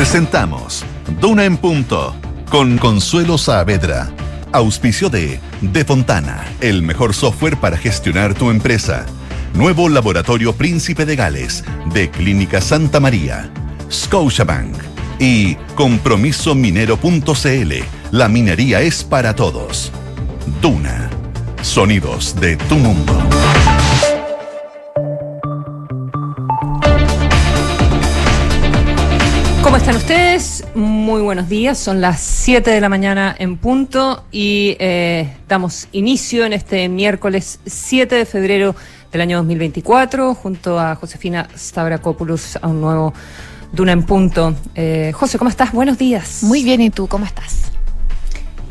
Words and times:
Presentamos 0.00 0.82
Duna 1.20 1.44
en 1.44 1.58
Punto 1.58 2.16
con 2.50 2.78
Consuelo 2.78 3.36
Saavedra. 3.36 4.08
Auspicio 4.50 5.10
de 5.10 5.38
De 5.60 5.84
Fontana, 5.84 6.42
el 6.62 6.80
mejor 6.82 7.12
software 7.12 7.58
para 7.58 7.76
gestionar 7.76 8.32
tu 8.32 8.50
empresa. 8.50 9.04
Nuevo 9.52 9.90
Laboratorio 9.90 10.54
Príncipe 10.54 11.04
de 11.04 11.16
Gales, 11.16 11.64
de 11.92 12.08
Clínica 12.10 12.62
Santa 12.62 12.98
María. 12.98 13.52
Scotiabank 13.92 14.74
y 15.18 15.56
compromisominero.cl. 15.74 17.72
La 18.10 18.28
minería 18.28 18.80
es 18.80 19.04
para 19.04 19.36
todos. 19.36 19.92
Duna. 20.62 21.10
Sonidos 21.60 22.34
de 22.40 22.56
tu 22.56 22.76
mundo. 22.76 23.39
Están 29.80 29.96
ustedes? 29.96 30.64
Muy 30.74 31.22
buenos 31.22 31.48
días. 31.48 31.78
Son 31.78 32.02
las 32.02 32.20
7 32.20 32.70
de 32.70 32.82
la 32.82 32.90
mañana 32.90 33.34
en 33.38 33.56
punto 33.56 34.24
y 34.30 34.76
eh, 34.78 35.34
damos 35.48 35.88
inicio 35.92 36.44
en 36.44 36.52
este 36.52 36.86
miércoles 36.90 37.60
7 37.64 38.14
de 38.14 38.26
febrero 38.26 38.76
del 39.10 39.22
año 39.22 39.38
2024 39.38 40.34
junto 40.34 40.78
a 40.78 40.96
Josefina 40.96 41.48
Stavrakopoulos 41.56 42.58
a 42.60 42.68
un 42.68 42.82
nuevo 42.82 43.14
Duna 43.72 43.92
en 43.92 44.02
punto. 44.02 44.54
Eh, 44.74 45.12
José, 45.14 45.38
¿cómo 45.38 45.48
estás? 45.48 45.72
Buenos 45.72 45.96
días. 45.96 46.42
Muy 46.42 46.62
bien, 46.62 46.82
¿y 46.82 46.90
tú 46.90 47.06
cómo 47.06 47.24
estás? 47.24 47.72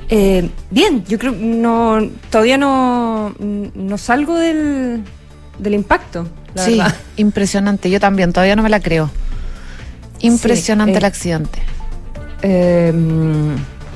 Eh, 0.09 0.47
bien, 0.69 1.03
yo 1.05 1.17
creo 1.17 1.31
no 1.31 2.07
todavía 2.29 2.59
no, 2.59 3.33
no 3.39 3.97
salgo 3.97 4.37
del, 4.37 5.03
del 5.57 5.73
impacto. 5.73 6.27
La 6.53 6.63
sí, 6.63 6.77
verdad. 6.77 6.95
impresionante. 7.17 7.89
Yo 7.89 7.99
también, 7.99 8.31
todavía 8.31 8.55
no 8.55 8.61
me 8.61 8.69
la 8.69 8.79
creo. 8.79 9.09
Impresionante 10.21 10.93
Sí, 10.93 10.95
eh, 10.95 10.99
el 10.99 11.05
accidente. 11.05 11.59
Eh, 12.41 12.93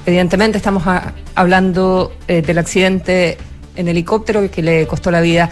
evidentemente 0.05 0.57
estamos 0.57 0.85
a- 0.87 1.13
hablando 1.35 2.13
eh, 2.27 2.41
del 2.41 2.57
accidente 2.57 3.37
en 3.75 3.87
helicóptero 3.87 4.49
que 4.51 4.61
le 4.61 4.85
costó 4.85 5.09
la 5.11 5.21
vida 5.21 5.49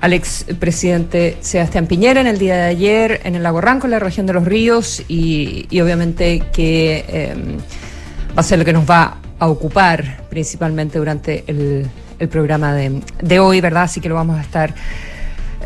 al 0.00 0.12
expresidente 0.12 1.38
Sebastián 1.40 1.86
Piñera 1.86 2.20
en 2.20 2.26
el 2.26 2.38
día 2.38 2.54
de 2.56 2.62
ayer 2.62 3.20
en 3.24 3.34
el 3.34 3.42
lago 3.42 3.60
Ranco, 3.60 3.86
en 3.86 3.92
la 3.92 3.98
región 3.98 4.26
de 4.26 4.32
los 4.34 4.44
ríos, 4.44 5.02
y, 5.08 5.66
y 5.70 5.80
obviamente 5.80 6.42
que 6.52 7.04
eh, 7.08 7.34
va 8.36 8.40
a 8.40 8.42
ser 8.42 8.58
lo 8.58 8.64
que 8.64 8.72
nos 8.72 8.88
va 8.88 9.16
a 9.38 9.48
ocupar 9.48 10.24
principalmente 10.30 10.98
durante 10.98 11.42
el, 11.48 11.86
el 12.18 12.28
programa 12.28 12.74
de, 12.74 13.00
de 13.20 13.38
hoy, 13.40 13.60
¿verdad? 13.60 13.84
Así 13.84 14.00
que 14.00 14.08
lo 14.08 14.14
vamos 14.14 14.38
a 14.38 14.42
estar 14.42 14.72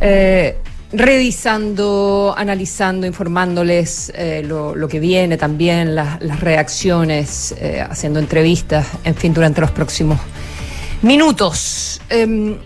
eh, 0.01 0.57
revisando, 0.93 2.35
analizando, 2.37 3.07
informándoles 3.07 4.11
eh, 4.15 4.43
lo, 4.45 4.75
lo 4.75 4.89
que 4.89 5.01
viene 5.01 5.37
también, 5.37 5.95
las, 5.95 6.23
las 6.23 6.41
reacciones, 6.41 7.55
eh, 7.59 7.85
haciendo 7.89 8.19
entrevistas, 8.19 8.87
en 9.05 9.15
fin, 9.15 9.35
durante 9.35 9.61
los 9.61 9.71
próximos 9.71 10.19
minutos. 11.03 12.01
Em, 12.09 12.57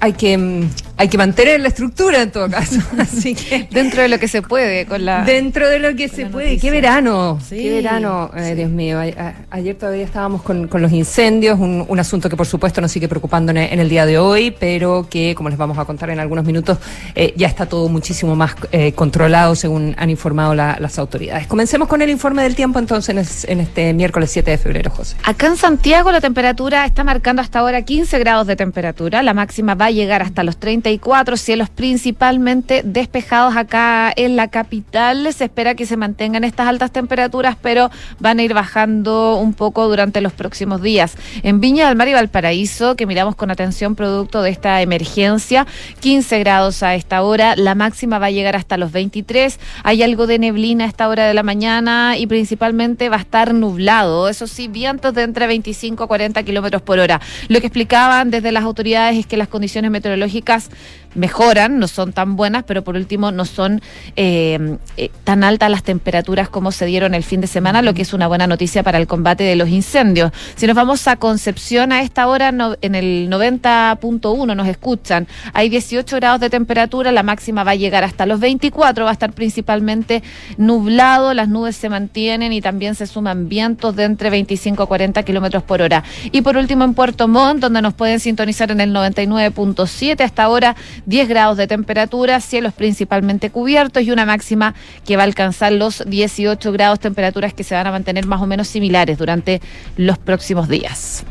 hay 0.00 0.12
que, 0.12 0.36
mm, 0.36 0.68
hay 0.98 1.08
que 1.08 1.18
mantener 1.18 1.60
la 1.60 1.68
estructura 1.68 2.22
en 2.22 2.30
todo 2.30 2.48
caso, 2.50 2.80
así 2.98 3.34
que 3.34 3.68
Dentro 3.70 4.02
de 4.02 4.08
lo 4.08 4.18
que 4.18 4.28
se 4.28 4.42
puede, 4.42 4.86
con 4.86 5.04
la. 5.04 5.24
dentro 5.24 5.68
de 5.68 5.78
lo 5.78 5.94
que 5.96 6.08
se 6.08 6.26
puede. 6.26 6.46
noticia. 6.48 6.60
Qué 6.60 6.70
verano, 6.70 7.38
Sí, 7.46 7.56
qué 7.56 7.70
verano, 7.70 8.30
eh, 8.36 8.48
sí. 8.50 8.54
Dios 8.54 8.70
mío. 8.70 8.98
A- 8.98 9.04
a- 9.22 9.34
ayer 9.50 9.74
todavía 9.76 10.04
estábamos 10.04 10.42
con, 10.42 10.68
con 10.68 10.82
los 10.82 10.92
incendios, 10.92 11.58
un, 11.58 11.84
un 11.88 11.98
asunto 12.00 12.28
que 12.28 12.36
por 12.36 12.46
supuesto 12.46 12.80
nos 12.80 12.90
sigue 12.92 13.08
preocupando 13.08 13.50
en, 13.52 13.58
en 13.58 13.78
el 13.80 13.88
día 13.88 14.06
de 14.06 14.18
hoy, 14.18 14.54
pero 14.58 15.06
que, 15.08 15.34
como 15.34 15.48
les 15.48 15.58
vamos 15.58 15.78
a 15.78 15.84
contar 15.84 16.10
en 16.10 16.20
algunos 16.20 16.44
minutos, 16.44 16.78
eh, 17.14 17.34
ya 17.36 17.46
está 17.48 17.66
todo 17.66 17.88
muchísimo 17.88 18.34
más 18.36 18.54
eh, 18.72 18.92
controlado, 18.92 19.54
según 19.54 19.94
han 19.98 20.10
informado 20.10 20.54
la- 20.54 20.76
las 20.80 20.98
autoridades. 20.98 21.46
Comencemos 21.46 21.88
con 21.88 22.02
el 22.02 22.10
informe 22.10 22.42
del 22.42 22.54
tiempo 22.54 22.78
entonces 22.78 23.08
en, 23.10 23.18
es- 23.18 23.44
en 23.44 23.60
este 23.60 23.92
miércoles 23.92 24.30
7 24.30 24.50
de 24.52 24.58
febrero, 24.58 24.90
José. 24.90 25.16
Acá 25.24 25.46
en 25.48 25.56
Santiago 25.56 26.10
la 26.12 26.20
temperatura 26.20 26.84
está 26.86 27.04
marcando 27.04 27.42
hasta 27.42 27.58
ahora 27.60 27.82
15 27.82 28.18
grados 28.18 28.46
de 28.46 28.56
temperatura. 28.56 29.22
La 29.22 29.34
máxima 29.34 29.74
va 29.74 29.90
llegar 29.96 30.22
hasta 30.22 30.44
los 30.44 30.58
34, 30.58 31.36
cielos 31.36 31.68
principalmente 31.70 32.82
despejados 32.84 33.56
acá 33.56 34.12
en 34.14 34.36
la 34.36 34.48
capital. 34.48 35.32
Se 35.32 35.44
espera 35.44 35.74
que 35.74 35.86
se 35.86 35.96
mantengan 35.96 36.44
estas 36.44 36.68
altas 36.68 36.92
temperaturas, 36.92 37.56
pero 37.60 37.90
van 38.20 38.38
a 38.38 38.44
ir 38.44 38.54
bajando 38.54 39.36
un 39.36 39.54
poco 39.54 39.88
durante 39.88 40.20
los 40.20 40.32
próximos 40.32 40.80
días. 40.80 41.16
En 41.42 41.60
Viña 41.60 41.88
del 41.88 41.96
Mar 41.96 42.08
y 42.08 42.12
Valparaíso, 42.12 42.94
que 42.94 43.06
miramos 43.06 43.34
con 43.34 43.50
atención 43.50 43.96
producto 43.96 44.42
de 44.42 44.50
esta 44.50 44.80
emergencia, 44.82 45.66
15 46.00 46.38
grados 46.38 46.82
a 46.82 46.94
esta 46.94 47.22
hora. 47.22 47.56
La 47.56 47.74
máxima 47.74 48.18
va 48.18 48.26
a 48.26 48.30
llegar 48.30 48.54
hasta 48.54 48.76
los 48.76 48.92
23. 48.92 49.58
Hay 49.82 50.02
algo 50.02 50.26
de 50.26 50.38
neblina 50.38 50.84
a 50.84 50.88
esta 50.88 51.08
hora 51.08 51.26
de 51.26 51.34
la 51.34 51.42
mañana 51.42 52.16
y 52.16 52.26
principalmente 52.26 53.08
va 53.08 53.16
a 53.16 53.20
estar 53.20 53.54
nublado. 53.54 54.28
Eso 54.28 54.46
sí, 54.46 54.68
vientos 54.68 55.14
de 55.14 55.22
entre 55.22 55.46
25 55.46 56.04
a 56.04 56.06
40 56.06 56.42
kilómetros 56.42 56.82
por 56.82 56.98
hora. 56.98 57.20
Lo 57.48 57.60
que 57.60 57.66
explicaban 57.66 58.30
desde 58.30 58.52
las 58.52 58.64
autoridades 58.64 59.18
es 59.18 59.26
que 59.26 59.36
las 59.36 59.48
condiciones 59.48 59.75
meteorológicas 59.82 60.70
mejoran, 61.16 61.78
no 61.78 61.88
son 61.88 62.12
tan 62.12 62.36
buenas, 62.36 62.64
pero 62.64 62.84
por 62.84 62.94
último 62.96 63.32
no 63.32 63.44
son 63.44 63.80
eh, 64.16 64.76
eh, 64.96 65.10
tan 65.24 65.42
altas 65.44 65.70
las 65.70 65.82
temperaturas 65.82 66.48
como 66.48 66.70
se 66.72 66.86
dieron 66.86 67.14
el 67.14 67.22
fin 67.24 67.40
de 67.40 67.46
semana, 67.46 67.82
lo 67.82 67.94
que 67.94 68.02
es 68.02 68.12
una 68.12 68.28
buena 68.28 68.46
noticia 68.46 68.82
para 68.82 68.98
el 68.98 69.06
combate 69.06 69.44
de 69.44 69.56
los 69.56 69.68
incendios. 69.68 70.30
Si 70.54 70.66
nos 70.66 70.76
vamos 70.76 71.06
a 71.08 71.16
Concepción 71.16 71.92
a 71.92 72.02
esta 72.02 72.26
hora, 72.28 72.52
no- 72.52 72.76
en 72.82 72.94
el 72.94 73.28
90.1 73.28 74.54
nos 74.54 74.68
escuchan, 74.68 75.26
hay 75.52 75.68
18 75.68 76.16
grados 76.16 76.40
de 76.40 76.50
temperatura, 76.50 77.10
la 77.12 77.22
máxima 77.22 77.64
va 77.64 77.72
a 77.72 77.74
llegar 77.74 78.04
hasta 78.04 78.26
los 78.26 78.38
24, 78.40 79.04
va 79.04 79.10
a 79.10 79.12
estar 79.12 79.32
principalmente 79.32 80.22
nublado, 80.56 81.34
las 81.34 81.48
nubes 81.48 81.76
se 81.76 81.88
mantienen 81.88 82.52
y 82.52 82.60
también 82.60 82.94
se 82.94 83.06
suman 83.06 83.48
vientos 83.48 83.96
de 83.96 84.04
entre 84.04 84.30
25 84.30 84.82
a 84.82 84.86
40 84.86 85.22
kilómetros 85.22 85.62
por 85.62 85.82
hora. 85.82 86.04
Y 86.32 86.42
por 86.42 86.56
último 86.56 86.84
en 86.84 86.94
Puerto 86.94 87.28
Montt, 87.28 87.60
donde 87.60 87.82
nos 87.82 87.94
pueden 87.94 88.20
sintonizar 88.20 88.70
en 88.70 88.80
el 88.80 88.92
99.7, 88.92 90.20
hasta 90.24 90.42
ahora 90.44 90.76
10 91.06 91.28
grados 91.28 91.56
de 91.56 91.66
temperatura, 91.66 92.40
cielos 92.40 92.74
principalmente 92.74 93.50
cubiertos 93.50 94.02
y 94.02 94.10
una 94.10 94.26
máxima 94.26 94.74
que 95.04 95.16
va 95.16 95.22
a 95.22 95.26
alcanzar 95.26 95.72
los 95.72 96.04
18 96.06 96.72
grados, 96.72 97.00
temperaturas 97.00 97.54
que 97.54 97.64
se 97.64 97.74
van 97.74 97.86
a 97.86 97.92
mantener 97.92 98.26
más 98.26 98.42
o 98.42 98.46
menos 98.46 98.68
similares 98.68 99.16
durante 99.18 99.60
los 99.96 100.18
próximos 100.18 100.68
días. 100.68 101.24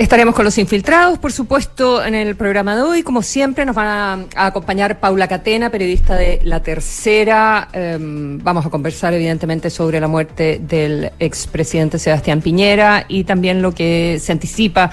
Estaremos 0.00 0.34
con 0.34 0.46
los 0.46 0.56
infiltrados, 0.56 1.18
por 1.18 1.30
supuesto, 1.30 2.02
en 2.02 2.14
el 2.14 2.34
programa 2.34 2.74
de 2.74 2.80
hoy. 2.80 3.02
Como 3.02 3.20
siempre, 3.20 3.66
nos 3.66 3.76
van 3.76 4.28
a, 4.34 4.46
acompañar 4.46 4.98
Paula 4.98 5.28
Catena, 5.28 5.68
periodista 5.68 6.16
de 6.16 6.40
La 6.42 6.62
Tercera. 6.62 7.68
Em, 7.70 8.38
vamos 8.38 8.64
a 8.64 8.70
conversar, 8.70 9.12
evidentemente, 9.12 9.68
sobre 9.68 10.00
la 10.00 10.08
muerte 10.08 10.58
del 10.58 11.10
expresidente 11.18 11.98
Sebastián 11.98 12.40
Piñera 12.40 13.04
y 13.08 13.24
también 13.24 13.60
lo 13.60 13.72
que 13.72 14.18
se 14.22 14.32
anticipa 14.32 14.90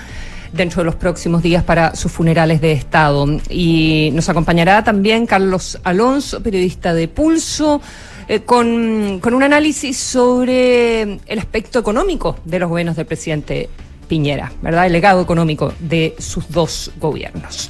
dentro 0.52 0.81
de 0.81 0.85
los 0.85 0.96
próximos 0.96 1.41
días 1.41 1.63
para 1.63 1.96
sus 1.96 2.12
funerales 2.12 2.62
de 2.62 2.72
Estado. 2.72 3.25
Y 3.50 4.09
nos 4.13 4.30
acompañará 4.30 4.84
también 4.84 5.25
Carlos 5.25 5.80
Alonso, 5.84 6.41
periodista 6.41 6.94
de 6.94 7.08
Pulso. 7.08 7.81
eh, 8.28 8.41
con, 8.41 9.19
con 9.22 9.34
un 9.34 9.44
análisis 9.44 9.97
sobre 9.97 11.19
el 11.25 11.40
aspecto 11.40 11.80
económico 11.80 12.38
de 12.44 12.59
los 12.59 12.69
gobiernos 12.69 12.97
del 12.97 13.06
presidente 13.06 13.69
Piñera, 14.07 14.52
¿verdad? 14.62 14.86
El 14.86 14.94
legado 14.94 15.22
económico 15.22 15.74
de 15.80 16.16
sus 16.19 16.50
dos 16.50 16.91
gobiernos. 17.00 17.69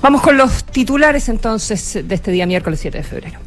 Vamos 0.00 0.20
con 0.20 0.36
los 0.36 0.64
titulares 0.64 1.28
entonces 1.28 2.00
de 2.06 2.14
este 2.14 2.30
día 2.30 2.46
miércoles 2.46 2.80
7 2.80 2.98
de 2.98 3.04
febrero. 3.04 3.38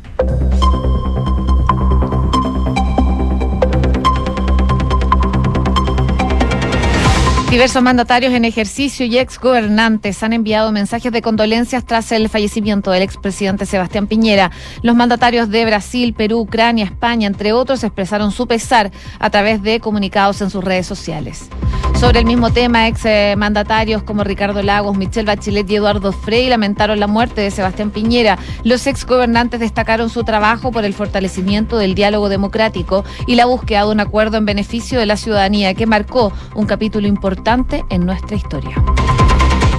Diversos 7.50 7.82
mandatarios 7.82 8.34
en 8.34 8.44
ejercicio 8.44 9.06
y 9.06 9.18
ex 9.18 9.40
gobernantes 9.40 10.22
han 10.22 10.34
enviado 10.34 10.74
mensajes 10.74 11.14
de 11.14 11.22
condolencias 11.22 11.86
tras 11.86 12.12
el 12.12 12.28
fallecimiento 12.28 12.92
del 12.92 13.04
expresidente 13.04 13.66
Sebastián 13.66 14.06
Piñera. 14.06 14.52
Los 14.82 14.98
mandatarios 14.98 15.50
de 15.50 15.66
Brasil, 15.66 16.14
Perú, 16.14 16.40
Ucrania, 16.40 16.84
España, 16.84 17.26
entre 17.26 17.54
otros, 17.54 17.86
expresaron 17.86 18.34
su 18.34 18.48
pesar 18.48 18.92
a 19.18 19.30
través 19.30 19.64
de 19.64 19.80
comunicados 19.80 20.42
en 20.42 20.50
sus 20.50 20.62
redes 20.62 20.88
sociales. 20.88 21.50
Sobre 21.96 22.20
el 22.20 22.26
mismo 22.26 22.52
tema, 22.52 22.88
ex 22.88 23.06
eh, 23.06 23.36
mandatarios 23.38 24.04
como 24.04 24.24
Ricardo 24.24 24.62
Lagos, 24.62 24.98
Michelle 24.98 25.26
Bachelet 25.26 25.70
y 25.70 25.76
Eduardo 25.76 26.12
Frei 26.12 26.48
lamentaron 26.48 27.00
la 27.00 27.08
muerte 27.08 27.42
de 27.42 27.52
Sebastián 27.52 27.90
Piñera. 27.90 28.38
Los 28.64 28.86
ex 28.86 29.06
gobernantes 29.06 29.60
destacaron 29.60 30.10
su 30.10 30.24
trabajo 30.24 30.72
por 30.72 30.86
el 30.86 30.94
fortalecimiento 30.94 31.78
del 31.78 31.96
diálogo 31.96 32.30
democrático 32.30 33.04
y 33.26 33.36
la 33.36 33.46
búsqueda 33.46 33.86
de 33.86 33.92
un 33.92 34.00
acuerdo 34.00 34.38
en 34.38 34.46
beneficio 34.46 35.00
de 35.00 35.08
la 35.08 35.18
ciudadanía 35.18 35.74
que 35.74 35.88
marcó 35.88 36.32
un 36.54 36.68
capítulo 36.68 37.08
importante 37.08 37.84
en 37.90 38.06
nuestra 38.06 38.36
historia. 38.36 38.76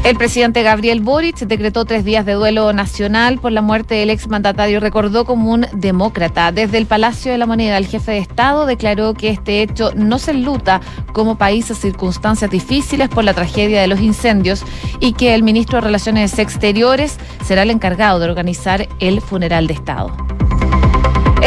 El 0.09 0.17
presidente 0.17 0.63
Gabriel 0.63 1.03
Boric 1.03 1.37
decretó 1.41 1.85
tres 1.85 2.03
días 2.03 2.25
de 2.25 2.33
duelo 2.33 2.73
nacional 2.73 3.39
por 3.39 3.53
la 3.53 3.61
muerte 3.61 3.97
del 3.97 4.09
exmandatario. 4.09 4.81
Recordó 4.81 5.27
como 5.27 5.53
un 5.53 5.67
demócrata. 5.75 6.51
Desde 6.51 6.79
el 6.79 6.87
Palacio 6.87 7.31
de 7.31 7.37
la 7.37 7.45
Moneda, 7.45 7.77
el 7.77 7.87
jefe 7.87 8.13
de 8.13 8.19
Estado 8.19 8.65
declaró 8.65 9.13
que 9.13 9.29
este 9.29 9.61
hecho 9.61 9.93
no 9.95 10.19
se 10.19 10.31
enluta 10.31 10.81
como 11.13 11.37
país 11.37 11.71
a 11.71 11.75
circunstancias 11.75 12.51
difíciles 12.51 13.11
por 13.11 13.23
la 13.23 13.35
tragedia 13.35 13.83
de 13.83 13.87
los 13.87 14.01
incendios 14.01 14.65
y 14.99 15.13
que 15.13 15.35
el 15.35 15.43
ministro 15.43 15.77
de 15.77 15.83
Relaciones 15.83 16.39
Exteriores 16.39 17.19
será 17.45 17.65
el 17.65 17.71
encargado 17.71 18.19
de 18.19 18.31
organizar 18.31 18.89
el 19.01 19.21
funeral 19.21 19.67
de 19.67 19.75
Estado. 19.75 20.17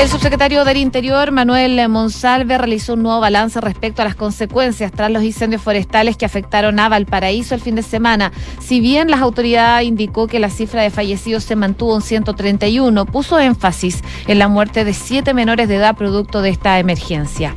El 0.01 0.09
subsecretario 0.09 0.65
del 0.65 0.77
Interior, 0.77 1.31
Manuel 1.31 1.87
Monsalve, 1.87 2.57
realizó 2.57 2.95
un 2.95 3.03
nuevo 3.03 3.19
balance 3.19 3.61
respecto 3.61 4.01
a 4.01 4.05
las 4.05 4.15
consecuencias 4.15 4.91
tras 4.91 5.11
los 5.11 5.21
incendios 5.21 5.61
forestales 5.61 6.17
que 6.17 6.25
afectaron 6.25 6.79
a 6.79 6.89
Valparaíso 6.89 7.53
el 7.53 7.61
fin 7.61 7.75
de 7.75 7.83
semana. 7.83 8.31
Si 8.59 8.79
bien 8.79 9.11
las 9.11 9.21
autoridades 9.21 9.87
indicó 9.87 10.25
que 10.25 10.39
la 10.39 10.49
cifra 10.49 10.81
de 10.81 10.89
fallecidos 10.89 11.43
se 11.43 11.55
mantuvo 11.55 11.95
en 11.95 12.01
131, 12.01 13.05
puso 13.05 13.37
énfasis 13.37 14.01
en 14.25 14.39
la 14.39 14.47
muerte 14.47 14.85
de 14.85 14.95
siete 14.95 15.35
menores 15.35 15.67
de 15.67 15.75
edad 15.75 15.95
producto 15.95 16.41
de 16.41 16.49
esta 16.49 16.79
emergencia. 16.79 17.53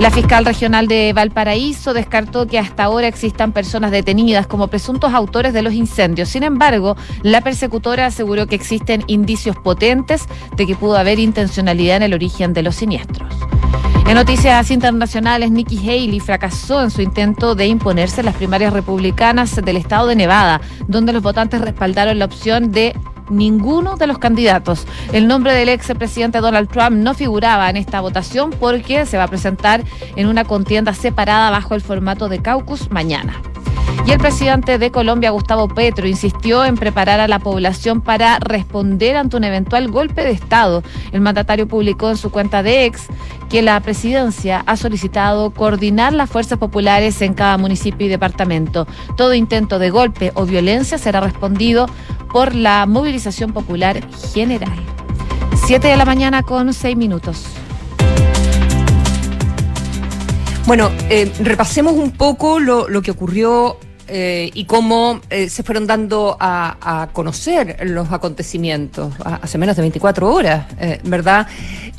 La 0.00 0.10
fiscal 0.10 0.46
regional 0.46 0.88
de 0.88 1.12
Valparaíso 1.12 1.92
descartó 1.92 2.46
que 2.46 2.58
hasta 2.58 2.84
ahora 2.84 3.06
existan 3.06 3.52
personas 3.52 3.90
detenidas 3.90 4.46
como 4.46 4.68
presuntos 4.68 5.12
autores 5.12 5.52
de 5.52 5.60
los 5.60 5.74
incendios. 5.74 6.30
Sin 6.30 6.42
embargo, 6.42 6.96
la 7.22 7.42
persecutora 7.42 8.06
aseguró 8.06 8.46
que 8.46 8.54
existen 8.54 9.04
indicios 9.08 9.56
potentes 9.56 10.24
de 10.56 10.66
que 10.66 10.74
pudo 10.74 10.96
haber 10.96 11.18
intencionalidad 11.18 11.98
en 11.98 12.04
el 12.04 12.14
origen 12.14 12.54
de 12.54 12.62
los 12.62 12.76
siniestros. 12.76 13.28
En 14.06 14.14
noticias 14.14 14.70
internacionales, 14.70 15.50
Nikki 15.50 15.76
Haley 15.78 16.18
fracasó 16.18 16.82
en 16.82 16.90
su 16.90 17.02
intento 17.02 17.54
de 17.54 17.66
imponerse 17.66 18.22
en 18.22 18.26
las 18.26 18.36
primarias 18.36 18.72
republicanas 18.72 19.54
del 19.54 19.76
estado 19.76 20.06
de 20.06 20.16
Nevada, 20.16 20.62
donde 20.88 21.12
los 21.12 21.22
votantes 21.22 21.60
respaldaron 21.60 22.18
la 22.18 22.24
opción 22.24 22.72
de 22.72 22.96
ninguno 23.30 23.96
de 23.96 24.06
los 24.06 24.18
candidatos. 24.18 24.86
El 25.12 25.28
nombre 25.28 25.54
del 25.54 25.68
ex 25.68 25.88
presidente 25.98 26.40
Donald 26.40 26.68
Trump 26.68 26.96
no 26.96 27.14
figuraba 27.14 27.70
en 27.70 27.76
esta 27.76 28.00
votación 28.00 28.50
porque 28.50 29.06
se 29.06 29.16
va 29.16 29.24
a 29.24 29.28
presentar 29.28 29.82
en 30.16 30.26
una 30.26 30.44
contienda 30.44 30.94
separada 30.94 31.50
bajo 31.50 31.74
el 31.74 31.80
formato 31.80 32.28
de 32.28 32.40
caucus 32.42 32.90
mañana. 32.90 33.40
Y 34.06 34.12
el 34.12 34.18
presidente 34.18 34.78
de 34.78 34.90
Colombia, 34.90 35.30
Gustavo 35.30 35.68
Petro, 35.68 36.08
insistió 36.08 36.64
en 36.64 36.76
preparar 36.76 37.20
a 37.20 37.28
la 37.28 37.38
población 37.38 38.00
para 38.00 38.38
responder 38.38 39.16
ante 39.16 39.36
un 39.36 39.44
eventual 39.44 39.88
golpe 39.88 40.24
de 40.24 40.30
Estado. 40.30 40.82
El 41.12 41.20
mandatario 41.20 41.68
publicó 41.68 42.10
en 42.10 42.16
su 42.16 42.30
cuenta 42.30 42.62
de 42.62 42.86
ex 42.86 43.06
que 43.48 43.62
la 43.62 43.78
presidencia 43.80 44.62
ha 44.66 44.76
solicitado 44.76 45.50
coordinar 45.50 46.12
las 46.12 46.30
fuerzas 46.30 46.58
populares 46.58 47.20
en 47.22 47.34
cada 47.34 47.58
municipio 47.58 48.06
y 48.06 48.10
departamento. 48.10 48.86
Todo 49.16 49.34
intento 49.34 49.78
de 49.78 49.90
golpe 49.90 50.32
o 50.34 50.46
violencia 50.46 50.98
será 50.98 51.20
respondido 51.20 51.86
por 52.32 52.54
la 52.54 52.86
movilización 52.86 53.52
popular 53.52 54.00
general. 54.32 54.78
Siete 55.66 55.88
de 55.88 55.96
la 55.96 56.04
mañana 56.04 56.42
con 56.42 56.72
seis 56.72 56.96
minutos. 56.96 57.44
Bueno, 60.66 60.90
eh, 61.08 61.32
repasemos 61.40 61.94
un 61.94 62.12
poco 62.12 62.60
lo, 62.60 62.88
lo 62.88 63.02
que 63.02 63.10
ocurrió 63.10 63.76
eh, 64.12 64.50
y 64.54 64.64
cómo 64.64 65.20
eh, 65.30 65.48
se 65.48 65.62
fueron 65.62 65.86
dando 65.86 66.36
a, 66.40 67.08
conocer 67.12 67.76
los 67.88 68.10
acontecimientos 68.10 69.14
hace 69.24 69.58
menos 69.58 69.76
de 69.76 69.82
24 69.82 70.32
horas, 70.32 70.66
eh, 70.80 71.00
¿verdad? 71.04 71.46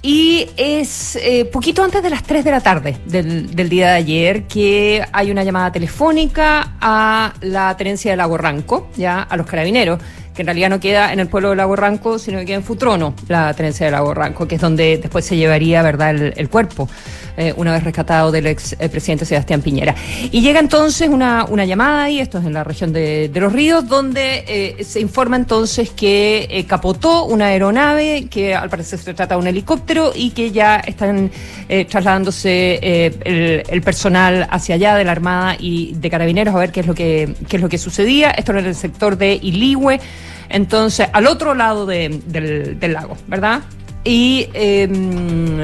Y 0.02 0.48
es 0.58 1.18
poquito 1.52 1.84
antes 1.84 2.04
de 2.04 2.10
las 2.10 2.24
3 2.24 2.44
de 2.44 2.52
la 2.52 2.60
tarde 2.60 2.98
del, 3.06 3.56
del, 3.56 3.70
día 3.70 3.90
de 3.92 3.94
ayer 3.94 4.44
que 4.44 5.06
hay 5.12 5.32
una 5.32 5.44
llamada 5.44 5.72
telefónica 5.72 6.76
a 6.82 7.34
la 7.42 7.78
tenencia 7.78 8.12
de 8.12 8.18
Lago 8.18 8.38
Ranco, 8.38 8.90
ya 8.98 9.22
a 9.22 9.38
los 9.38 9.46
carabineros 9.46 10.00
que 10.34 10.44
en 10.44 10.48
realidad 10.48 10.70
no 10.70 10.80
queda 10.80 11.12
en 11.12 11.20
el 11.20 11.28
pueblo 11.28 11.50
de 11.50 11.58
Lago 11.58 11.76
Ranco, 11.76 12.18
sino 12.18 12.40
que 12.40 12.46
queda 12.46 12.58
en 12.58 12.64
Futrono, 12.64 13.14
la 13.28 13.54
tenencia 13.54 13.86
de 13.86 13.92
Lago 13.92 14.14
Ranco, 14.14 14.48
que 14.48 14.56
es 14.56 14.62
donde 14.62 14.98
después 14.98 15.26
se 15.26 15.36
llevaría, 15.36 15.82
¿verdad?, 15.82 16.16
el, 16.16 16.50
cuerpo, 16.50 16.90
eh, 17.38 17.54
una 17.58 17.74
vez 17.74 17.84
rescatado 17.84 18.32
del 18.32 18.48
ex 18.48 18.76
eh, 18.80 18.90
presidente 18.90 19.26
Sebastián 19.26 19.62
Piñera. 19.62 19.94
Y 20.32 20.42
llega 20.42 20.60
entonces 20.60 21.10
una, 21.10 21.46
una 21.46 21.66
llamada 21.66 22.04
ahí, 22.04 22.20
esto 22.20 22.38
es 22.38 22.46
en 22.46 22.54
la 22.54 22.64
región 22.64 22.94
de, 22.94 23.30
los 23.34 23.52
ríos, 23.52 23.88
donde 23.88 24.46
eh, 24.48 24.84
se 24.84 25.00
informa 25.00 25.36
entonces 25.36 25.90
que 25.90 26.66
capotó 26.68 27.26
una 27.26 27.48
aeronave, 27.48 28.28
que 28.30 28.56
al 28.56 28.70
parecer 28.70 29.00
se 29.00 29.14
trata 29.14 29.36
de 29.36 29.42
un 29.42 29.48
helicóptero 29.48 30.12
y 30.16 30.30
que 30.32 30.52
ya 30.52 30.78
están 30.78 31.32
trasladándose 31.90 32.76
el, 33.26 33.64
el, 33.68 33.82
personal 33.82 34.48
hacia 34.52 34.76
allá 34.76 34.96
de 34.96 35.04
la 35.04 35.12
Armada 35.12 35.56
y 35.58 35.94
de 35.96 36.10
Carabineros 36.10 36.54
a 36.54 36.60
ver 36.60 36.72
qué 36.72 36.82
es 36.82 36.88
lo 36.88 36.94
que, 36.94 37.34
qué 37.48 37.58
es 37.58 37.62
lo 37.62 37.70
que 37.70 37.78
sucedía. 37.78 38.32
Esto 38.32 38.52
en 38.52 38.66
el 38.66 38.76
sector 38.76 39.18
de 39.18 39.40
Iligüe 39.42 40.00
entonces, 40.52 41.08
al 41.14 41.28
otro 41.28 41.54
lado 41.56 41.86
del, 41.86 42.78
lago, 42.82 43.18
¿verdad? 43.28 43.62
Y 44.04 44.48
em, 44.54 45.62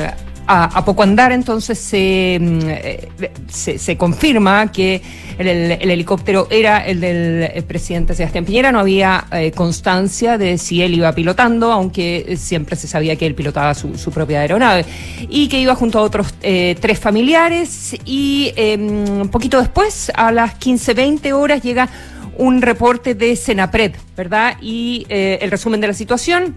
a, 0.48 0.86
poco 0.86 1.04
andar, 1.04 1.32
entonces 1.32 1.78
se, 1.78 2.36
eh, 2.40 3.10
se, 3.50 3.98
confirma 3.98 4.72
que 4.72 5.02
el, 5.38 5.72
helicóptero 5.92 6.48
era 6.50 6.86
el 6.86 7.02
del 7.02 7.64
presidente 7.66 8.16
Sebastián 8.16 8.46
Piñera. 8.46 8.72
No 8.72 8.80
había 8.80 9.26
eh, 9.32 9.52
constancia 9.52 10.38
de 10.38 10.58
si 10.58 10.82
él 10.82 10.94
iba 10.94 11.12
pilotando, 11.12 11.72
aunque 11.72 12.38
siempre 12.38 12.76
se 12.76 12.88
sabía 12.88 13.16
que 13.18 13.26
él 13.26 13.36
pilotaba 13.36 13.74
su, 13.74 14.12
propia 14.12 14.42
aeronave. 14.42 14.86
Y 15.30 15.50
que 15.50 15.60
iba 15.60 15.76
junto 15.76 16.00
a 16.00 16.02
otros 16.02 16.34
eh, 16.42 16.78
tres 16.80 17.00
familiares. 17.00 17.96
Y 18.06 18.54
un 18.58 19.22
em, 19.22 19.28
poquito 19.30 19.60
después, 19.60 20.12
a 20.16 20.32
las 20.32 20.58
15-20 20.60 21.34
horas, 21.34 21.62
llega 21.62 21.90
un 22.38 22.62
reporte 22.62 23.16
de 23.16 23.36
Senapred, 23.36 23.94
¿verdad? 24.16 24.58
Y 24.62 25.06
eh, 25.10 25.40
el 25.42 25.52
resumen 25.52 25.82
de 25.82 25.88
la 25.88 25.94
situación. 25.94 26.56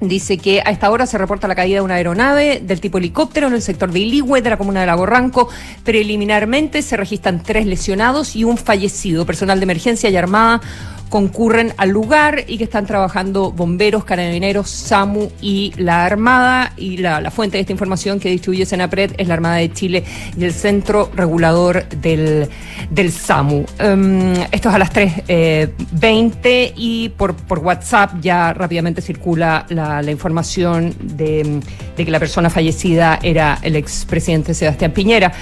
Dice 0.00 0.38
que 0.38 0.60
a 0.60 0.70
esta 0.70 0.90
hora 0.90 1.06
se 1.06 1.16
reporta 1.16 1.48
la 1.48 1.54
caída 1.54 1.76
de 1.76 1.80
una 1.80 1.94
aeronave 1.94 2.60
del 2.60 2.80
tipo 2.80 2.98
helicóptero 2.98 3.46
en 3.46 3.54
el 3.54 3.62
sector 3.62 3.90
de 3.90 4.00
Iligüe, 4.00 4.42
de 4.42 4.50
la 4.50 4.58
comuna 4.58 4.80
de 4.80 4.86
Lago 4.86 5.06
Ranco. 5.06 5.48
Preliminarmente 5.82 6.82
se 6.82 6.96
registran 6.96 7.42
tres 7.42 7.64
lesionados 7.64 8.36
y 8.36 8.44
un 8.44 8.58
fallecido. 8.58 9.24
Personal 9.24 9.60
de 9.60 9.64
emergencia 9.64 10.10
y 10.10 10.16
armada 10.16 10.60
concurren 11.08 11.72
al 11.76 11.90
lugar 11.90 12.44
y 12.46 12.58
que 12.58 12.64
están 12.64 12.86
trabajando 12.86 13.52
bomberos, 13.52 14.04
carabineros, 14.04 14.68
SAMU 14.68 15.30
y 15.40 15.72
la 15.76 16.04
Armada. 16.04 16.72
Y 16.76 16.98
la, 16.98 17.30
fuente 17.30 17.56
de 17.56 17.62
esta 17.62 17.72
información 17.72 18.20
que 18.20 18.28
distribuye 18.30 18.66
Senapred 18.66 19.12
es 19.18 19.28
la 19.28 19.34
Armada 19.34 19.56
de 19.56 19.72
Chile 19.72 20.04
y 20.36 20.44
el 20.44 20.52
Centro 20.52 21.10
Regulador 21.14 21.88
del, 21.88 22.48
del 22.90 23.12
SAMU. 23.12 23.64
Em, 23.78 24.32
esto 24.50 24.68
es 24.68 24.74
a 24.74 24.78
las 24.78 24.92
3.20 24.92 26.34
eh, 26.44 26.72
y 26.76 27.08
por, 27.10 27.34
por 27.34 27.60
WhatsApp 27.60 28.20
ya 28.20 28.52
rápidamente 28.52 29.02
circula 29.02 29.66
la, 29.68 30.02
información 30.10 30.94
de, 31.00 31.60
de 31.96 32.04
que 32.04 32.10
la 32.10 32.20
persona 32.20 32.50
fallecida 32.50 33.18
era 33.22 33.58
el 33.62 33.76
expresidente 33.76 34.54
Sebastián 34.54 34.92
Piñera. 34.92 35.32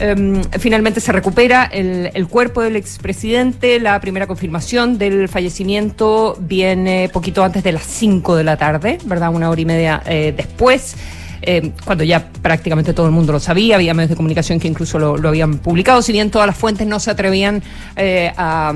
Em, 0.00 0.42
finalmente 0.58 1.00
se 1.00 1.10
recupera 1.10 1.64
el, 1.64 2.28
cuerpo 2.28 2.62
del 2.62 2.76
expresidente. 2.76 3.80
La 3.80 4.00
primera 4.00 4.26
confirmación 4.26 4.96
del 4.96 5.28
fallecimiento 5.28 6.36
viene 6.40 7.08
poquito 7.12 7.42
antes 7.42 7.64
de 7.64 7.72
las 7.72 7.82
5 7.82 8.36
de 8.36 8.44
la 8.44 8.56
tarde, 8.56 8.98
¿verdad? 9.04 9.34
Una 9.34 9.50
hora 9.50 9.60
y 9.60 9.64
media 9.64 10.02
eh, 10.06 10.32
después. 10.36 10.96
Em, 11.40 11.72
cuando 11.84 12.02
ya 12.02 12.30
prácticamente 12.42 12.92
todo 12.92 13.06
el 13.06 13.12
mundo 13.12 13.32
lo 13.32 13.40
sabía, 13.40 13.76
había 13.76 13.94
medios 13.94 14.10
de 14.10 14.16
comunicación 14.16 14.58
que 14.58 14.66
incluso 14.66 14.98
lo, 14.98 15.28
habían 15.28 15.58
publicado, 15.58 16.02
si 16.02 16.10
bien 16.10 16.32
todas 16.32 16.48
las 16.48 16.56
fuentes 16.56 16.84
no 16.86 16.98
se 16.98 17.12
atrevían 17.12 17.62
eh, 17.94 18.32
a, 18.36 18.74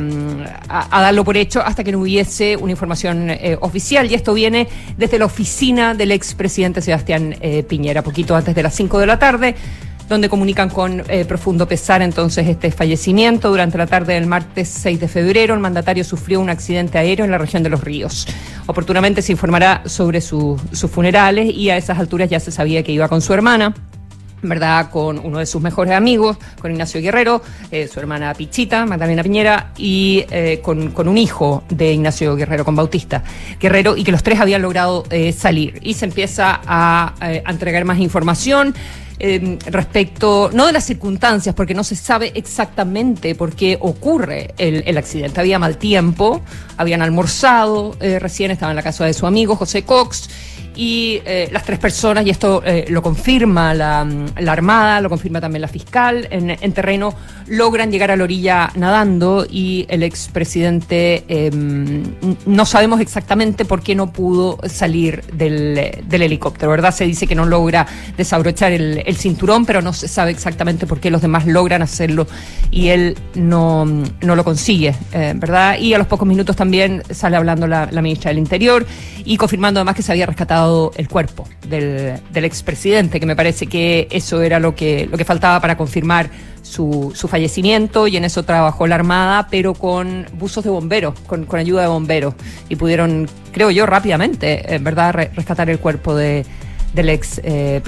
darlo 0.91 1.25
por 1.25 1.37
hecho 1.37 1.61
hasta 1.61 1.83
que 1.83 1.91
no 1.91 1.99
hubiese 1.99 2.57
una 2.57 2.71
información 2.71 3.31
eh, 3.31 3.57
oficial. 3.61 4.11
Y 4.11 4.14
esto 4.14 4.33
viene 4.33 4.69
desde 4.97 5.19
la 5.19 5.26
oficina 5.26 5.95
del 5.95 6.12
expresidente 6.12 6.81
Sebastián 6.81 7.37
Piñera, 7.69 8.02
poquito 8.02 8.35
antes 8.35 8.55
de 8.55 8.62
las 8.62 8.75
5 8.75 8.99
de 8.99 9.07
la 9.07 9.19
tarde 9.19 9.55
donde 10.09 10.28
comunican 10.28 10.68
con 10.68 11.02
eh, 11.09 11.25
profundo 11.25 11.66
pesar 11.66 12.02
entonces 12.02 12.47
este 12.47 12.71
fallecimiento. 12.71 13.50
Durante 13.50 13.78
la 13.78 13.87
tarde 13.87 14.14
del 14.14 14.26
martes 14.26 14.68
6 14.68 15.00
de 15.00 15.09
febrero, 15.09 15.54
el 15.54 15.61
mandatario 15.61 16.04
sufrió 16.04 16.40
un 16.40 16.50
accidente 16.50 16.99
aéreo 16.99 17.25
en 17.25 17.30
la 17.30 17.38
región 17.38 17.62
de 17.62 17.71
Los 17.71 17.82
Ríos. 17.82 18.26
Oportunamente 18.66 19.23
se 19.23 19.32
informará 19.32 19.82
sobre 19.87 20.21
sus 20.21 20.61
funerales 20.90 21.52
y 21.54 21.71
a 21.71 21.76
esas 21.76 21.99
alturas 21.99 22.28
ya 22.28 22.40
se 22.40 22.50
sabía 22.50 22.82
que 22.82 22.92
iba 22.92 23.09
con 23.09 23.21
su 23.21 23.32
hermana. 23.32 23.75
¿verdad? 24.44 24.90
Con 24.90 25.21
uno 25.21 25.38
de 25.38 25.47
sus 25.47 25.62
mejores 25.62 25.94
amigos, 25.94 26.37
con 26.61 26.73
Ignacio 26.73 27.00
Guerrero, 27.00 27.42
eh, 27.71 27.87
su 27.87 28.00
hermana 28.00 28.35
Pichita, 28.35 28.85
Magdalena 28.87 29.23
Piñera, 29.23 29.71
y 29.76 30.25
eh, 30.32 30.59
con, 30.61 30.92
un 30.97 31.16
hijo 31.16 31.62
de 31.68 31.92
Ignacio 31.92 32.35
Guerrero, 32.35 32.64
con 32.64 32.75
Bautista 32.75 33.23
Guerrero, 33.61 33.97
y 33.97 34.02
que 34.02 34.11
los 34.11 34.25
tres 34.25 34.40
habían 34.40 34.62
logrado 34.62 35.04
salir. 35.32 35.78
Y 35.82 35.94
se 35.94 36.06
empieza 36.06 36.61
a 36.66 37.14
entregar 37.47 37.85
más 37.85 38.00
información. 38.00 38.75
Em, 39.25 39.57
respecto, 39.67 40.50
no 40.52 40.67
de 40.67 40.73
las 40.73 40.85
circunstancias, 40.85 41.55
porque 41.55 41.75
no 41.75 41.85
se 41.85 41.95
sabe 41.95 42.33
exactamente 42.35 43.37
por 43.37 43.55
qué 43.55 43.79
ocurre 43.81 44.52
el, 44.59 44.99
accidente. 44.99 45.38
Había 45.38 45.61
mal 45.61 45.76
tiempo, 45.76 46.41
habían 46.76 47.02
almorzado, 47.02 47.97
eh, 48.00 48.19
recién 48.19 48.50
estaba 48.50 48.73
en 48.73 48.76
la 48.76 48.83
casa 48.83 49.05
de 49.05 49.14
su 49.14 49.25
amigo 49.25 49.55
José 49.55 49.85
Cox 49.85 50.29
y 50.75 51.21
eh, 51.25 51.49
las 51.52 51.64
tres 51.64 51.79
personas, 51.79 52.26
y 52.26 52.31
esto 52.31 52.62
eh, 52.64 52.87
lo 52.88 53.02
confirma 53.02 53.75
la, 53.75 54.07
Armada, 54.47 55.00
lo 55.00 55.09
confirma 55.09 55.41
también 55.41 55.62
la 55.62 55.69
fiscal, 55.69 56.29
en, 56.31 56.73
terreno 56.73 57.14
logran 57.47 57.91
llegar 57.91 58.11
a 58.11 58.17
la 58.17 58.25
orilla 58.25 58.71
nadando 58.75 59.47
y 59.49 59.87
el 59.88 60.02
expresidente 60.02 61.25
em, 61.29 62.02
no 62.47 62.64
sabemos 62.64 63.00
exactamente 63.00 63.64
por 63.64 63.83
qué 63.83 63.95
no 63.95 64.12
pudo 64.12 64.59
salir 64.67 65.23
del, 65.33 65.79
helicóptero, 66.11 66.71
¿verdad? 66.71 66.95
Se 66.95 67.05
dice 67.05 67.26
que 67.26 67.35
no 67.35 67.47
logra 67.47 67.87
desabrochar 68.17 68.73
el, 68.73 69.17
cinturón, 69.17 69.67
pero 69.67 69.83
no 69.83 69.93
se 69.93 70.09
sabe 70.09 70.31
exactamente 70.31 70.87
por 70.87 71.00
qué 71.00 71.11
los 71.11 71.21
demás 71.21 71.47
logran 71.47 71.83
hacerlo 71.83 72.26
y 72.71 72.88
él 72.88 73.17
no, 73.35 73.85
no 73.85 74.37
lo 74.37 74.45
consigue, 74.45 74.95
eh, 75.12 75.33
¿verdad? 75.37 75.79
Y 75.79 75.95
a 75.95 75.99
los 75.99 76.07
pocos 76.07 76.26
minutos 76.26 76.57
también 76.57 77.02
sale 77.11 77.37
hablando 77.37 77.67
la 77.67 78.02
ministra 78.02 78.31
del 78.31 78.38
Interior 78.38 78.87
y 79.25 79.37
confirmando 79.37 79.81
además 79.81 79.97
que 79.97 80.02
se 80.02 80.12
había 80.12 80.26
rescatado 80.26 80.62
el 80.97 81.09
cuerpo 81.09 81.49
del, 81.69 82.21
del 82.31 82.45
expresidente, 82.45 83.21
que 83.21 83.26
me 83.26 83.37
parece 83.37 83.66
que 83.66 84.09
eso 84.11 84.42
era 84.42 84.59
lo 84.59 84.75
que, 84.75 85.09
lo 85.11 85.19
que 85.19 85.25
faltaba 85.25 85.61
para 85.61 85.76
confirmar 85.76 86.31
su, 86.62 87.12
su, 87.14 87.28
fallecimiento 87.28 88.07
y 88.07 88.16
en 88.16 88.25
eso 88.25 88.45
trabajó 88.45 88.87
la 88.87 88.95
Armada, 88.95 89.49
pero 89.50 89.75
con 89.75 90.26
buzos 90.35 90.62
de 90.64 90.71
bomberos, 90.71 91.19
con, 91.26 91.45
con 91.45 91.59
ayuda 91.59 91.83
de 91.83 91.88
bomberos. 91.88 92.35
Y 92.69 92.76
pudieron, 92.76 93.28
creo 93.52 93.71
yo, 93.71 93.87
rápidamente, 93.87 94.75
en 94.75 94.85
verdad, 94.85 95.12
rescatar 95.12 95.69
el 95.71 95.78
cuerpo 95.78 96.14
de, 96.14 96.47
del 96.95 97.09
ex 97.09 97.40
eh. 97.45 97.81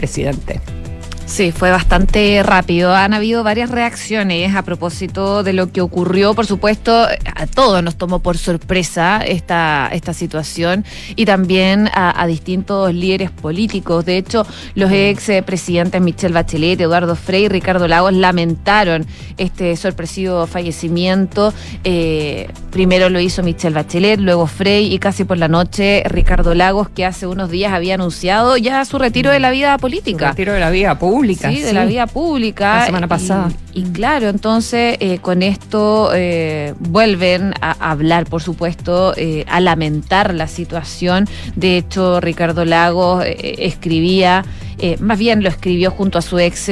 Sí, 1.26 1.52
fue 1.52 1.70
bastante 1.70 2.42
rápido. 2.42 2.94
Han 2.94 3.14
habido 3.14 3.42
varias 3.42 3.70
reacciones 3.70 4.54
a 4.54 4.62
propósito 4.62 5.42
de 5.42 5.54
lo 5.54 5.72
que 5.72 5.80
ocurrió. 5.80 6.34
Por 6.34 6.46
supuesto, 6.46 7.06
a 7.34 7.46
todos 7.46 7.82
nos 7.82 7.96
tomó 7.96 8.18
por 8.20 8.36
sorpresa 8.36 9.22
esta, 9.26 9.88
esta 9.90 10.12
situación 10.12 10.84
y 11.16 11.24
también 11.24 11.88
a, 11.94 12.22
a 12.22 12.26
distintos 12.26 12.92
líderes 12.92 13.30
políticos. 13.30 14.04
De 14.04 14.18
hecho, 14.18 14.46
los 14.74 14.90
mm. 14.90 14.94
ex 14.94 15.30
presidentes 15.44 16.00
Michelle 16.02 16.34
Bachelet, 16.34 16.80
Eduardo 16.80 17.16
Frey 17.16 17.44
y 17.44 17.48
Ricardo 17.48 17.88
Lagos 17.88 18.12
lamentaron 18.12 19.06
este 19.38 19.74
sorpresivo 19.76 20.46
fallecimiento. 20.46 21.54
Eh, 21.84 22.48
primero 22.70 23.08
lo 23.08 23.18
hizo 23.18 23.42
Michelle 23.42 23.74
Bachelet, 23.74 24.20
luego 24.20 24.46
Frey 24.46 24.92
y 24.92 24.98
casi 24.98 25.24
por 25.24 25.38
la 25.38 25.48
noche 25.48 26.02
Ricardo 26.06 26.54
Lagos, 26.54 26.90
que 26.90 27.06
hace 27.06 27.26
unos 27.26 27.50
días 27.50 27.72
había 27.72 27.94
anunciado 27.94 28.58
ya 28.58 28.84
su 28.84 28.98
retiro 28.98 29.30
de 29.30 29.40
la 29.40 29.50
vida 29.50 29.78
política. 29.78 30.26
Su 30.26 30.32
retiro 30.32 30.52
de 30.52 30.60
la 30.60 30.70
vida 30.70 30.98
pública 30.98 31.13
Sí, 31.50 31.60
de 31.60 31.72
la 31.72 31.84
vía 31.84 32.06
pública. 32.06 32.78
La 32.80 32.86
semana 32.86 33.08
pasada. 33.08 33.50
Y, 33.74 33.82
claro, 33.90 34.28
entonces 34.28 34.96
eh, 35.00 35.18
con 35.18 35.42
esto 35.42 36.10
eh, 36.14 36.74
vuelven 36.78 37.54
a 37.60 37.90
hablar, 37.90 38.24
por 38.26 38.40
supuesto, 38.40 39.14
eh, 39.16 39.44
a 39.48 39.60
lamentar 39.60 40.32
la 40.32 40.46
situación. 40.46 41.26
De 41.56 41.76
hecho, 41.76 42.20
Ricardo 42.20 42.64
Lagos 42.64 43.24
escribía 43.26 44.44
eh, 44.78 44.96
más 45.00 45.18
bien 45.18 45.42
lo 45.42 45.48
escribió 45.48 45.90
junto 45.90 46.18
a 46.18 46.22
su 46.22 46.38
ex, 46.38 46.70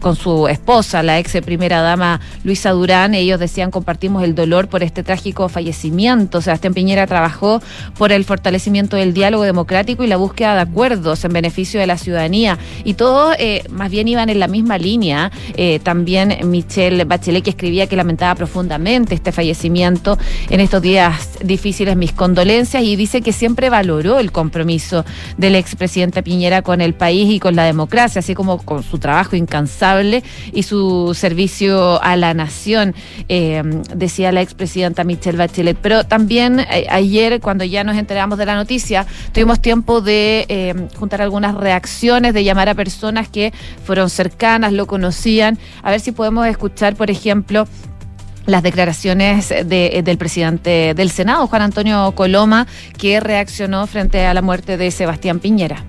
con 0.00 0.16
su 0.16 0.48
esposa, 0.48 1.02
la 1.02 1.18
ex 1.18 1.32
primera 1.44 1.80
dama 1.80 2.20
Luisa 2.44 2.70
Durán. 2.70 3.14
Ellos 3.14 3.40
decían 3.40 3.70
compartimos 3.70 4.22
el 4.22 4.34
dolor 4.34 4.68
por 4.68 4.82
este 4.82 5.02
trágico 5.02 5.48
fallecimiento. 5.48 6.40
Sebastián 6.40 6.74
Piñera 6.74 7.06
trabajó 7.06 7.62
por 7.96 8.12
el 8.12 8.24
fortalecimiento 8.24 8.96
del 8.96 9.14
diálogo 9.14 9.44
democrático 9.44 10.04
y 10.04 10.06
la 10.06 10.16
búsqueda 10.16 10.54
de 10.54 10.60
acuerdos 10.60 11.24
en 11.24 11.32
beneficio 11.32 11.80
de 11.80 11.86
la 11.86 11.98
ciudadanía. 11.98 12.58
Y 12.84 12.94
todos 12.94 13.36
más 13.70 13.90
bien 13.90 14.08
iban 14.08 14.28
en 14.28 14.38
la 14.38 14.48
misma 14.48 14.78
línea. 14.78 15.30
también 15.82 16.21
Michelle 16.44 17.04
Bachelet 17.04 17.42
que 17.42 17.50
escribía 17.50 17.86
que 17.86 17.96
lamentaba 17.96 18.34
profundamente 18.34 19.14
este 19.14 19.32
fallecimiento 19.32 20.18
en 20.50 20.60
estos 20.60 20.82
días 20.82 21.38
difíciles, 21.42 21.96
mis 21.96 22.12
condolencias, 22.12 22.82
y 22.82 22.96
dice 22.96 23.22
que 23.22 23.32
siempre 23.32 23.70
valoró 23.70 24.18
el 24.18 24.32
compromiso 24.32 25.04
del 25.36 25.54
expresidente 25.54 26.22
Piñera 26.22 26.62
con 26.62 26.80
el 26.80 26.94
país 26.94 27.30
y 27.30 27.40
con 27.40 27.56
la 27.56 27.64
democracia, 27.64 28.20
así 28.20 28.34
como 28.34 28.58
con 28.58 28.82
su 28.82 28.98
trabajo 28.98 29.36
incansable 29.36 30.22
y 30.52 30.62
su 30.62 31.14
servicio 31.14 32.02
a 32.02 32.16
la 32.16 32.34
nación, 32.34 32.94
eh, 33.28 33.62
decía 33.94 34.32
la 34.32 34.42
expresidenta 34.42 35.04
Michelle 35.04 35.38
Bachelet. 35.38 35.76
Pero 35.80 36.04
también 36.04 36.60
eh, 36.60 36.86
ayer, 36.90 37.40
cuando 37.40 37.64
ya 37.64 37.84
nos 37.84 37.96
enteramos 37.96 38.38
de 38.38 38.46
la 38.46 38.54
noticia, 38.54 39.06
tuvimos 39.32 39.60
tiempo 39.60 40.00
de 40.00 40.46
eh, 40.48 40.74
juntar 40.96 41.22
algunas 41.22 41.54
reacciones, 41.54 42.34
de 42.34 42.44
llamar 42.44 42.68
a 42.68 42.74
personas 42.74 43.28
que 43.28 43.52
fueron 43.84 44.10
cercanas, 44.10 44.72
lo 44.72 44.86
conocían, 44.86 45.58
a 45.82 45.90
ver 45.90 46.00
si 46.00 46.11
podemos 46.12 46.46
escuchar, 46.46 46.94
por 46.96 47.10
ejemplo, 47.10 47.66
las 48.46 48.62
declaraciones 48.62 49.48
de, 49.48 50.02
del 50.04 50.18
presidente 50.18 50.94
del 50.94 51.10
Senado, 51.10 51.46
Juan 51.46 51.62
Antonio 51.62 52.12
Coloma, 52.12 52.66
que 52.98 53.20
reaccionó 53.20 53.86
frente 53.86 54.26
a 54.26 54.34
la 54.34 54.42
muerte 54.42 54.76
de 54.76 54.90
Sebastián 54.90 55.38
Piñera 55.38 55.84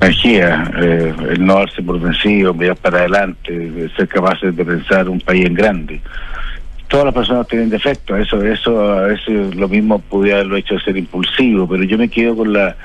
energía, 0.00 0.70
eh, 0.80 1.14
el 1.30 1.44
no 1.44 1.54
darse 1.54 1.82
por 1.82 2.00
vencido, 2.00 2.54
mirar 2.54 2.76
para 2.76 3.00
adelante, 3.00 3.88
ser 3.96 4.08
capaces 4.08 4.54
de 4.54 4.64
pensar 4.64 5.08
un 5.08 5.20
país 5.20 5.46
en 5.46 5.54
grande. 5.54 6.00
Todas 6.88 7.06
las 7.06 7.14
personas 7.14 7.48
tienen 7.48 7.70
defectos, 7.70 8.18
eso, 8.18 8.44
eso 8.44 8.80
a 8.80 9.02
veces 9.02 9.54
lo 9.54 9.68
mismo 9.68 9.98
pudiera 9.98 10.38
haberlo 10.38 10.56
hecho 10.56 10.78
ser 10.78 10.96
impulsivo, 10.96 11.68
pero 11.68 11.82
yo 11.82 11.98
me 11.98 12.08
quedo 12.08 12.36
con 12.36 12.52
la 12.52 12.76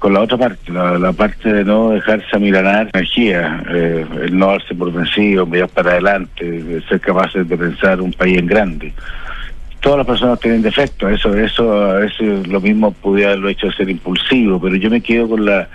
con 0.00 0.14
la 0.14 0.20
otra 0.20 0.38
parte, 0.38 0.72
la, 0.72 1.12
parte 1.12 1.52
de 1.52 1.62
no 1.62 1.90
dejarse 1.90 2.34
amilanar 2.34 2.88
energía, 2.94 3.62
eh, 3.68 4.06
el 4.22 4.36
no 4.36 4.46
darse 4.46 4.74
por 4.74 4.90
vencido, 4.90 5.44
mirar 5.44 5.68
para 5.68 5.92
adelante, 5.92 6.80
ser 6.88 7.00
capaces 7.00 7.46
de 7.46 7.56
pensar 7.56 8.00
un 8.00 8.10
país 8.14 8.38
en 8.38 8.46
grande. 8.46 8.94
Todas 9.80 9.98
las 9.98 10.06
personas 10.06 10.40
tienen 10.40 10.62
defectos, 10.62 11.12
eso, 11.12 11.36
eso 11.36 11.92
veces 11.96 12.46
lo 12.48 12.62
mismo 12.62 12.92
pudiera 12.92 13.32
haberlo 13.32 13.50
hecho 13.50 13.70
ser 13.72 13.90
impulsivo, 13.90 14.58
pero 14.58 14.74
yo 14.76 14.88
me 14.88 15.02
quedo 15.02 15.28
con 15.28 15.44
la 15.44 15.68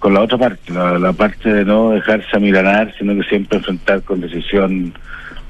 con 0.00 0.14
la 0.14 0.22
otra 0.22 0.36
parte, 0.36 0.72
la, 0.72 1.12
parte 1.12 1.48
de 1.48 1.64
no 1.64 1.90
dejarse 1.90 2.36
amilanar, 2.36 2.92
sino 2.98 3.14
que 3.14 3.22
siempre 3.28 3.58
enfrentar 3.58 4.02
con 4.02 4.20
decisión 4.20 4.92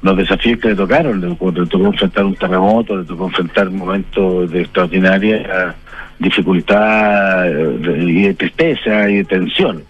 los 0.02 0.16
desafíos 0.16 0.59
que 0.61 0.68
le 0.68 0.75
tocaron. 0.75 1.21
Le, 1.21 1.35
tocó 1.35 1.87
enfrentar 1.87 2.25
un 2.25 2.35
terremoto, 2.35 2.97
le 2.97 3.04
tocó 3.04 3.26
enfrentar 3.26 3.71
momentos 3.71 4.50
de 4.50 4.62
extraordinaria 4.62 5.75
dificultad 6.18 7.49
eh, 7.49 8.04
y 8.06 8.23
de 8.23 8.35
tristeza 8.35 9.09
y 9.09 9.16
de 9.16 9.25
tensión. 9.25 9.82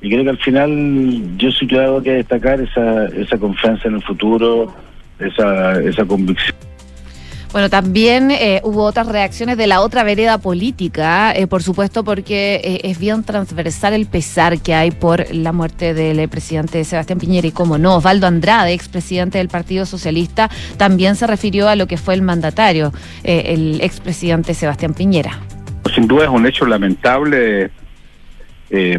Y 0.00 0.10
creo 0.10 0.24
que 0.24 0.30
al 0.30 0.38
final 0.38 1.36
yo 1.38 1.50
sí 1.50 1.66
que 1.66 1.80
hago 1.80 2.02
que 2.02 2.12
destacar 2.12 2.60
esa, 2.60 3.06
esa 3.06 3.38
confianza 3.38 3.88
en 3.88 3.94
el 3.94 4.02
futuro, 4.02 4.74
esa, 5.18 5.80
esa 5.80 6.04
convicción. 6.04 6.73
Bueno, 7.54 7.70
también 7.70 8.32
eh, 8.32 8.60
hubo 8.64 8.82
otras 8.82 9.06
reacciones 9.06 9.56
de 9.56 9.68
la 9.68 9.80
otra 9.80 10.02
vereda 10.02 10.38
política, 10.38 11.30
eh, 11.30 11.46
por 11.46 11.62
supuesto, 11.62 12.02
porque 12.02 12.56
eh, 12.56 12.80
es 12.82 12.98
bien 12.98 13.22
transversal 13.22 13.92
el 13.92 14.06
pesar 14.06 14.58
que 14.58 14.74
hay 14.74 14.90
por 14.90 15.32
la 15.32 15.52
muerte 15.52 15.94
del 15.94 16.28
presidente 16.28 16.82
Sebastián 16.82 17.20
Piñera 17.20 17.46
y, 17.46 17.52
como 17.52 17.78
no, 17.78 17.94
Osvaldo 17.94 18.26
Andrade, 18.26 18.72
expresidente 18.72 19.38
del 19.38 19.46
Partido 19.46 19.86
Socialista, 19.86 20.50
también 20.78 21.14
se 21.14 21.28
refirió 21.28 21.68
a 21.68 21.76
lo 21.76 21.86
que 21.86 21.96
fue 21.96 22.14
el 22.14 22.22
mandatario, 22.22 22.92
el 23.22 23.80
expresidente 23.82 24.52
Sebastián 24.52 24.92
Piñera. 24.92 25.38
Sin 25.94 26.08
duda 26.08 26.24
es 26.24 26.30
un 26.30 26.48
hecho 26.48 26.66
lamentable 26.66 27.70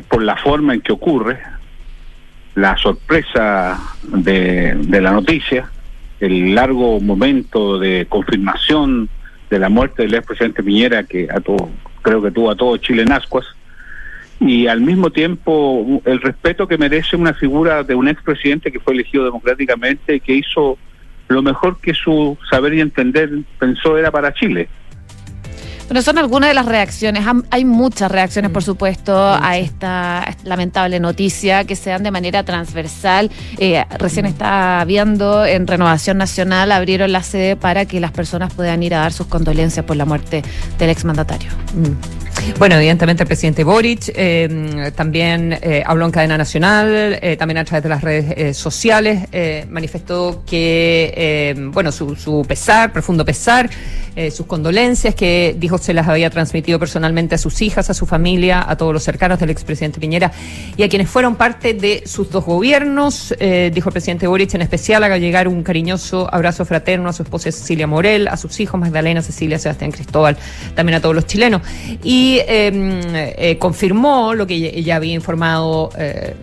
por 0.08 0.24
la 0.24 0.38
forma 0.38 0.76
en 0.76 0.80
que 0.80 0.94
ocurre, 0.94 1.42
la 2.54 2.78
sorpresa 2.78 3.78
de 4.02 5.02
la 5.02 5.12
noticia 5.12 5.70
el 6.26 6.56
largo 6.56 7.00
momento 7.00 7.80
de 7.80 8.06
confirmación 8.10 9.10
de 9.50 9.60
la 9.60 9.70
muerte 9.70 10.04
del 10.04 10.16
expresidente 10.16 10.64
Piñera, 10.64 11.04
que 11.04 11.28
a 11.32 11.40
todo, 11.40 11.70
creo 12.02 12.22
que 12.22 12.32
tuvo 12.32 12.52
a 12.52 12.56
todo 12.56 12.78
Chile 12.78 13.04
en 13.04 13.12
ascuas, 13.12 13.46
y 14.40 14.68
al 14.68 14.82
mismo 14.82 15.12
tiempo 15.12 16.02
el 16.04 16.22
respeto 16.22 16.68
que 16.68 16.78
merece 16.78 17.16
una 17.16 17.34
figura 17.34 17.84
de 17.84 17.96
un 17.96 18.08
expresidente 18.08 18.72
que 18.72 18.80
fue 18.80 18.94
elegido 18.94 19.24
democráticamente 19.24 20.16
y 20.16 20.20
que 20.20 20.34
hizo 20.34 20.78
lo 21.28 21.42
mejor 21.42 21.80
que 21.80 21.94
su 21.94 22.38
saber 22.50 22.74
y 22.74 22.82
entender 22.82 23.30
pensó 23.58 23.98
era 23.98 24.12
para 24.12 24.34
Chile. 24.34 24.68
Bueno, 25.88 26.02
son 26.02 26.18
algunas 26.18 26.50
de 26.50 26.54
las 26.56 26.66
reacciones. 26.66 27.24
Hay 27.52 27.64
muchas 27.66 28.12
reacciones, 28.12 28.52
por 28.52 28.64
mm. 28.64 28.66
supuesto, 28.66 29.16
a 29.16 29.58
esta 29.58 30.36
lamentable 30.44 31.00
noticia 31.00 31.64
que 31.64 31.76
se 31.76 31.92
dan 31.92 32.04
de 32.04 32.12
manera 32.12 32.44
transversal. 32.44 33.30
Eh, 33.58 33.84
recién 33.98 34.26
mm. 34.26 34.30
está 34.30 34.84
viendo 34.86 35.46
en 35.46 35.68
Renovación 35.68 36.18
Nacional, 36.18 36.72
abrieron 36.72 37.12
la 37.12 37.22
sede 37.22 37.56
para 37.56 37.86
que 37.86 38.00
las 38.00 38.12
personas 38.12 38.54
puedan 38.54 38.82
ir 38.84 38.96
a 38.96 39.00
dar 39.00 39.14
sus 39.14 39.28
condolencias 39.28 39.86
por 39.86 39.96
la 39.96 40.06
muerte 40.06 40.44
del 40.80 40.90
exmandatario. 40.90 41.52
Mm. 41.74 42.25
Bueno, 42.58 42.76
evidentemente 42.76 43.24
el 43.24 43.28
presidente 43.28 43.66
Boric 43.66 44.14
eh, 44.16 44.92
también 44.96 45.60
eh, 45.62 45.84
habló 45.86 46.06
en 46.06 46.12
cadena 46.12 46.38
nacional, 46.38 47.20
eh, 47.22 47.36
también 47.38 47.58
a 47.58 47.66
través 47.66 47.84
de 47.84 47.90
las 47.90 48.02
redes 48.02 48.56
sociales, 48.56 49.28
manifestó 49.70 50.44
que, 50.46 51.54
bueno, 51.74 51.92
su, 51.92 52.46
pesar, 52.48 52.94
profundo 52.94 53.26
pesar, 53.26 53.70
sus 54.32 54.46
condolencias, 54.46 55.14
que 55.14 55.56
dijo 55.60 55.78
se 55.78 55.94
las 55.94 56.08
había 56.08 56.30
transmitido 56.30 56.80
personalmente 56.80 57.36
a 57.36 57.38
sus 57.38 57.62
hijas, 57.62 57.90
a 57.90 57.94
su 57.94 58.06
familia, 58.06 58.64
a 58.66 58.78
todos 58.78 58.94
los 58.94 59.04
cercanos 59.04 59.40
del 59.40 59.50
expresidente 59.50 60.00
Piñera 60.00 60.32
y 60.78 60.84
a 60.84 60.90
quienes 60.90 61.10
fueron 61.10 61.36
parte 61.36 61.74
de 61.74 62.04
sus 62.06 62.30
dos 62.32 62.46
gobiernos. 62.46 63.36
dijo 63.74 63.90
el 63.90 63.94
presidente 63.94 64.28
Boric 64.28 64.54
en 64.54 64.62
especial, 64.62 65.04
haga 65.04 65.18
llegar 65.18 65.50
un 65.50 65.64
cariñoso 65.64 66.34
abrazo 66.34 66.64
fraterno 66.64 67.10
a 67.10 67.14
su 67.14 67.24
esposa 67.24 67.52
Cecilia 67.52 67.88
Morel, 67.88 68.30
a 68.30 68.38
sus 68.38 68.58
hijos 68.62 68.80
Magdalena, 68.80 69.22
Cecilia, 69.22 69.60
Sebastián 69.60 69.92
Cristóbal, 69.92 70.38
también 70.76 70.96
a 70.96 71.02
todos 71.02 71.16
los 71.16 71.26
chilenos. 71.26 71.62
Y 72.02 72.35
Em, 72.40 73.02
eh, 73.14 73.58
confirmó 73.60 74.34
lo 74.34 74.46
que 74.48 74.84
ya 74.84 74.96
había 74.96 75.14
informado 75.14 75.92
eh, 75.98 76.36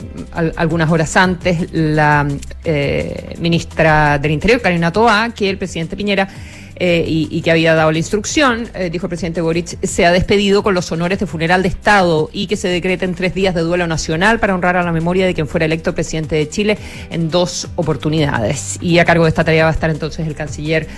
algunas 0.56 0.90
horas 0.90 1.16
antes 1.16 1.72
la 1.72 2.26
eh, 2.64 3.34
ministra 3.40 4.18
del 4.18 4.32
Interior, 4.32 4.60
Karina 4.60 4.92
Toa, 4.92 5.30
que 5.34 5.50
el 5.50 5.58
presidente 5.58 5.96
Piñera 5.96 6.28
eh, 6.76 7.04
y, 7.06 7.42
que 7.42 7.50
había 7.50 7.74
dado 7.74 7.92
la 7.92 7.98
instrucción, 7.98 8.68
eh, 8.74 8.88
dijo 8.90 9.06
el 9.06 9.10
presidente 9.10 9.40
Boric, 9.40 9.78
se 9.84 10.06
ha 10.06 10.12
despedido 10.12 10.62
con 10.62 10.74
los 10.74 10.90
honores 10.90 11.18
de 11.18 11.26
funeral 11.26 11.62
de 11.62 11.68
Estado 11.68 12.30
y 12.32 12.46
que 12.46 12.56
se 12.56 12.68
decreten 12.68 13.14
tres 13.14 13.34
días 13.34 13.54
de 13.54 13.60
duelo 13.60 13.86
nacional 13.86 14.40
para 14.40 14.54
honrar 14.54 14.76
a 14.76 14.82
la 14.82 14.92
memoria 14.92 15.26
de 15.26 15.34
quien 15.34 15.46
fuera 15.46 15.66
electo 15.66 15.94
presidente 15.94 16.36
de 16.36 16.48
Chile 16.48 16.78
en 17.10 17.30
dos 17.30 17.68
oportunidades. 17.76 18.78
Y 18.80 18.98
a 18.98 19.04
cargo 19.04 19.24
de 19.24 19.28
esta 19.28 19.44
tarea 19.44 19.64
va 19.64 19.70
a 19.70 19.74
estar 19.74 19.90
entonces 19.90 20.26
el 20.26 20.34
canciller 20.34 20.88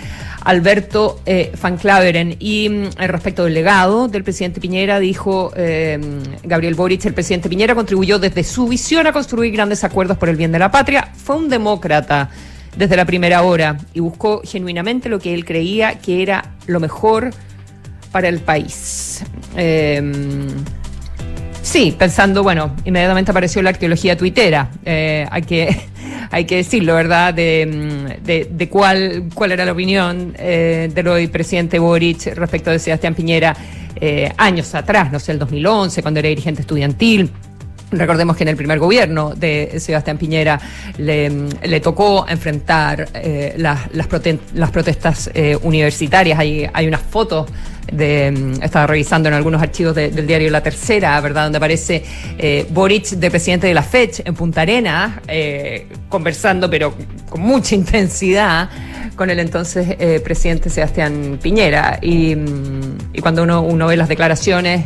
Alberto 0.42 1.20
eh, 1.26 1.52
Van 1.60 1.76
Claveren. 1.76 2.36
Y 2.38 2.68
mm, 2.68 2.90
respecto 2.98 3.44
del 3.44 3.54
legado 3.54 4.08
del 4.08 4.22
presidente 4.22 4.60
Piñera, 4.60 5.00
dijo 5.00 5.52
Gabriel 6.44 6.74
Boric, 6.74 7.04
el 7.06 7.14
presidente 7.14 7.48
Piñera 7.48 7.74
contribuyó 7.74 8.18
desde 8.18 8.44
su 8.44 8.68
visión 8.68 9.06
a 9.06 9.12
construir 9.12 9.52
grandes 9.52 9.84
acuerdos 9.84 10.18
por 10.18 10.28
el 10.28 10.36
bien 10.36 10.52
de 10.52 10.58
la 10.58 10.70
patria. 10.70 11.10
Fue 11.14 11.36
un 11.36 11.48
demócrata 11.48 12.30
desde 12.76 12.96
la 12.96 13.04
primera 13.04 13.42
hora 13.42 13.76
y 13.92 14.00
buscó 14.00 14.42
genuinamente 14.44 15.08
lo 15.08 15.18
que 15.18 15.34
él 15.34 15.44
creía 15.44 15.98
que 15.98 16.22
era 16.22 16.52
lo 16.66 16.80
mejor 16.80 17.30
para 18.12 18.28
el 18.28 18.40
país. 18.40 19.24
Em, 19.56 20.46
sí, 21.62 21.94
pensando, 21.98 22.42
bueno, 22.42 22.74
inmediatamente 22.84 23.30
apareció 23.30 23.62
la 23.62 23.70
arqueología 23.70 24.16
tuitera, 24.16 24.70
eh, 24.84 25.26
hay, 25.30 25.42
que, 25.42 25.76
hay 26.30 26.44
que 26.44 26.56
decirlo, 26.56 26.94
¿verdad?, 26.94 27.34
de, 27.34 28.18
de, 28.22 28.68
cuál, 28.68 29.24
cuál 29.34 29.52
era 29.52 29.64
la 29.64 29.72
opinión 29.72 30.34
eh, 30.38 30.90
del 30.94 31.30
presidente 31.30 31.78
Boric 31.78 32.34
respecto 32.34 32.70
de 32.70 32.78
Sebastián 32.78 33.14
Piñera 33.14 33.56
eh, 34.00 34.32
años 34.36 34.74
atrás, 34.74 35.10
no 35.12 35.18
sé, 35.18 35.32
el 35.32 35.38
2011, 35.38 36.02
cuando 36.02 36.20
era 36.20 36.28
dirigente 36.28 36.62
estudiantil 36.62 37.30
Recordemos 37.98 38.36
que 38.36 38.44
en 38.44 38.48
el 38.48 38.56
primer 38.56 38.78
gobierno 38.78 39.34
de 39.34 39.78
Sebastián 39.78 40.18
Piñera 40.18 40.60
le, 40.98 41.80
tocó 41.80 42.26
enfrentar 42.28 43.08
eh, 43.14 43.54
las, 43.56 43.92
las, 43.92 44.06
protestas 44.70 45.30
eh, 45.34 45.56
universitarias. 45.62 46.38
Hay, 46.38 46.68
hay 46.72 46.88
unas 46.88 47.00
fotos 47.00 47.46
de, 47.92 48.30
mm, 48.30 48.62
estaba 48.62 48.86
revisando 48.86 49.28
en 49.28 49.34
algunos 49.34 49.62
archivos 49.62 49.94
del 49.94 50.26
diario 50.26 50.50
La 50.50 50.62
Tercera, 50.62 51.20
¿verdad? 51.20 51.44
Donde 51.44 51.58
aparece 51.58 52.02
eh, 52.38 52.66
Boric 52.70 53.10
de 53.10 53.30
presidente 53.30 53.66
de 53.66 53.74
la 53.74 53.82
FED 53.82 54.22
en 54.24 54.34
Punta 54.34 54.62
Arenas, 54.62 55.20
conversando, 56.08 56.70
pero 56.70 56.94
con 57.34 57.42
mucha 57.42 57.74
intensidad, 57.82 58.70
con 59.16 59.28
el 59.28 59.40
entonces 59.40 59.96
presidente 60.22 60.70
Sebastián 60.70 61.38
Piñera. 61.42 61.98
Y, 62.00 62.36
mm, 62.36 62.98
y 63.12 63.20
cuando 63.20 63.42
uno, 63.42 63.62
uno, 63.62 63.88
ve 63.88 63.96
las 63.96 64.08
declaraciones 64.08 64.84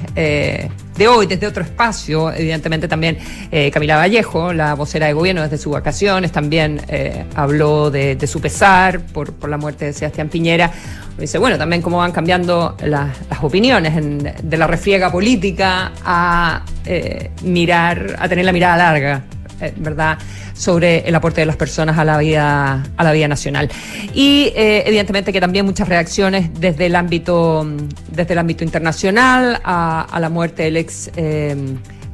de 0.99 1.09
hoy, 1.09 1.26
desde 1.26 1.47
otro 1.47 1.62
espacio. 1.62 2.31
Evidentemente 2.33 2.88
también 2.88 3.17
eh, 3.50 3.71
Camila 3.71 3.97
Vallejo, 3.97 4.52
la 4.52 4.75
vocera 4.75 5.07
de 5.07 5.12
gobierno 5.12 5.43
desde 5.43 5.57
sus 5.57 5.73
vacaciones, 5.73 6.33
también 6.33 6.83
eh, 6.88 7.25
habló 7.37 7.90
de, 7.90 8.19
su 8.26 8.40
pesar 8.40 9.00
por, 9.00 9.33
por 9.33 9.49
la 9.49 9.57
muerte 9.57 9.87
de 9.87 9.93
Sebastián 9.93 10.28
Piñera. 10.28 10.71
Dice, 11.17 11.38
bueno, 11.38 11.57
también 11.57 11.83
cómo 11.83 11.99
van 11.99 12.12
cambiando 12.12 12.76
las 12.83 13.17
opiniones 13.40 13.95
de 14.43 14.57
la 14.57 14.67
refriega 14.67 15.11
política 15.11 15.93
a 16.05 16.64
eh, 16.85 17.31
mirar, 17.43 18.17
a 18.19 18.28
tener 18.28 18.45
la 18.45 18.52
mirada 18.52 18.76
larga 18.76 19.25
eh, 19.61 19.73
¿verdad?, 19.77 20.19
sobre 20.55 21.09
el 21.09 21.15
aporte 21.15 21.41
de 21.41 21.47
las 21.47 21.57
personas 21.57 21.99
a 21.99 22.05
la 22.05 22.19
vida, 22.19 22.83
a 22.97 23.05
la 23.05 23.12
vida 23.12 23.29
nacional. 23.29 23.71
Y 24.15 24.53
eh, 24.55 24.85
evidentemente 24.87 25.33
que 25.33 25.41
también 25.41 25.67
muchas 25.67 25.88
reacciones 25.88 26.50
desde 26.61 26.87
el 26.87 26.97
ámbito, 26.97 27.67
desde 28.11 28.33
el 28.33 28.38
ámbito 28.38 28.65
internacional 28.65 29.61
a, 29.65 30.19
la 30.21 30.29
muerte 30.29 30.65
del 30.65 30.77
ex 30.77 31.11
eh, 31.17 31.57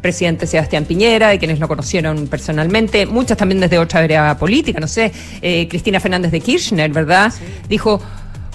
presidente 0.01 0.47
Sebastián 0.47 0.85
Piñera, 0.85 1.29
de 1.29 1.39
quienes 1.39 1.59
lo 1.59 1.69
conocieron 1.69 2.27
personalmente, 2.27 3.07
muchas 3.07 3.39
también 3.39 3.61
desde 3.61 3.79
otra 3.79 4.01
área 4.01 4.37
política, 4.37 4.79
no 4.79 4.87
sé, 4.87 5.11
Cristina 5.41 5.99
Fernández 5.99 6.31
de 6.31 6.41
Kirchner, 6.41 6.91
¿verdad? 6.91 7.33
Dijo 7.71 8.03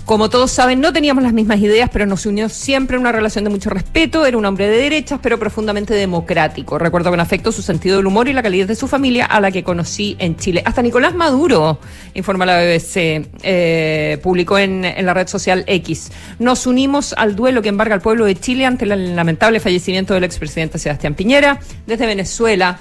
como 0.05 0.29
todos 0.29 0.51
saben, 0.51 0.81
no 0.81 0.91
teníamos 0.91 1.23
las 1.23 1.33
mismas 1.33 1.59
ideas, 1.59 1.89
pero 1.91 2.05
nos 2.05 2.25
unió 2.25 2.49
siempre 2.49 2.97
una 2.97 3.11
relación 3.11 3.43
de 3.43 3.49
mucho 3.49 3.69
respeto. 3.69 4.25
Era 4.25 4.37
un 4.37 4.45
hombre 4.45 4.67
de 4.67 4.77
derechas, 4.77 5.19
pero 5.21 5.37
profundamente 5.37 5.93
democrático. 5.93 6.77
Recuerdo 6.77 7.09
con 7.11 7.19
afecto 7.19 7.51
su 7.51 7.61
sentido 7.61 7.97
del 7.97 8.07
humor 8.07 8.27
y 8.27 8.33
la 8.33 8.41
calidad 8.41 8.67
de 8.67 8.75
su 8.75 8.87
familia, 8.87 9.25
a 9.25 9.39
la 9.39 9.51
que 9.51 9.63
conocí 9.63 10.15
en 10.19 10.35
Chile. 10.35 10.63
Hasta 10.65 10.81
Nicolás 10.81 11.13
Maduro, 11.13 11.79
informa 12.13 12.45
la 12.45 12.57
BBC, 12.57 13.27
eh, 13.43 14.19
publicó 14.23 14.57
en, 14.57 14.85
en, 14.85 15.05
la 15.05 15.13
red 15.13 15.27
social 15.27 15.63
X. 15.67 16.11
Nos 16.39 16.65
unimos 16.65 17.13
al 17.13 17.35
duelo 17.35 17.61
que 17.61 17.69
embarga 17.69 17.95
al 17.95 18.01
pueblo 18.01 18.25
de 18.25 18.35
Chile 18.35 18.65
ante 18.65 18.85
el 18.85 19.15
lamentable 19.15 19.59
fallecimiento 19.59 20.13
del 20.13 20.23
expresidente 20.23 20.79
Sebastián 20.79 21.13
Piñera. 21.13 21.59
Desde 21.85 22.05
Venezuela 22.05 22.79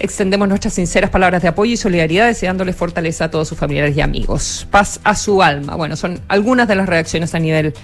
Extendemos 0.00 0.48
nuestras 0.48 0.74
sinceras 0.74 1.10
palabras 1.10 1.42
de 1.42 1.48
apoyo 1.48 1.72
y 1.72 1.76
solidaridad, 1.76 2.28
deseándole 2.28 2.72
fortaleza 2.72 3.24
a 3.24 3.30
todos 3.30 3.48
sus 3.48 3.58
familiares 3.58 3.96
y 3.96 4.00
amigos. 4.00 4.66
Paz 4.70 5.00
a 5.02 5.16
su 5.16 5.42
alma. 5.42 5.74
Bueno, 5.74 5.96
son 5.96 6.20
algunas 6.28 6.68
de 6.68 6.76
las 6.76 6.88
reacciones 6.88 7.34
a 7.34 7.40
nivel 7.40 7.74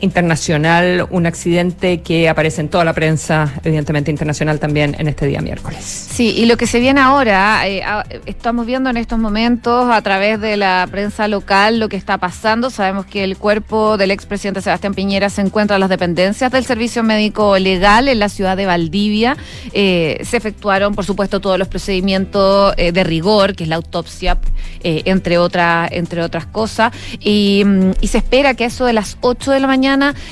internacional, 0.00 1.06
un 1.10 1.26
accidente 1.26 2.00
que 2.02 2.28
aparece 2.28 2.60
en 2.60 2.68
toda 2.68 2.84
la 2.84 2.92
prensa, 2.92 3.52
evidentemente 3.64 4.10
internacional 4.10 4.58
también 4.58 4.94
en 4.98 5.08
este 5.08 5.26
día 5.26 5.40
miércoles. 5.40 5.84
Sí, 5.84 6.34
y 6.36 6.46
lo 6.46 6.56
que 6.56 6.66
se 6.66 6.80
viene 6.80 7.00
ahora, 7.00 7.66
eh, 7.66 7.82
estamos 8.26 8.66
viendo 8.66 8.90
en 8.90 8.96
estos 8.96 9.18
momentos 9.18 9.90
a 9.90 10.00
través 10.02 10.40
de 10.40 10.56
la 10.56 10.86
prensa 10.90 11.28
local 11.28 11.78
lo 11.78 11.88
que 11.88 11.96
está 11.96 12.18
pasando. 12.18 12.70
Sabemos 12.70 13.06
que 13.06 13.24
el 13.24 13.36
cuerpo 13.36 13.96
del 13.96 14.10
expresidente 14.10 14.60
Sebastián 14.60 14.94
Piñera 14.94 15.30
se 15.30 15.40
encuentra 15.40 15.76
en 15.76 15.80
las 15.80 15.90
dependencias 15.90 16.52
del 16.52 16.64
Servicio 16.64 17.02
Médico 17.02 17.58
Legal 17.58 18.08
en 18.08 18.18
la 18.18 18.28
ciudad 18.28 18.56
de 18.56 18.66
Valdivia. 18.66 19.36
Eh, 19.72 20.20
se 20.24 20.36
efectuaron, 20.36 20.94
por 20.94 21.04
supuesto, 21.04 21.40
todos 21.40 21.58
los 21.58 21.68
procedimientos 21.68 22.74
eh, 22.76 22.92
de 22.92 23.04
rigor, 23.04 23.54
que 23.54 23.64
es 23.64 23.68
la 23.68 23.76
autopsia, 23.76 24.38
entre, 24.82 25.38
otras 25.38 25.90
entre 25.92 26.22
otras 26.22 26.46
cosas, 26.46 26.92
y, 27.18 27.62
mm, 27.64 27.92
y 28.00 28.08
se 28.08 28.18
espera 28.18 28.54
que 28.54 28.66
eso 28.66 28.84
de 28.84 28.92
las 28.92 29.18
8 29.20 29.50
de 29.50 29.60
la 29.60 29.66
mañana 29.66 29.85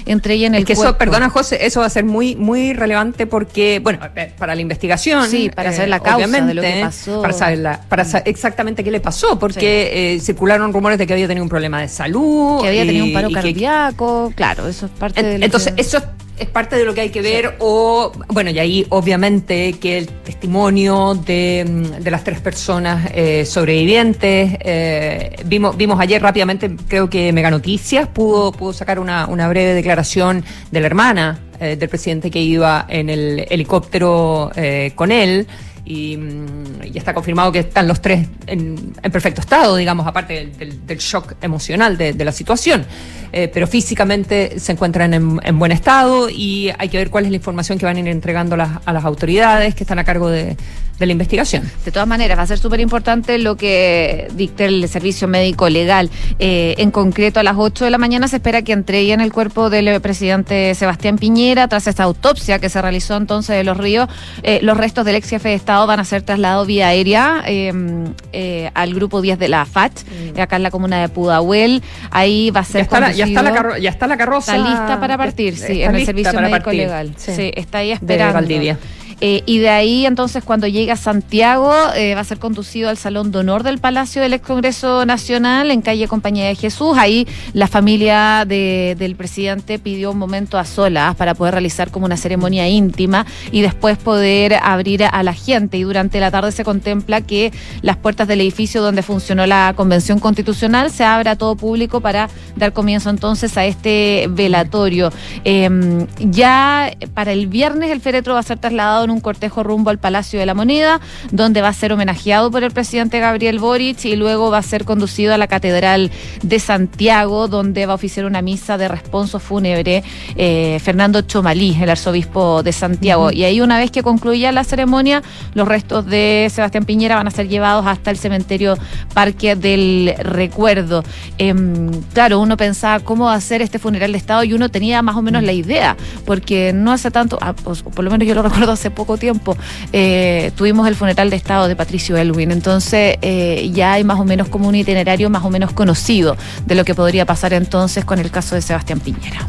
entre 0.06 0.34
ella 0.34 0.46
en 0.46 0.54
el 0.54 0.64
que 0.64 0.74
Eso, 0.74 0.96
perdona 0.96 1.30
José, 1.30 1.64
eso 1.64 1.80
va 1.80 1.86
a 1.86 1.90
ser 1.90 2.04
muy 2.04 2.36
muy 2.36 2.72
relevante 2.72 3.26
porque, 3.26 3.80
bueno, 3.82 4.00
eh, 4.16 4.32
para 4.38 4.54
la 4.54 4.60
investigación. 4.60 5.28
Sí, 5.28 5.50
para 5.54 5.72
saber 5.72 5.88
la 5.88 6.00
causa 6.00 6.26
de 6.26 6.54
lo 6.54 6.62
que 6.62 6.80
pasó. 6.82 7.22
Para 7.22 7.32
saber, 7.32 7.78
para 7.88 8.04
saber 8.04 8.28
exactamente 8.28 8.84
qué 8.84 8.90
le 8.90 9.00
pasó, 9.00 9.38
porque 9.38 10.14
eh, 10.14 10.20
circularon 10.20 10.72
rumores 10.72 10.98
de 10.98 11.06
que 11.06 11.12
había 11.12 11.26
tenido 11.26 11.44
un 11.44 11.50
problema 11.50 11.80
de 11.80 11.88
salud. 11.88 12.60
Que 12.62 12.68
había 12.68 12.86
tenido 12.86 13.04
un 13.06 13.12
paro 13.12 13.30
cardíaco, 13.30 14.32
claro, 14.34 14.68
eso 14.68 14.86
es 14.86 14.92
parte 14.92 15.22
de 15.22 15.44
Entonces, 15.44 15.74
eso 15.76 15.98
es 15.98 16.04
parte 16.52 16.76
de 16.76 16.84
lo 16.84 16.94
que 16.94 17.00
hay 17.00 17.10
que 17.10 17.22
ver 17.22 17.56
o 17.60 18.12
bueno 18.28 18.50
y 18.50 18.58
ahí 18.58 18.86
obviamente 18.88 19.74
que 19.74 19.98
el 19.98 20.08
testimonio 20.08 21.14
de, 21.14 21.64
de 22.00 22.10
las 22.10 22.24
tres 22.24 22.40
personas 22.40 23.10
eh, 23.14 23.44
sobrevivientes 23.44 24.56
eh, 24.60 25.36
vimos 25.44 25.76
vimos 25.76 26.00
ayer 26.00 26.20
rápidamente 26.20 26.74
creo 26.88 27.08
que 27.08 27.32
Mega 27.32 27.50
Noticias 27.50 28.08
pudo 28.08 28.52
pudo 28.52 28.72
sacar 28.72 28.98
una, 28.98 29.26
una 29.26 29.48
breve 29.48 29.74
declaración 29.74 30.44
de 30.70 30.80
la 30.80 30.86
hermana 30.86 31.38
eh, 31.60 31.76
del 31.76 31.88
presidente 31.88 32.30
que 32.30 32.40
iba 32.40 32.84
en 32.88 33.10
el 33.10 33.46
helicóptero 33.48 34.50
con 34.94 35.12
él 35.12 35.46
y, 35.84 36.16
mm, 36.16 36.84
y, 36.84 36.98
está 36.98 37.12
confirmado 37.12 37.52
que 37.52 37.60
están 37.60 37.86
los 37.86 38.00
tres 38.00 38.26
en, 38.46 38.94
en 39.02 39.12
perfecto 39.12 39.40
estado, 39.40 39.76
digamos, 39.76 40.06
aparte 40.06 40.50
del, 40.58 40.86
del, 40.86 40.98
shock 40.98 41.34
emocional 41.42 41.96
de, 41.96 42.12
de 42.12 42.24
la 42.24 42.32
situación. 42.32 42.84
Eh, 43.32 43.50
pero 43.52 43.66
físicamente 43.66 44.60
se 44.60 44.72
encuentran 44.72 45.12
en, 45.12 45.40
en, 45.42 45.58
buen 45.58 45.72
estado 45.72 46.30
y 46.30 46.70
hay 46.78 46.88
que 46.88 46.98
ver 46.98 47.10
cuál 47.10 47.24
es 47.24 47.30
la 47.30 47.36
información 47.36 47.78
que 47.78 47.84
van 47.84 47.96
a 47.96 48.00
ir 48.00 48.06
entregando 48.06 48.54
a 48.54 48.92
las 48.92 49.04
autoridades 49.04 49.74
que 49.74 49.82
están 49.82 49.98
a 49.98 50.04
cargo 50.04 50.28
de, 50.28 50.56
de 50.98 51.06
la 51.06 51.12
investigación. 51.12 51.70
De 51.84 51.90
todas 51.90 52.06
maneras, 52.06 52.38
va 52.38 52.42
a 52.42 52.46
ser 52.46 52.58
súper 52.58 52.80
importante 52.80 53.38
lo 53.38 53.56
que 53.56 54.28
dicte 54.34 54.66
el 54.66 54.88
servicio 54.88 55.28
médico 55.28 55.68
legal. 55.68 56.10
Eh, 56.38 56.74
en 56.78 56.90
concreto, 56.90 57.40
a 57.40 57.42
las 57.42 57.56
8 57.56 57.84
de 57.84 57.90
la 57.90 57.98
mañana 57.98 58.28
se 58.28 58.36
espera 58.36 58.62
que 58.62 58.72
entreguen 58.72 59.20
el 59.20 59.32
cuerpo 59.32 59.70
del 59.70 60.00
presidente 60.00 60.74
Sebastián 60.74 61.18
Piñera 61.18 61.68
tras 61.68 61.86
esta 61.86 62.04
autopsia 62.04 62.58
que 62.58 62.68
se 62.68 62.80
realizó 62.80 63.16
entonces 63.16 63.56
de 63.56 63.64
los 63.64 63.76
ríos. 63.76 64.08
Eh, 64.42 64.60
los 64.62 64.76
restos 64.76 65.04
del 65.04 65.16
ex 65.16 65.28
jefe 65.28 65.48
de 65.48 65.54
Estado 65.54 65.86
van 65.86 66.00
a 66.00 66.04
ser 66.04 66.22
trasladados 66.22 66.66
vía 66.66 66.88
aérea 66.88 67.42
em, 67.46 68.12
eh, 68.32 68.70
al 68.74 68.94
grupo 68.94 69.20
10 69.20 69.38
de 69.38 69.48
la 69.48 69.64
FAT, 69.64 69.92
mm. 70.36 70.40
acá 70.40 70.56
en 70.56 70.62
la 70.62 70.70
comuna 70.70 71.00
de 71.00 71.08
Pudahuel. 71.08 71.82
Ahí 72.10 72.50
va 72.50 72.60
a 72.60 72.64
ser. 72.64 72.82
Ya 72.82 72.82
está, 72.82 73.00
la, 73.00 73.12
ya 73.12 73.24
está, 73.24 73.42
la, 73.42 73.78
ya 73.78 73.90
está 73.90 74.06
la 74.06 74.16
carroza. 74.16 74.56
Está 74.56 74.68
lista 74.68 75.00
para 75.00 75.18
partir, 75.18 75.56
sí, 75.56 75.82
en 75.82 75.94
el 75.94 76.04
servicio 76.06 76.40
médico 76.40 76.72
legal. 76.72 77.14
Sí. 77.16 77.52
está 77.54 77.78
ahí 77.78 77.90
esperando. 77.90 78.26
De 78.26 78.32
Valdivia. 78.32 78.78
Eh, 79.26 79.42
y 79.46 79.56
de 79.56 79.70
ahí 79.70 80.04
entonces 80.04 80.44
cuando 80.44 80.66
llega 80.66 80.96
Santiago 80.96 81.72
eh, 81.96 82.14
va 82.14 82.20
a 82.20 82.24
ser 82.24 82.38
conducido 82.38 82.90
al 82.90 82.98
Salón 82.98 83.32
de 83.32 83.38
Honor 83.38 83.62
del 83.62 83.78
Palacio 83.78 84.20
del 84.20 84.34
Ex 84.34 84.46
Congreso 84.46 85.06
Nacional 85.06 85.70
en 85.70 85.80
calle 85.80 86.06
Compañía 86.08 86.46
de 86.46 86.54
Jesús. 86.54 86.98
Ahí 86.98 87.26
la 87.54 87.66
familia 87.66 88.44
del 88.44 89.16
presidente 89.16 89.78
pidió 89.78 90.10
un 90.10 90.18
momento 90.18 90.58
a 90.58 90.66
solas 90.66 91.16
para 91.16 91.34
poder 91.34 91.54
realizar 91.54 91.90
como 91.90 92.04
una 92.04 92.18
ceremonia 92.18 92.68
íntima 92.68 93.24
y 93.50 93.62
después 93.62 93.96
poder 93.96 94.56
abrir 94.62 95.04
a 95.04 95.22
la 95.22 95.32
gente. 95.32 95.78
Y 95.78 95.84
durante 95.84 96.20
la 96.20 96.30
tarde 96.30 96.52
se 96.52 96.62
contempla 96.62 97.22
que 97.22 97.50
las 97.80 97.96
puertas 97.96 98.28
del 98.28 98.42
edificio 98.42 98.82
donde 98.82 99.00
funcionó 99.00 99.46
la 99.46 99.72
convención 99.74 100.18
constitucional 100.18 100.90
se 100.90 101.02
abra 101.02 101.30
a 101.30 101.36
todo 101.36 101.56
público 101.56 102.02
para 102.02 102.28
dar 102.56 102.74
comienzo 102.74 103.08
entonces 103.08 103.56
a 103.56 103.64
este 103.64 104.26
velatorio. 104.28 105.10
Em, 105.44 106.06
ya 106.18 106.90
para 107.14 107.32
el 107.32 107.46
viernes 107.46 107.90
el 107.90 108.02
féretro 108.02 108.34
va 108.34 108.40
a 108.40 108.42
ser 108.42 108.58
trasladado 108.58 109.04
en 109.04 109.13
un 109.13 109.13
cortejo 109.20 109.62
rumbo 109.62 109.90
al 109.90 109.98
Palacio 109.98 110.38
de 110.38 110.46
la 110.46 110.54
Moneda, 110.54 111.00
donde 111.30 111.60
va 111.60 111.68
a 111.68 111.72
ser 111.72 111.92
homenajeado 111.92 112.50
por 112.50 112.64
el 112.64 112.70
presidente 112.70 113.20
Gabriel 113.20 113.58
Boric 113.58 114.04
y 114.04 114.16
luego 114.16 114.50
va 114.50 114.58
a 114.58 114.62
ser 114.62 114.84
conducido 114.84 115.34
a 115.34 115.38
la 115.38 115.46
Catedral 115.46 116.10
de 116.42 116.58
Santiago, 116.58 117.48
donde 117.48 117.86
va 117.86 117.92
a 117.92 117.96
oficiar 117.96 118.26
una 118.26 118.42
misa 118.42 118.78
de 118.78 118.88
responso 118.88 119.38
fúnebre 119.38 120.02
eh, 120.36 120.78
Fernando 120.82 121.22
Chomalí, 121.22 121.76
el 121.80 121.90
arzobispo 121.90 122.62
de 122.62 122.72
Santiago. 122.72 123.30
Y 123.30 123.44
ahí 123.44 123.60
una 123.60 123.78
vez 123.78 123.90
que 123.90 124.02
concluya 124.02 124.52
la 124.52 124.64
ceremonia, 124.64 125.22
los 125.54 125.68
restos 125.68 126.06
de 126.06 126.48
Sebastián 126.50 126.84
Piñera 126.84 127.16
van 127.16 127.28
a 127.28 127.30
ser 127.30 127.48
llevados 127.48 127.86
hasta 127.86 128.10
el 128.10 128.18
cementerio 128.18 128.76
Parque 129.12 129.56
del 129.56 130.14
Recuerdo. 130.18 131.04
Em, 131.38 131.90
claro, 132.12 132.40
uno 132.40 132.56
pensaba 132.56 133.00
cómo 133.00 133.28
hacer 133.28 133.60
este 133.62 133.78
funeral 133.78 134.12
de 134.12 134.18
Estado 134.18 134.44
y 134.44 134.54
uno 134.54 134.68
tenía 134.68 135.02
más 135.02 135.16
o 135.16 135.22
menos 135.22 135.42
la 135.42 135.52
idea, 135.52 135.96
porque 136.24 136.72
no 136.72 136.92
hace 136.92 137.10
tanto, 137.10 137.38
ah, 137.40 137.52
pues, 137.52 137.82
por 137.82 138.04
lo 138.04 138.10
menos 138.10 138.26
yo 138.26 138.34
lo 138.34 138.42
recuerdo 138.42 138.72
hace 138.72 138.90
poco 138.90 139.03
tiempo, 139.18 139.56
eh, 139.92 140.50
tuvimos 140.56 140.88
el 140.88 140.96
funeral 140.96 141.30
de 141.30 141.36
Estado 141.36 141.68
de 141.68 141.76
Patricio 141.76 142.16
Elwin, 142.16 142.50
entonces 142.50 143.16
eh, 143.22 143.70
ya 143.72 143.92
hay 143.94 144.04
más 144.04 144.18
o 144.18 144.24
menos 144.24 144.48
como 144.48 144.68
un 144.68 144.74
itinerario 144.74 145.30
más 145.30 145.44
o 145.44 145.50
menos 145.50 145.72
conocido 145.72 146.36
de 146.66 146.74
lo 146.74 146.84
que 146.84 146.94
podría 146.94 147.26
pasar 147.26 147.52
entonces 147.52 148.04
con 148.04 148.18
el 148.18 148.30
caso 148.30 148.54
de 148.54 148.62
Sebastián 148.62 149.00
Piñera. 149.00 149.48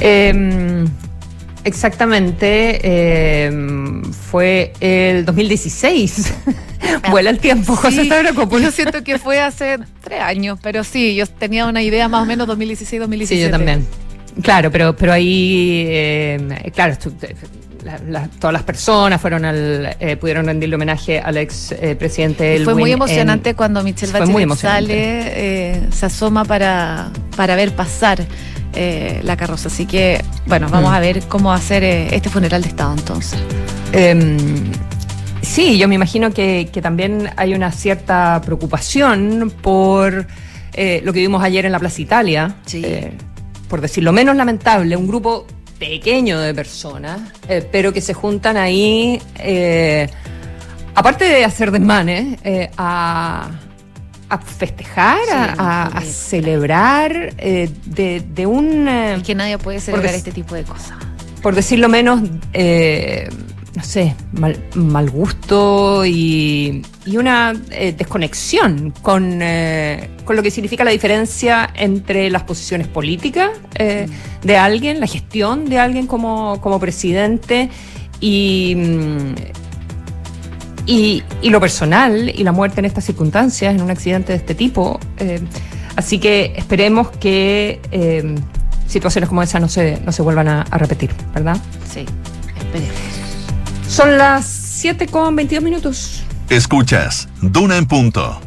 Em, 0.00 0.86
exactamente, 1.64 3.44
em, 3.46 4.02
fue 4.12 4.72
el 4.80 5.24
2016. 5.24 6.34
Vuela 7.10 7.30
el 7.30 7.38
tiempo, 7.38 7.76
José 7.76 8.02
sí, 8.02 8.08
Yo 8.08 8.70
siento 8.70 9.02
que 9.02 9.18
fue 9.18 9.40
hace 9.40 9.78
tres 10.02 10.20
años, 10.20 10.58
pero 10.62 10.84
sí, 10.84 11.14
yo 11.14 11.26
tenía 11.26 11.66
una 11.66 11.82
idea 11.82 12.08
más 12.08 12.22
o 12.22 12.26
menos 12.26 12.48
2016-2017. 12.48 13.26
Sí, 13.26 13.40
yo 13.40 13.50
también. 13.50 13.86
Claro, 14.42 14.70
pero, 14.70 14.94
pero 14.94 15.12
ahí, 15.12 15.86
eh, 15.88 16.70
claro, 16.74 16.94
todas 18.38 18.52
las 18.52 18.62
personas 18.62 19.20
fueron 19.20 19.44
al, 19.44 19.96
eh, 20.00 20.16
pudieron 20.16 20.46
rendirle 20.46 20.76
homenaje 20.76 21.20
al 21.20 21.36
ex 21.36 21.72
eh, 21.72 21.96
presidente. 21.96 22.60
Fue 22.64 22.74
muy 22.74 22.92
emocionante 22.92 23.54
cuando 23.54 23.82
Michelle 23.82 24.12
Bachelet 24.12 24.56
sale, 24.56 25.80
se 25.90 26.06
asoma 26.06 26.44
para, 26.44 27.10
para 27.36 27.56
ver 27.56 27.72
pasar 27.74 28.24
la 29.22 29.36
carroza. 29.36 29.68
Así 29.68 29.86
que, 29.86 30.22
bueno, 30.46 30.68
vamos 30.68 30.90
mm. 30.90 30.94
a 30.94 31.00
ver 31.00 31.22
cómo 31.28 31.52
hacer 31.52 31.82
este 31.82 32.28
funeral 32.28 32.62
de 32.62 32.68
Estado 32.68 32.92
entonces. 32.92 33.38
Em, 33.92 34.36
sí, 35.40 35.78
yo 35.78 35.88
me 35.88 35.94
imagino 35.94 36.30
que, 36.30 36.68
que, 36.70 36.82
también 36.82 37.30
hay 37.36 37.54
una 37.54 37.72
cierta 37.72 38.42
preocupación 38.44 39.50
por 39.62 40.26
lo 40.76 41.12
que 41.12 41.20
vimos 41.20 41.42
ayer 41.42 41.64
en 41.64 41.72
la 41.72 41.78
Plaza 41.78 42.02
Italia. 42.02 42.56
Sí 42.66 42.84
por 43.68 43.80
decirlo 43.80 44.12
menos 44.12 44.36
lamentable, 44.36 44.96
un 44.96 45.06
grupo 45.06 45.46
pequeño 45.78 46.40
de 46.40 46.54
personas, 46.54 47.20
eh, 47.48 47.66
pero 47.70 47.92
que 47.92 48.00
se 48.00 48.14
juntan 48.14 48.56
ahí, 48.56 49.20
eh, 49.38 50.08
aparte 50.94 51.24
de 51.24 51.44
hacer 51.44 51.70
desmanes, 51.70 52.38
eh, 52.44 52.70
a, 52.76 53.50
a, 54.28 54.38
festejar, 54.38 55.18
a, 55.30 56.00
celebrar 56.02 57.34
de, 57.36 58.22
de, 58.26 58.46
un... 58.46 58.88
es 58.88 59.22
que 59.22 59.34
nadie 59.34 59.58
puede 59.58 59.80
celebrar 59.80 60.14
este 60.14 60.32
tipo 60.32 60.54
de 60.54 60.64
cosas. 60.64 60.96
Por 61.42 61.54
decirlo 61.54 61.88
menos, 61.88 62.20
no 63.76 63.82
sé, 63.82 64.16
mal, 64.32 64.58
mal 64.74 65.10
gusto 65.10 66.06
y, 66.06 66.82
y 67.04 67.16
una 67.18 67.54
eh, 67.70 67.94
desconexión 67.96 68.90
con, 69.02 69.40
eh, 69.42 70.08
con, 70.24 70.34
lo 70.34 70.42
que 70.42 70.50
significa 70.50 70.82
la 70.82 70.92
diferencia 70.92 71.68
entre 71.74 72.30
las 72.30 72.42
posiciones 72.44 72.88
políticas 72.88 73.50
eh, 73.78 74.08
de 74.42 74.56
alguien, 74.56 74.98
la 74.98 75.06
gestión 75.06 75.66
de 75.66 75.78
alguien 75.78 76.06
como, 76.06 76.58
como 76.62 76.80
presidente 76.80 77.68
y, 78.18 78.74
mm, 78.76 79.34
y, 80.86 81.22
y, 81.42 81.50
lo 81.50 81.60
personal 81.60 82.32
y 82.34 82.44
la 82.44 82.52
muerte 82.52 82.80
en 82.80 82.86
estas 82.86 83.04
circunstancias, 83.04 83.74
en 83.74 83.82
un 83.82 83.90
accidente 83.90 84.32
de 84.32 84.38
este 84.38 84.54
tipo. 84.54 84.98
así 85.96 86.18
que 86.18 86.54
esperemos 86.56 87.10
que 87.10 87.78
situaciones 88.86 89.28
como 89.28 89.42
esa 89.42 89.60
no 89.60 89.68
se, 89.68 90.00
no 90.00 90.12
se 90.12 90.22
vuelvan 90.22 90.48
a, 90.48 90.62
a 90.62 90.78
repetir, 90.78 91.10
¿verdad? 91.34 91.58
Sí, 91.92 92.06
esperemos. 92.56 93.15
Son 93.88 94.18
las 94.18 94.46
7 94.46 95.06
con 95.06 95.34
22 95.36 95.64
minutos. 95.64 96.22
Escuchas, 96.48 97.28
Duna 97.40 97.76
en 97.76 97.86
punto. 97.86 98.40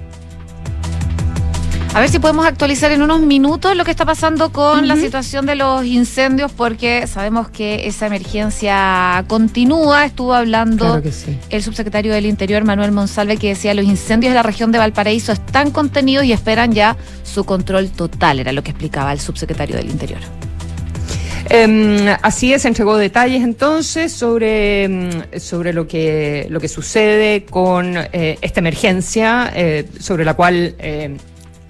A 1.91 2.01
ver 2.01 2.09
si 2.09 2.19
podemos 2.19 2.45
actualizar 2.45 2.91
en 2.91 3.01
unos 3.01 3.19
minutos 3.21 3.75
lo 3.75 3.83
que 3.83 3.89
está 3.89 4.05
pasando 4.05 4.51
con 4.51 4.87
la 4.87 4.95
situación 4.95 5.47
de 5.47 5.55
los 5.55 5.83
incendios, 5.85 6.51
porque 6.51 7.07
sabemos 7.07 7.49
que 7.49 7.87
esa 7.87 8.05
emergencia 8.05 9.25
continúa. 9.27 10.05
Estuvo 10.05 10.35
hablando 10.35 11.01
el 11.49 11.63
subsecretario 11.63 12.13
del 12.13 12.27
Interior, 12.27 12.63
Manuel 12.63 12.91
Monsalve, 12.91 13.37
que 13.37 13.49
decía 13.49 13.73
los 13.73 13.85
incendios 13.85 14.31
de 14.31 14.35
la 14.35 14.43
región 14.43 14.71
de 14.71 14.77
Valparaíso 14.77 15.31
están 15.31 15.71
contenidos 15.71 16.25
y 16.25 16.31
esperan 16.31 16.73
ya 16.73 16.95
su 17.23 17.43
control 17.43 17.89
total, 17.89 18.39
era 18.39 18.51
lo 18.51 18.61
que 18.61 18.69
explicaba 18.69 19.11
el 19.11 19.19
subsecretario 19.19 19.75
del 19.75 19.89
Interior. 19.89 20.21
Em, 21.49 22.07
así 22.21 22.53
es, 22.53 22.65
entregó 22.65 22.97
detalles 22.97 23.43
entonces 23.43 24.11
sobre, 24.11 24.83
em, 24.83 25.09
sobre 25.39 25.73
lo, 25.73 25.87
que, 25.87 26.47
lo 26.49 26.59
que 26.59 26.67
sucede 26.67 27.45
con 27.45 27.95
eh, 27.97 28.37
esta 28.41 28.59
emergencia, 28.59 29.51
eh, 29.55 29.85
sobre 29.99 30.25
la 30.25 30.33
cual 30.33 30.75
eh, 30.79 31.15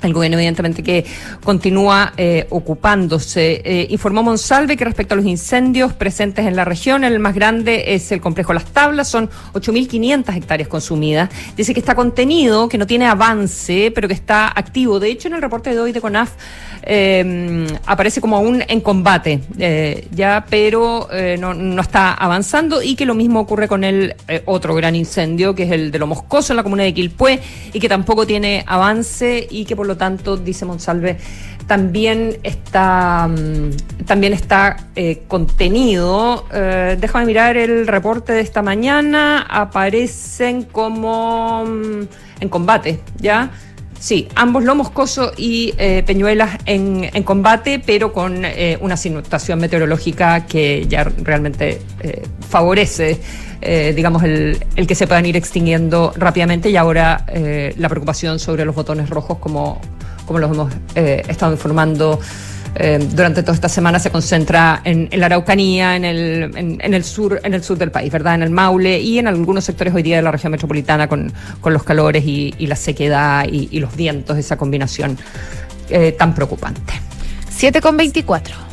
el 0.07 0.13
gobierno 0.13 0.37
evidentemente 0.37 0.83
que 0.83 1.05
continúa 1.43 2.13
eh, 2.17 2.47
ocupándose. 2.49 3.61
Eh, 3.63 3.87
informó 3.89 4.23
Monsalve 4.23 4.77
que 4.77 4.85
respecto 4.85 5.13
a 5.13 5.17
los 5.17 5.25
incendios 5.25 5.93
presentes 5.93 6.45
en 6.45 6.55
la 6.55 6.65
región, 6.65 7.03
el 7.03 7.19
más 7.19 7.35
grande 7.35 7.95
es 7.95 8.11
el 8.11 8.21
complejo 8.21 8.53
Las 8.53 8.65
Tablas, 8.65 9.07
son 9.07 9.29
8.500 9.53 10.35
hectáreas 10.35 10.69
consumidas. 10.69 11.29
Dice 11.55 11.73
que 11.73 11.79
está 11.79 11.95
contenido, 11.95 12.69
que 12.69 12.77
no 12.77 12.87
tiene 12.87 13.07
avance, 13.07 13.91
pero 13.93 14.07
que 14.07 14.13
está 14.13 14.47
activo. 14.47 14.99
De 14.99 15.09
hecho, 15.09 15.27
en 15.27 15.35
el 15.35 15.41
reporte 15.41 15.71
de 15.71 15.79
hoy 15.79 15.91
de 15.91 16.01
CONAF 16.01 16.31
eh, 16.83 17.67
aparece 17.85 18.21
como 18.21 18.37
aún 18.37 18.63
en 18.67 18.81
combate, 18.81 19.41
ya, 20.11 20.45
pero 20.49 21.09
no, 21.39 21.53
no, 21.53 21.81
está 21.81 22.13
avanzando 22.13 22.81
y 22.81 22.95
que 22.95 23.05
lo 23.05 23.15
mismo 23.15 23.39
ocurre 23.39 23.67
con 23.67 23.83
el 23.83 24.15
otro 24.45 24.75
gran 24.75 24.95
incendio, 24.95 25.55
que 25.55 25.63
es 25.63 25.71
el 25.71 25.91
de 25.91 25.99
lo 25.99 26.07
Moscoso 26.07 26.53
en 26.53 26.57
la 26.57 26.63
comuna 26.63 26.83
de 26.83 26.93
Quilpué, 26.93 27.39
y 27.73 27.79
que 27.79 27.89
tampoco 27.89 28.25
tiene 28.25 28.63
avance 28.65 29.47
y 29.49 29.65
que 29.65 29.75
lo 29.89 29.97
tanto, 29.97 30.37
dice 30.37 30.65
Monsalve, 30.65 31.17
también 31.67 32.37
está, 32.43 33.27
mm, 33.27 34.05
también 34.05 34.33
está 34.33 34.77
eh, 34.95 35.23
contenido. 35.27 36.45
Eh, 36.53 36.97
déjame 36.99 37.25
mirar 37.25 37.57
el 37.57 37.85
reporte 37.85 38.33
de 38.33 38.41
esta 38.41 38.61
mañana. 38.61 39.45
Aparecen 39.49 40.63
como 40.63 41.65
mm, 41.65 42.07
en 42.39 42.49
combate, 42.49 43.01
¿ya? 43.17 43.51
Sí, 43.99 44.29
ambos 44.35 44.63
lo 44.63 44.75
moscoso 44.75 45.33
y 45.35 45.73
eh, 45.77 46.03
Peñuelas 46.05 46.57
en, 46.65 47.09
en, 47.13 47.23
combate, 47.23 47.81
pero 47.85 48.13
con 48.13 48.43
una 48.79 48.97
situación 48.97 49.59
meteorológica 49.59 50.45
que 50.45 50.85
ya 50.87 51.03
realmente 51.03 51.81
favorece 52.47 53.19
eh, 53.61 53.93
digamos, 53.93 54.23
el, 54.23 54.65
el, 54.77 54.87
que 54.87 54.95
se 54.95 55.05
puedan 55.05 55.25
ir 55.25 55.35
extinguiendo 55.35 56.13
rápidamente 56.15 56.69
y 56.69 56.77
ahora 56.77 57.25
eh, 57.27 57.73
la 57.77 57.89
preocupación 57.89 58.39
sobre 58.39 58.63
los 58.63 58.73
botones 58.73 59.09
rojos, 59.09 59.37
como, 59.39 59.81
como 60.25 60.39
los 60.39 60.51
hemos 60.51 60.73
eh, 60.95 61.23
estado 61.27 61.51
informando. 61.51 62.19
Durante 63.11 63.41
toda 63.41 63.53
esta 63.53 63.69
semana 63.69 63.99
se 63.99 64.09
concentra 64.09 64.81
en, 64.83 65.09
la 65.11 65.25
Araucanía, 65.25 65.95
en 65.95 66.05
el, 66.05 66.51
en, 66.55 66.93
el 66.93 67.03
sur, 67.03 67.39
en 67.43 67.53
el 67.53 67.63
sur 67.63 67.77
del 67.77 67.91
país, 67.91 68.11
¿verdad? 68.11 68.35
En 68.35 68.43
el 68.43 68.51
Maule 68.51 68.99
y 68.99 69.19
en 69.19 69.27
algunos 69.27 69.65
sectores 69.65 69.93
hoy 69.93 70.03
día 70.03 70.15
de 70.17 70.21
la 70.21 70.31
región 70.31 70.51
metropolitana 70.51 71.07
con, 71.07 71.33
con 71.61 71.73
los 71.73 71.83
calores 71.83 72.23
y, 72.25 72.53
y 72.57 72.67
la 72.67 72.75
sequedad 72.75 73.45
y, 73.51 73.67
y, 73.71 73.79
los 73.79 73.95
vientos, 73.95 74.37
esa 74.37 74.57
combinación 74.57 75.17
tan 76.17 76.35
preocupante. 76.35 76.93
7 77.49 77.81
con 77.81 77.97
24. 77.97 78.69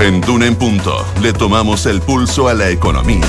En 0.00 0.20
Duna 0.20 0.46
en 0.46 0.56
Punto 0.56 1.06
le 1.22 1.32
tomamos 1.32 1.86
el 1.86 2.02
pulso 2.02 2.48
a 2.48 2.54
la 2.54 2.68
economía. 2.68 3.26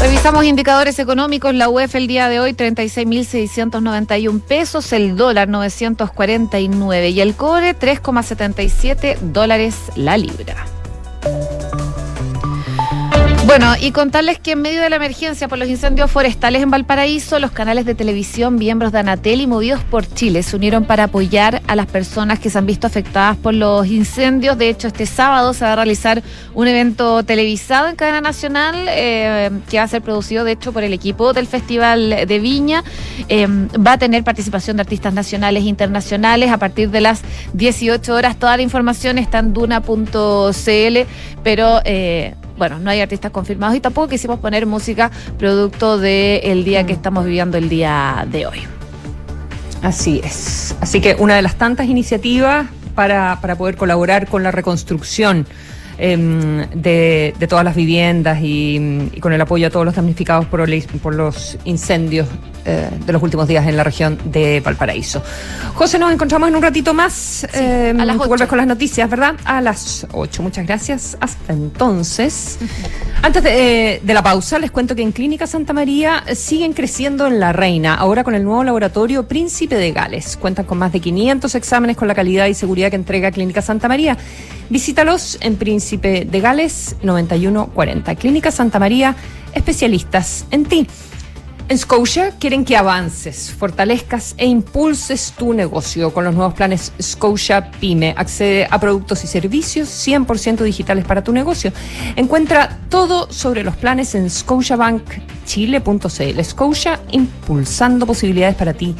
Revisamos 0.00 0.44
indicadores 0.44 0.98
económicos. 0.98 1.54
La 1.54 1.68
UEF 1.68 1.94
el 1.94 2.06
día 2.06 2.28
de 2.28 2.38
hoy 2.38 2.52
36.691 2.52 4.40
pesos, 4.42 4.92
el 4.92 5.16
dólar 5.16 5.48
949 5.48 7.10
y 7.10 7.20
el 7.20 7.34
cobre 7.34 7.76
3,77 7.76 9.18
dólares 9.20 9.76
la 9.96 10.18
libra. 10.18 10.66
Bueno, 13.46 13.74
y 13.80 13.92
contarles 13.92 14.40
que 14.40 14.52
en 14.52 14.60
medio 14.60 14.82
de 14.82 14.90
la 14.90 14.96
emergencia 14.96 15.46
por 15.46 15.56
los 15.56 15.68
incendios 15.68 16.10
forestales 16.10 16.64
en 16.64 16.70
Valparaíso, 16.70 17.38
los 17.38 17.52
canales 17.52 17.84
de 17.86 17.94
televisión, 17.94 18.56
miembros 18.56 18.90
de 18.90 18.98
Anatel 18.98 19.40
y 19.40 19.46
Movidos 19.46 19.84
por 19.84 20.04
Chile 20.04 20.42
se 20.42 20.56
unieron 20.56 20.84
para 20.84 21.04
apoyar 21.04 21.62
a 21.68 21.76
las 21.76 21.86
personas 21.86 22.40
que 22.40 22.50
se 22.50 22.58
han 22.58 22.66
visto 22.66 22.88
afectadas 22.88 23.36
por 23.36 23.54
los 23.54 23.86
incendios. 23.86 24.58
De 24.58 24.68
hecho, 24.68 24.88
este 24.88 25.06
sábado 25.06 25.54
se 25.54 25.64
va 25.64 25.74
a 25.74 25.76
realizar 25.76 26.24
un 26.54 26.66
evento 26.66 27.22
televisado 27.22 27.86
en 27.86 27.94
cadena 27.94 28.20
nacional 28.20 28.74
eh, 28.88 29.52
que 29.70 29.78
va 29.78 29.84
a 29.84 29.88
ser 29.88 30.02
producido, 30.02 30.42
de 30.42 30.50
hecho, 30.50 30.72
por 30.72 30.82
el 30.82 30.92
equipo 30.92 31.32
del 31.32 31.46
Festival 31.46 32.26
de 32.26 32.38
Viña. 32.40 32.82
Eh, 33.28 33.46
va 33.46 33.92
a 33.92 33.98
tener 33.98 34.24
participación 34.24 34.76
de 34.76 34.80
artistas 34.80 35.14
nacionales 35.14 35.62
e 35.62 35.68
internacionales 35.68 36.50
a 36.50 36.58
partir 36.58 36.90
de 36.90 37.00
las 37.00 37.22
18 37.52 38.12
horas. 38.12 38.36
Toda 38.40 38.56
la 38.56 38.64
información 38.64 39.18
está 39.18 39.38
en 39.38 39.52
duna.cl, 39.52 40.98
pero... 41.44 41.80
Eh, 41.84 42.34
bueno, 42.56 42.78
no 42.78 42.90
hay 42.90 43.00
artistas 43.00 43.30
confirmados 43.30 43.76
y 43.76 43.80
tampoco 43.80 44.08
quisimos 44.08 44.40
poner 44.40 44.66
música 44.66 45.10
producto 45.38 45.98
del 45.98 46.64
día 46.64 46.84
que 46.86 46.92
mm. 46.92 46.96
estamos 46.96 47.24
viviendo 47.24 47.58
el 47.58 47.68
día 47.68 48.26
de 48.30 48.46
hoy. 48.46 48.60
Así 49.82 50.20
es. 50.24 50.74
Así 50.80 51.00
que 51.00 51.16
una 51.18 51.36
de 51.36 51.42
las 51.42 51.56
tantas 51.56 51.86
iniciativas 51.86 52.66
para, 52.94 53.40
para 53.40 53.56
poder 53.56 53.76
colaborar 53.76 54.26
con 54.26 54.42
la 54.42 54.50
reconstrucción 54.50 55.46
em, 55.98 56.68
de, 56.70 57.34
todas 57.48 57.64
las 57.64 57.74
viviendas 57.74 58.38
y, 58.42 59.10
con 59.20 59.32
el 59.32 59.40
apoyo 59.40 59.66
a 59.66 59.70
todos 59.70 59.86
los 59.86 59.94
damnificados 59.94 60.46
por, 60.46 60.66
por 61.02 61.14
los 61.14 61.58
incendios 61.64 62.26
eh, 62.68 62.90
de 63.06 63.12
los 63.12 63.22
últimos 63.22 63.46
días 63.46 63.64
en 63.68 63.76
la 63.76 63.84
región 63.84 64.18
de 64.24 64.58
Valparaíso. 64.58 65.22
José, 65.74 66.00
nos 66.00 66.12
encontramos 66.12 66.48
en 66.48 66.56
un 66.56 66.62
ratito 66.62 66.92
más. 66.94 67.46
Eh, 67.54 67.94
a 67.96 68.04
las 68.04 68.16
8. 68.16 68.28
Vuelves 68.28 68.48
con 68.48 68.58
las 68.58 68.66
noticias, 68.66 69.08
¿verdad? 69.08 69.36
A 69.44 69.60
las 69.60 70.04
8. 70.10 70.42
Muchas 70.42 70.66
gracias. 70.66 71.16
Hasta 71.20 71.52
entonces. 71.52 72.58
Antes 73.22 73.44
de, 73.44 74.00
de, 74.02 74.14
la 74.14 74.20
pausa, 74.20 74.58
les 74.58 74.72
cuento 74.72 74.96
que 74.96 75.02
en 75.02 75.12
Clínica 75.12 75.46
Santa 75.46 75.72
María 75.72 76.24
siguen 76.34 76.72
creciendo 76.72 77.28
en 77.28 77.38
La 77.38 77.52
Reina, 77.52 77.94
ahora 77.94 78.24
con 78.24 78.34
el 78.34 78.42
nuevo 78.42 78.64
laboratorio 78.64 79.28
Príncipe 79.28 79.76
de 79.76 79.92
Gales. 79.92 80.36
Cuentan 80.36 80.64
con 80.64 80.78
más 80.78 80.92
de 80.92 80.98
500 80.98 81.54
exámenes 81.54 81.96
con 81.96 82.08
la 82.08 82.16
calidad 82.16 82.46
y 82.46 82.54
seguridad 82.54 82.90
que 82.90 82.96
entrega 82.96 83.30
Clínica 83.30 83.62
Santa 83.62 83.86
María. 83.86 84.18
Visítalos 84.68 85.38
en 85.40 85.54
Príncipe 85.54 85.85
de 85.92 86.40
Gales 86.40 86.96
9140. 87.02 88.16
Clínica 88.16 88.50
Santa 88.50 88.80
María, 88.80 89.14
especialistas 89.54 90.44
en 90.50 90.64
ti. 90.64 90.88
En 91.68 91.78
Scotia 91.78 92.30
quieren 92.38 92.64
que 92.64 92.76
avances, 92.76 93.50
fortalezcas 93.50 94.36
e 94.38 94.46
impulses 94.46 95.34
tu 95.36 95.52
negocio 95.52 96.12
con 96.12 96.24
los 96.24 96.32
nuevos 96.34 96.54
planes 96.54 96.92
Scotia 97.00 97.72
Pyme. 97.72 98.14
Accede 98.16 98.68
a 98.70 98.78
productos 98.78 99.24
y 99.24 99.26
servicios 99.26 99.88
100% 99.88 100.62
digitales 100.62 101.04
para 101.04 101.24
tu 101.24 101.32
negocio. 101.32 101.72
Encuentra 102.14 102.78
todo 102.88 103.32
sobre 103.32 103.64
los 103.64 103.74
planes 103.76 104.14
en 104.14 104.30
scotiabankchile.cl. 104.30 106.44
Scotia 106.44 107.00
impulsando 107.10 108.06
posibilidades 108.06 108.54
para 108.54 108.72
ti 108.72 108.94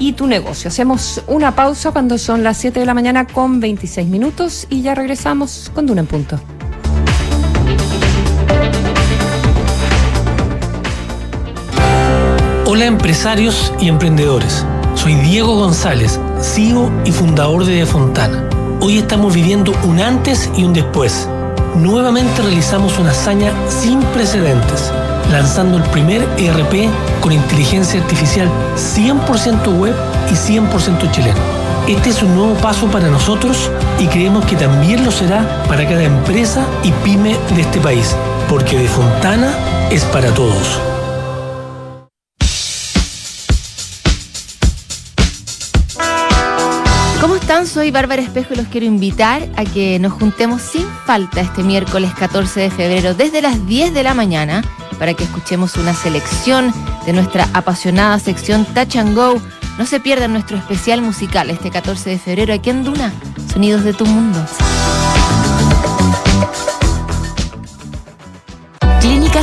y 0.00 0.14
tu 0.14 0.26
negocio. 0.26 0.66
Hacemos 0.66 1.22
una 1.28 1.54
pausa 1.54 1.92
cuando 1.92 2.18
son 2.18 2.42
las 2.42 2.56
7 2.56 2.80
de 2.80 2.86
la 2.86 2.94
mañana 2.94 3.26
con 3.26 3.60
26 3.60 4.08
minutos 4.08 4.66
y 4.68 4.82
ya 4.82 4.96
regresamos 4.96 5.70
con 5.72 5.86
Duna 5.86 6.00
en 6.00 6.06
punto. 6.08 6.40
Hola 12.66 12.86
empresarios 12.86 13.72
y 13.80 13.88
emprendedores. 13.88 14.64
Soy 14.94 15.14
Diego 15.14 15.56
González, 15.56 16.18
CEO 16.40 16.90
y 17.04 17.12
fundador 17.12 17.64
de 17.64 17.74
De 17.74 17.86
Fontana. 17.86 18.48
Hoy 18.80 18.98
estamos 18.98 19.34
viviendo 19.34 19.72
un 19.84 20.00
antes 20.00 20.50
y 20.56 20.64
un 20.64 20.72
después. 20.72 21.28
Nuevamente 21.76 22.42
realizamos 22.42 22.98
una 22.98 23.10
hazaña 23.10 23.52
sin 23.68 24.00
precedentes, 24.14 24.92
lanzando 25.30 25.78
el 25.78 25.84
primer 25.84 26.22
ERP 26.38 26.90
con 27.20 27.32
inteligencia 27.32 28.00
artificial 28.00 28.48
100% 28.76 29.78
web 29.78 29.94
y 30.30 30.34
100% 30.34 31.10
chileno. 31.10 31.38
Este 31.88 32.10
es 32.10 32.22
un 32.22 32.34
nuevo 32.34 32.54
paso 32.54 32.86
para 32.88 33.08
nosotros 33.08 33.70
y 33.98 34.06
creemos 34.06 34.44
que 34.44 34.56
también 34.56 35.04
lo 35.04 35.10
será 35.10 35.64
para 35.68 35.84
cada 35.84 36.04
empresa 36.04 36.66
y 36.82 36.92
pyme 37.04 37.36
de 37.54 37.62
este 37.62 37.80
país, 37.80 38.14
porque 38.48 38.78
De 38.78 38.88
Fontana 38.88 39.54
es 39.90 40.04
para 40.04 40.32
todos. 40.34 40.80
Soy 47.66 47.90
Bárbara 47.90 48.22
Espejo 48.22 48.54
y 48.54 48.56
los 48.56 48.68
quiero 48.68 48.86
invitar 48.86 49.46
a 49.56 49.64
que 49.64 49.98
nos 49.98 50.14
juntemos 50.14 50.62
sin 50.62 50.86
falta 51.04 51.42
este 51.42 51.62
miércoles 51.62 52.12
14 52.18 52.58
de 52.58 52.70
febrero 52.70 53.12
desde 53.12 53.42
las 53.42 53.66
10 53.66 53.92
de 53.92 54.02
la 54.02 54.14
mañana 54.14 54.62
para 55.00 55.14
que 55.14 55.24
escuchemos 55.24 55.76
una 55.76 55.94
selección 55.94 56.72
de 57.06 57.14
nuestra 57.14 57.48
apasionada 57.54 58.18
sección 58.18 58.66
Touch 58.66 58.96
and 58.96 59.16
Go. 59.16 59.40
No 59.78 59.86
se 59.86 59.98
pierdan 59.98 60.34
nuestro 60.34 60.58
especial 60.58 61.00
musical 61.00 61.48
este 61.48 61.70
14 61.70 62.10
de 62.10 62.18
febrero 62.18 62.52
aquí 62.52 62.68
en 62.68 62.84
Duna, 62.84 63.10
Sonidos 63.50 63.82
de 63.82 63.94
tu 63.94 64.04
Mundo. 64.04 64.38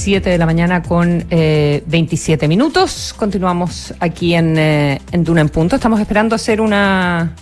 7 0.00 0.30
de 0.30 0.38
la 0.38 0.46
mañana 0.46 0.82
con 0.82 1.26
eh, 1.28 1.82
27 1.86 2.48
minutos. 2.48 3.14
Continuamos 3.18 3.92
aquí 4.00 4.34
en, 4.34 4.56
eh, 4.56 4.98
en 5.12 5.24
Duna 5.24 5.42
en 5.42 5.50
Punto. 5.50 5.76
Estamos 5.76 6.00
esperando 6.00 6.34
hacer 6.34 6.62
una, 6.62 7.34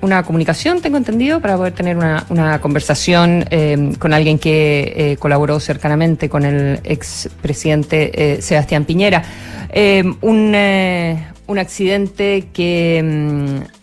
una 0.00 0.22
comunicación, 0.22 0.80
tengo 0.80 0.96
entendido, 0.96 1.38
para 1.40 1.58
poder 1.58 1.74
tener 1.74 1.98
una, 1.98 2.24
una 2.30 2.62
conversación 2.62 3.44
eh, 3.50 3.92
con 3.98 4.14
alguien 4.14 4.38
que 4.38 4.94
eh, 4.96 5.16
colaboró 5.18 5.60
cercanamente 5.60 6.30
con 6.30 6.46
el 6.46 6.80
expresidente 6.82 8.40
Sebastián 8.40 8.86
Piñera. 8.86 9.22
Un, 10.22 10.56
un 11.46 11.58
accidente 11.58 12.48
que 12.54 13.02
mm, 13.04 13.77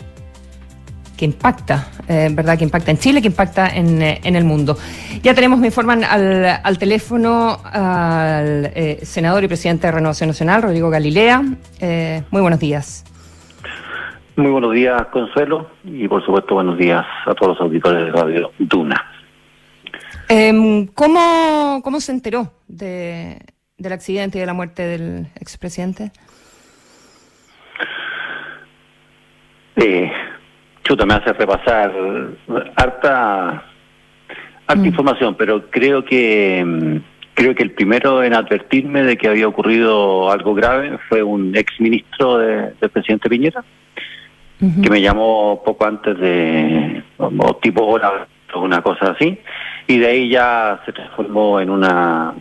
que 1.15 1.25
impacta, 1.25 1.87
eh, 2.07 2.29
¿verdad? 2.31 2.57
Que 2.57 2.63
impacta 2.63 2.91
en 2.91 2.97
Chile, 2.97 3.21
que 3.21 3.27
impacta 3.27 3.67
en, 3.67 4.01
eh, 4.01 4.21
en 4.23 4.35
el 4.35 4.43
mundo. 4.43 4.77
Ya 5.23 5.33
tenemos, 5.33 5.59
me 5.59 5.67
informan, 5.67 6.03
al, 6.03 6.45
al 6.63 6.77
teléfono 6.77 7.59
al 7.63 8.71
eh, 8.75 8.99
senador 9.03 9.43
y 9.43 9.47
presidente 9.47 9.87
de 9.87 9.91
Renovación 9.91 10.29
Nacional, 10.29 10.61
Rodrigo 10.61 10.89
Galilea. 10.89 11.43
Eh, 11.79 12.23
muy 12.31 12.41
buenos 12.41 12.59
días. 12.59 13.03
Muy 14.35 14.51
buenos 14.51 14.73
días, 14.73 15.01
Consuelo, 15.13 15.71
y 15.85 16.07
por 16.09 16.23
supuesto 16.25 16.55
buenos 16.55 16.77
días 16.77 17.05
a 17.25 17.33
todos 17.33 17.57
los 17.57 17.61
auditores 17.61 18.05
de 18.05 18.11
Radio 18.11 18.51
Duna. 18.59 19.11
Eh, 20.27 20.87
¿cómo, 20.93 21.81
¿Cómo 21.83 22.01
se 22.01 22.11
enteró 22.11 22.51
de, 22.67 23.39
del 23.77 23.93
accidente 23.93 24.37
y 24.37 24.41
de 24.41 24.47
la 24.47 24.53
muerte 24.53 24.83
del 24.83 25.27
expresidente? 25.39 26.11
Eh, 29.77 30.11
chuta, 30.85 31.05
me 31.05 31.15
hace 31.15 31.33
repasar 31.33 31.91
harta, 32.75 33.63
harta 34.67 34.81
Mm. 34.81 34.85
información, 34.85 35.35
pero 35.35 35.69
creo 35.69 36.05
que 36.05 36.63
mm, 36.65 36.97
creo 37.33 37.53
que 37.55 37.63
el 37.63 37.71
primero 37.71 38.23
en 38.23 38.33
advertirme 38.33 39.03
de 39.03 39.17
que 39.17 39.27
había 39.27 39.47
ocurrido 39.47 40.31
algo 40.31 40.53
grave 40.53 40.97
fue 41.09 41.21
un 41.21 41.53
ex 41.55 41.81
ministro 41.81 42.37
de- 42.37 42.71
del 42.79 42.89
presidente 42.91 43.27
Piñera, 43.29 43.63
que 44.81 44.89
me 44.89 45.01
llamó 45.01 45.61
poco 45.65 45.85
antes 45.85 46.17
de, 46.17 47.03
como 47.17 47.55
tipo 47.57 47.85
hora 47.85 48.25
o 48.53 48.61
una 48.61 48.81
cosa 48.81 49.11
así, 49.11 49.37
y 49.87 49.97
de 49.97 50.07
ahí 50.07 50.29
ya 50.29 50.79
se 50.85 50.93
transformó 50.93 51.59
en 51.59 51.69
una 51.71 52.33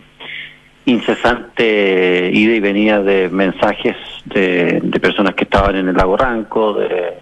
incesante 0.87 2.31
ida 2.33 2.55
y 2.55 2.61
venida 2.61 3.03
de 3.03 3.29
mensajes 3.31 3.97
de, 4.27 4.81
de 4.83 5.01
personas 5.01 5.35
que 5.35 5.45
estaban 5.45 5.75
en 5.77 5.89
el 5.89 5.97
lago 5.97 6.17
Ranco, 6.17 6.75
de, 6.75 7.15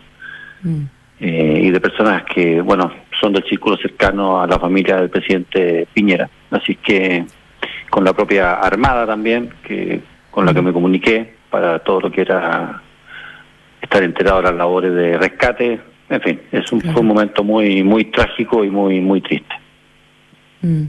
Mm. 0.65 0.85
Eh, 1.25 1.61
y 1.63 1.71
de 1.71 1.81
personas 1.81 2.25
que, 2.25 2.61
bueno, 2.61 2.93
son 3.21 3.33
del 3.33 3.45
círculo 3.45 3.77
cercano 3.77 4.43
a 4.43 4.47
la 4.49 4.59
familia 4.59 4.97
del 4.97 5.09
presidente 5.09 5.87
Piñera. 5.95 6.29
Así 6.51 6.75
que 6.75 7.25
con 7.89 8.05
la 8.05 8.13
propia 8.13 8.55
Armada 8.55 9.07
también, 9.07 9.55
que 9.63 10.01
con 10.33 10.45
la 10.45 10.53
que 10.53 10.63
me 10.63 10.73
comuniqué 10.73 11.33
para 11.49 11.79
todo 11.79 12.01
lo 12.01 12.11
que 12.11 12.23
era 12.23 12.83
estar 13.81 14.03
enterado 14.03 14.39
de 14.39 14.43
las 14.43 14.55
labores 14.55 14.93
de 14.93 15.17
rescate. 15.17 15.81
En 16.09 16.21
fin, 16.23 16.41
es 16.51 16.73
un, 16.73 16.81
fue 16.81 17.01
un 17.01 17.07
momento 17.07 17.45
muy 17.45 17.85
muy 17.85 18.07
trágico 18.07 18.65
y 18.65 18.71
muy 18.71 19.01
muy 19.01 19.21
triste. 19.21 19.55
Mm. 20.63 20.87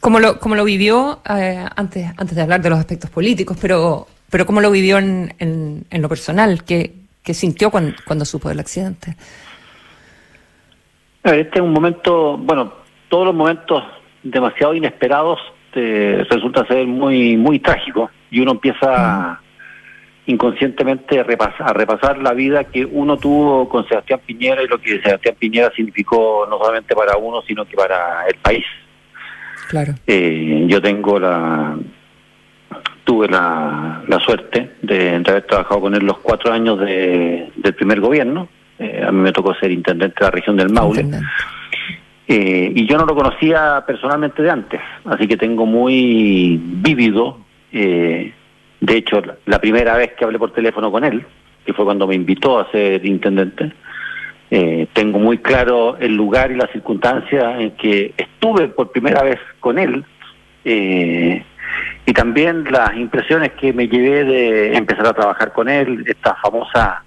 ¿Cómo 0.00 0.20
lo, 0.20 0.38
cómo 0.38 0.54
lo 0.54 0.64
vivió 0.64 1.20
eh, 1.28 1.66
antes, 1.76 2.10
antes 2.16 2.34
de 2.34 2.40
hablar 2.40 2.62
de 2.62 2.70
los 2.70 2.78
aspectos 2.78 3.10
políticos, 3.10 3.58
pero, 3.60 4.06
pero 4.30 4.46
cómo 4.46 4.62
lo 4.62 4.70
vivió 4.70 4.96
en, 4.96 5.34
en, 5.38 6.00
lo 6.00 6.08
personal? 6.08 6.64
¿Qué, 6.64 6.94
qué 7.22 7.34
sintió 7.34 7.70
cuando, 7.70 7.92
cuando 8.06 8.24
supo 8.24 8.48
del 8.48 8.60
accidente? 8.60 9.16
Este 11.22 11.58
es 11.58 11.60
un 11.60 11.72
momento, 11.72 12.36
bueno, 12.38 12.72
todos 13.08 13.26
los 13.26 13.34
momentos 13.34 13.82
demasiado 14.22 14.74
inesperados 14.74 15.38
te 15.72 16.24
resulta 16.28 16.66
ser 16.66 16.86
muy 16.86 17.36
muy 17.36 17.58
trágico 17.58 18.10
y 18.30 18.40
uno 18.40 18.52
empieza 18.52 19.40
inconscientemente 20.26 21.20
a 21.20 21.22
repasar, 21.22 21.70
a 21.70 21.72
repasar 21.72 22.18
la 22.18 22.32
vida 22.32 22.64
que 22.64 22.84
uno 22.84 23.16
tuvo 23.16 23.68
con 23.68 23.86
Sebastián 23.88 24.20
Piñera 24.24 24.62
y 24.62 24.68
lo 24.68 24.80
que 24.80 25.00
Sebastián 25.00 25.36
Piñera 25.38 25.70
significó 25.74 26.46
no 26.48 26.58
solamente 26.58 26.94
para 26.94 27.16
uno, 27.16 27.42
sino 27.42 27.64
que 27.64 27.76
para 27.76 28.26
el 28.26 28.36
país. 28.36 28.64
Claro. 29.68 29.94
Eh, 30.06 30.64
yo 30.66 30.80
tengo 30.80 31.18
la 31.18 31.76
tuve 33.04 33.28
la, 33.28 34.02
la 34.06 34.20
suerte 34.20 34.76
de, 34.82 35.16
haber 35.16 35.46
trabajado 35.46 35.80
con 35.80 35.94
él 35.94 36.04
los 36.04 36.18
cuatro 36.18 36.52
años 36.52 36.78
de, 36.78 37.50
del 37.56 37.74
primer 37.74 38.00
gobierno. 38.00 38.48
Eh, 38.80 39.04
a 39.06 39.12
mí 39.12 39.20
me 39.20 39.32
tocó 39.32 39.54
ser 39.54 39.70
intendente 39.70 40.16
de 40.18 40.24
la 40.24 40.30
región 40.30 40.56
del 40.56 40.70
Maule. 40.70 41.06
Eh, 42.26 42.72
y 42.74 42.86
yo 42.86 42.96
no 42.96 43.06
lo 43.06 43.14
conocía 43.14 43.84
personalmente 43.86 44.42
de 44.42 44.50
antes, 44.50 44.80
así 45.04 45.28
que 45.28 45.36
tengo 45.36 45.66
muy 45.66 46.60
vívido, 46.62 47.38
de 47.72 48.32
hecho, 48.80 49.22
la 49.46 49.60
primera 49.60 49.96
vez 49.96 50.14
que 50.14 50.24
hablé 50.24 50.38
por 50.38 50.52
teléfono 50.52 50.90
con 50.90 51.04
él, 51.04 51.24
que 51.64 51.72
fue 51.72 51.84
cuando 51.84 52.06
me 52.06 52.14
invitó 52.14 52.58
a 52.58 52.70
ser 52.70 53.04
intendente, 53.04 53.72
eh, 54.52 54.88
tengo 54.94 55.20
muy 55.20 55.38
claro 55.38 55.96
el 55.98 56.16
lugar 56.16 56.50
y 56.50 56.56
la 56.56 56.66
circunstancia 56.72 57.60
en 57.60 57.70
que 57.72 58.14
estuve 58.16 58.66
por 58.66 58.90
primera 58.90 59.22
vez 59.22 59.38
con 59.60 59.78
él 59.78 60.04
eh, 60.64 61.44
y 62.04 62.12
también 62.12 62.64
las 62.68 62.96
impresiones 62.96 63.52
que 63.52 63.72
me 63.72 63.86
llevé 63.86 64.24
de 64.24 64.76
empezar 64.76 65.06
a 65.06 65.12
trabajar 65.12 65.52
con 65.52 65.68
él, 65.68 66.02
estas 66.04 66.36
famosas 66.40 66.98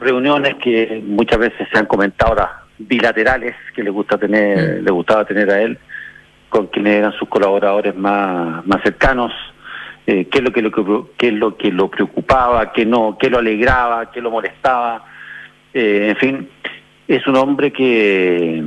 reuniones 0.00 0.54
que 0.56 1.02
muchas 1.04 1.38
veces 1.38 1.68
se 1.72 1.78
han 1.78 1.86
comentado 1.86 2.32
ahora 2.32 2.62
bilaterales 2.78 3.54
que 3.74 3.82
le 3.82 3.90
gusta 3.90 4.18
tener, 4.18 4.80
mm. 4.80 4.84
le 4.84 4.90
gustaba 4.90 5.24
tener 5.24 5.50
a 5.50 5.62
él 5.62 5.78
con 6.48 6.68
quienes 6.68 6.96
eran 6.96 7.12
sus 7.12 7.28
colaboradores 7.28 7.96
más, 7.96 8.64
más 8.66 8.82
cercanos, 8.82 9.32
eh, 10.06 10.26
qué 10.30 10.38
es 10.38 10.44
lo 10.44 10.52
que 10.52 10.62
lo 10.62 11.10
qué 11.16 11.28
es 11.28 11.34
lo 11.34 11.56
que 11.56 11.72
lo 11.72 11.90
preocupaba, 11.90 12.72
qué 12.72 12.84
no, 12.84 13.16
qué 13.18 13.30
lo 13.30 13.38
alegraba, 13.38 14.10
qué 14.10 14.20
lo 14.20 14.30
molestaba 14.30 15.04
eh, 15.74 16.10
en 16.10 16.16
fin, 16.16 16.48
es 17.08 17.26
un 17.26 17.36
hombre 17.36 17.72
que 17.72 18.62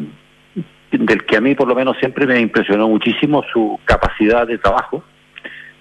del 0.91 1.25
que 1.25 1.37
a 1.37 1.41
mí 1.41 1.55
por 1.55 1.67
lo 1.67 1.75
menos 1.75 1.97
siempre 1.99 2.27
me 2.27 2.39
impresionó 2.39 2.89
muchísimo 2.89 3.43
su 3.51 3.79
capacidad 3.85 4.45
de 4.45 4.57
trabajo, 4.57 5.03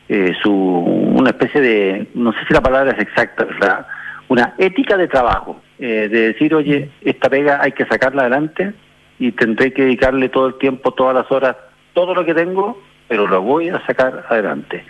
eh, 0.09 0.33
su 0.41 0.53
una 0.53 1.31
especie 1.31 1.61
de, 1.61 2.07
no 2.15 2.33
sé 2.33 2.39
si 2.47 2.55
la 2.55 2.61
palabra 2.61 2.93
es 2.93 3.01
exacta, 3.01 3.45
¿verdad? 3.45 3.87
Una 4.29 4.55
ética 4.59 4.97
de 4.97 5.09
trabajo, 5.09 5.61
eh, 5.79 6.09
de 6.11 6.33
decir, 6.33 6.55
oye, 6.55 6.91
esta 7.03 7.29
pega 7.29 7.61
hay 7.63 7.73
que 7.73 7.87
sacarla 7.87 8.23
adelante 8.23 8.73
y 9.19 9.33
tendré 9.33 9.73
que 9.73 9.83
dedicarle 9.83 10.29
todo 10.29 10.49
el 10.49 10.59
tiempo, 10.59 10.93
todas 10.93 11.15
las 11.15 11.31
horas, 11.31 11.57
todo 11.93 12.15
lo 12.15 12.25
que 12.25 12.35
tengo, 12.35 12.83
pero 13.09 13.27
lo 13.27 13.43
voy 13.43 13.69
a 13.69 13.85
sacar 13.87 14.27
adelante. 14.29 14.85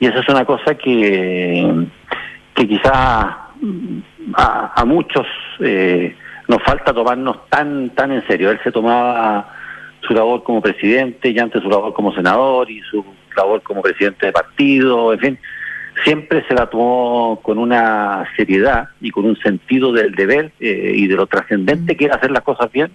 Y 0.00 0.06
esa 0.06 0.20
es 0.20 0.28
una 0.28 0.44
cosa 0.44 0.74
que, 0.74 1.86
que 2.54 2.68
quizás 2.68 3.36
a, 4.34 4.84
muchos 4.86 5.26
eh, 5.60 6.14
nos 6.48 6.62
falta 6.62 6.92
tomarnos 6.92 7.48
tan 7.48 7.90
tan 7.90 8.12
en 8.12 8.26
serio. 8.26 8.50
Él 8.50 8.60
se 8.62 8.72
tomaba 8.72 9.54
su 10.00 10.14
labor 10.14 10.42
como 10.42 10.60
presidente 10.60 11.30
y 11.30 11.38
antes 11.38 11.62
su 11.62 11.70
labor 11.70 11.92
como 11.92 12.12
senador 12.12 12.70
y 12.70 12.80
su 12.82 13.04
labor 13.36 13.62
como 13.62 13.82
presidente 13.82 14.26
de 14.26 14.32
partido, 14.32 15.12
en 15.12 15.18
fin, 15.18 15.38
siempre 16.04 16.44
se 16.48 16.54
la 16.54 16.68
tomó 16.68 17.40
con 17.42 17.58
una 17.58 18.24
seriedad 18.36 18.88
y 19.00 19.10
con 19.10 19.24
un 19.24 19.36
sentido 19.36 19.92
del 19.92 20.12
deber 20.12 20.52
eh, 20.60 20.92
y 20.94 21.06
de 21.06 21.16
lo 21.16 21.26
trascendente 21.26 21.96
que 21.96 22.06
era 22.06 22.16
hacer 22.16 22.30
las 22.30 22.42
cosas 22.42 22.70
bien, 22.72 22.90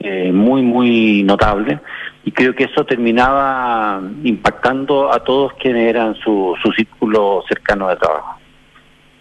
eh, 0.00 0.32
muy, 0.32 0.62
muy 0.62 1.22
notable. 1.22 1.80
Y 2.24 2.32
creo 2.32 2.54
que 2.54 2.64
eso 2.64 2.84
terminaba 2.84 4.02
impactando 4.24 5.12
a 5.12 5.22
todos 5.24 5.52
quienes 5.54 5.88
eran 5.88 6.14
su, 6.16 6.54
su 6.62 6.72
círculo 6.72 7.42
cercano 7.48 7.88
de 7.88 7.96
trabajo. 7.96 8.39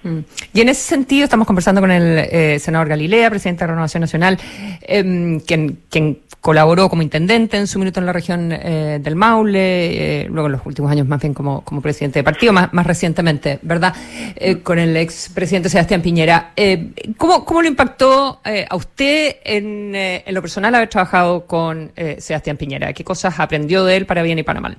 Mm. 0.04 0.20
Y 0.54 0.62
en 0.62 0.70
ese 0.70 0.82
sentido 0.82 1.26
estamos 1.26 1.46
conversando 1.46 1.82
con 1.82 1.92
el 1.92 2.20
eh, 2.32 2.60
senador 2.60 2.88
Galilea, 2.88 3.30
presidente 3.30 3.64
de 3.64 3.68
Renovación 3.68 4.02
Nacional, 4.02 4.38
em, 4.82 5.40
quien, 5.42 5.80
quien 5.90 6.20
colaboró 6.40 6.90
como 6.90 7.02
intendente 7.02 7.58
en 7.58 7.68
su 7.68 7.80
minuto 7.80 8.00
en 8.00 8.06
la 8.06 8.14
región 8.14 8.52
eh, 8.54 9.00
del 9.02 9.16
Maule, 9.16 10.22
eh, 10.22 10.28
luego 10.30 10.48
en 10.48 10.54
los 10.54 10.66
últimos 10.66 10.90
años 10.90 11.06
más 11.06 11.20
bien 11.20 11.34
como, 11.34 11.62
como 11.66 11.82
presidente 11.82 12.20
de 12.20 12.24
partido, 12.24 12.54
más, 12.54 12.74
más 12.74 12.88
recientemente, 12.88 13.60
¿verdad? 13.62 13.94
con 14.64 14.80
el 14.80 14.96
ex 14.96 15.30
presidente 15.34 15.70
Sebastián 15.70 16.02
Piñera. 16.02 16.54
¿cómo, 17.18 17.44
¿Cómo 17.44 17.62
lo 17.62 17.68
impactó 17.68 18.40
a 18.44 18.76
usted 18.76 19.38
en, 19.44 19.94
en 19.94 20.34
lo 20.34 20.42
personal 20.42 20.74
haber 20.76 20.88
trabajado 20.88 21.46
con 21.46 21.92
Sebastián 22.20 22.56
Piñera? 22.58 22.94
¿Qué 22.94 23.04
cosas 23.04 23.40
aprendió 23.40 23.84
de 23.84 23.98
él 23.98 24.06
para 24.06 24.24
bien 24.24 24.40
y 24.40 24.44
para 24.44 24.62
mal? 24.62 24.78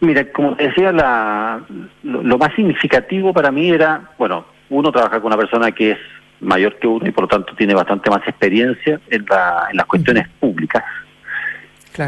Mira, 0.00 0.24
como 0.32 0.54
te 0.54 0.68
decía, 0.68 0.92
la, 0.92 1.60
lo, 2.04 2.38
más 2.38 2.54
significativo 2.54 3.32
para 3.32 3.50
mí 3.50 3.68
era, 3.70 4.10
bueno, 4.16 4.44
uno 4.70 4.92
trabaja 4.92 5.20
con 5.20 5.32
una 5.32 5.36
persona 5.36 5.72
que 5.72 5.92
es 5.92 5.98
mayor 6.40 6.76
que 6.76 6.86
uno 6.86 7.06
y 7.06 7.10
por 7.10 7.24
lo 7.24 7.28
tanto 7.28 7.54
tiene 7.56 7.74
bastante 7.74 8.08
más 8.08 8.22
experiencia 8.26 9.00
en, 9.10 9.26
la, 9.28 9.66
en 9.70 9.76
las 9.76 9.86
cuestiones 9.86 10.28
públicas. 10.38 10.84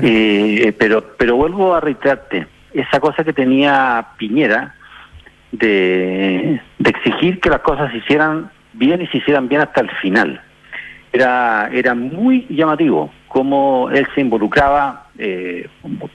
Eh, 0.02 0.72
pero, 0.78 1.16
pero 1.16 1.34
vuelvo 1.34 1.74
a 1.74 1.80
reiterarte, 1.80 2.46
esa 2.72 3.00
cosa 3.00 3.24
que 3.24 3.32
tenía 3.32 4.06
Piñera 4.16 4.76
de, 5.50 6.60
de 6.78 6.90
exigir 6.90 7.40
que 7.40 7.50
las 7.50 7.60
cosas 7.60 7.90
se 7.90 7.98
hicieran 7.98 8.52
bien 8.72 9.02
y 9.02 9.08
se 9.08 9.18
hicieran 9.18 9.48
bien 9.48 9.62
hasta 9.62 9.80
el 9.80 9.90
final. 9.96 10.40
Era, 11.12 11.68
era 11.72 11.96
muy 11.96 12.46
llamativo 12.48 13.10
cómo 13.30 13.88
él 13.92 14.08
se 14.12 14.20
involucraba 14.20 15.06
eh, 15.16 15.68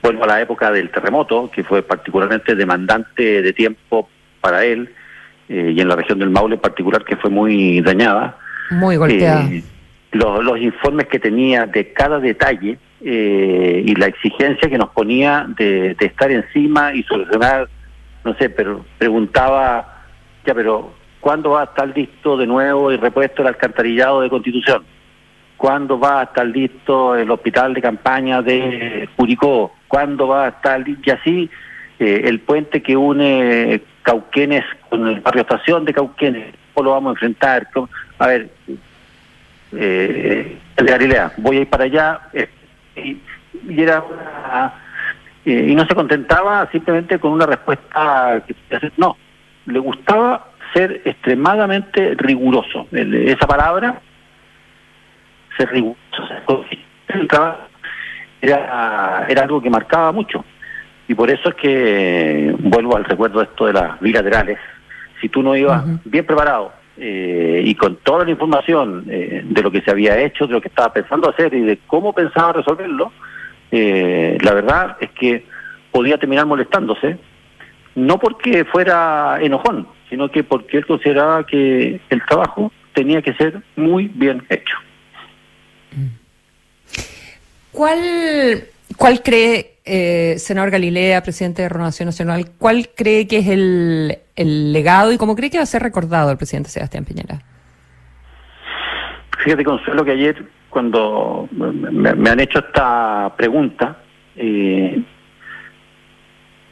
vuelvo 0.04 0.26
a 0.26 0.28
la 0.28 0.42
época 0.42 0.70
del 0.70 0.90
terremoto, 0.90 1.50
que 1.50 1.64
fue 1.64 1.82
particularmente 1.82 2.56
demandante 2.56 3.42
de 3.42 3.54
tiempo 3.54 4.10
para 4.42 4.66
él, 4.66 4.94
eh, 5.48 5.72
y 5.74 5.80
en 5.80 5.88
la 5.88 5.96
región 5.96 6.20
del 6.20 6.30
Maule 6.30 6.56
en 6.56 6.62
particular, 6.62 7.06
que 7.06 7.16
fue 7.16 7.30
muy 7.30 7.80
dañada. 7.80 8.38
Muy 8.70 8.98
golpeada. 8.98 9.46
Eh, 9.46 9.64
los, 10.12 10.60
informes 10.60 11.08
que 11.08 11.18
tenía 11.18 11.66
de 11.66 11.94
cada 11.94 12.20
detalle 12.20 12.78
eh, 13.02 13.84
y 13.86 13.96
la 13.96 14.08
exigencia 14.08 14.70
que 14.70 14.78
nos 14.78 14.90
ponía 14.90 15.48
de, 15.58 15.96
estar 15.98 16.30
encima 16.30 16.94
y 16.94 17.04
solucionar, 17.04 17.70
no 18.26 18.36
sé, 18.36 18.50
pero 18.50 18.84
preguntaba, 18.98 20.04
ya, 20.46 20.54
pero 20.54 20.92
¿cuándo 21.22 21.52
va 21.52 21.62
a 21.62 21.66
estar 21.66 21.88
listo 21.96 22.36
de 22.36 22.46
nuevo 22.46 22.92
y 22.92 22.98
repuesto 22.98 23.42
el 23.42 23.48
alcantarillado 23.48 24.20
de 24.20 24.30
Constitución? 24.30 24.84
¿Cuándo 25.58 26.00
va 26.00 26.22
a 26.22 26.24
estar 26.24 26.46
listo 26.46 27.16
el 27.16 27.32
hospital 27.32 27.74
de 27.74 27.82
campaña 27.82 28.42
de 28.42 29.10
Curicó? 29.16 29.74
¿Cuándo 29.88 30.28
va 30.28 30.46
a 30.46 30.50
estar 30.50 30.80
listo? 30.80 31.04
Y 31.06 31.10
así 31.12 31.50
eh, 32.00 32.22
el 32.26 32.40
puente 32.42 32.82
que 32.82 32.98
une 32.98 33.82
Cauquenes 34.04 34.64
con 34.90 35.08
el 35.08 35.20
barrio 35.22 35.42
Estación 35.42 35.84
de 35.86 35.94
Cauquenes, 35.94 36.54
¿cómo 36.74 36.86
lo 36.86 36.92
vamos 36.92 37.10
a 37.10 37.14
enfrentar? 37.14 37.68
A 38.20 38.28
ver, 38.28 38.50
eh, 39.72 40.58
el 40.78 40.86
de 40.86 40.92
Galilea, 40.92 41.34
voy 41.38 41.58
a 41.58 41.62
ir 41.62 41.70
para 41.70 41.86
allá. 41.86 42.20
Eh, 42.34 42.50
y, 42.96 43.82
era 43.82 44.04
eh, 45.46 45.68
y 45.70 45.76
no 45.76 45.86
se 45.86 45.96
contentaba 45.96 46.70
simplemente 46.72 47.18
con 47.20 47.32
una 47.32 47.46
respuesta 47.46 48.44
que 48.48 48.92
no, 48.98 49.18
le 49.66 49.80
gustaba 49.80 50.52
ser 50.74 51.02
extremadamente 51.06 52.14
riguroso. 52.16 52.88
esa 52.92 53.48
palabra 53.48 54.02
ser 55.58 55.70
riguroso, 55.70 56.66
el 57.08 57.28
trabajo 57.28 57.60
era, 58.42 59.26
era 59.28 59.44
algo 59.44 59.62
que 59.62 59.70
marcaba 59.70 60.12
mucho. 60.12 60.44
Y 61.08 61.14
por 61.14 61.30
eso 61.30 61.50
es 61.50 61.56
que 61.56 62.56
vuelvo 62.60 62.98
al 62.98 63.06
recuerdo 63.06 63.40
de 63.40 63.46
esto 63.46 63.68
de 63.68 63.74
las 63.74 64.00
bilaterales. 64.00 64.58
Si 65.22 65.30
tú 65.30 65.44
no 65.44 65.56
ibas 65.56 65.84
bien 66.04 66.26
preparado 66.26 66.74
eh, 66.98 67.62
y 67.66 67.76
con 67.76 67.98
toda 67.98 68.26
la 68.26 68.32
información 68.32 69.06
eh, 69.10 69.42
de 69.44 69.62
lo 69.62 69.72
que 69.72 69.82
se 69.82 69.92
había 69.92 70.18
hecho, 70.20 70.48
de 70.48 70.54
lo 70.54 70.62
que 70.62 70.70
estaba 70.70 70.92
pensando 70.94 71.30
hacer 71.30 71.54
y 71.54 71.62
de 71.62 71.80
cómo 71.86 72.14
pensaba 72.14 72.54
resolverlo, 72.54 73.12
eh, 73.72 74.38
la 74.42 74.54
verdad 74.54 74.98
es 75.00 75.12
que 75.12 75.46
podía 75.92 76.18
terminar 76.18 76.46
molestándose, 76.46 77.18
no 77.96 78.20
porque 78.20 78.66
fuera 78.66 79.38
enojón, 79.42 79.88
sino 80.10 80.30
que 80.30 80.44
porque 80.44 80.78
él 80.78 80.86
consideraba 80.86 81.46
que 81.46 82.02
el 82.10 82.26
trabajo 82.26 82.72
tenía 82.94 83.22
que 83.22 83.34
ser 83.34 83.62
muy 83.76 84.08
bien 84.08 84.44
hecho. 84.50 84.78
¿Cuál, 87.76 88.64
cuál 88.96 89.22
cree, 89.22 89.80
eh, 89.84 90.36
senador 90.38 90.72
Galilea, 90.72 91.22
presidente 91.22 91.62
de 91.62 91.68
Renovación 91.68 92.06
Nacional, 92.08 92.46
cuál 92.58 92.88
cree 92.96 93.28
que 93.28 93.40
es 93.40 93.48
el, 93.50 94.72
legado 94.72 95.12
y 95.12 95.18
cómo 95.18 95.36
cree 95.36 95.50
que 95.50 95.58
va 95.58 95.64
a 95.64 95.68
ser 95.68 95.84
recordado 95.84 96.32
el 96.32 96.38
presidente 96.38 96.70
Sebastián 96.70 97.04
Piñera? 97.04 97.42
Fíjate, 99.44 99.66
Consuelo, 99.66 100.06
que 100.06 100.12
ayer 100.12 100.46
cuando 100.70 101.50
me, 101.52 102.30
han 102.30 102.40
hecho 102.40 102.60
esta 102.60 103.34
pregunta, 103.36 103.98
eh, 104.38 105.04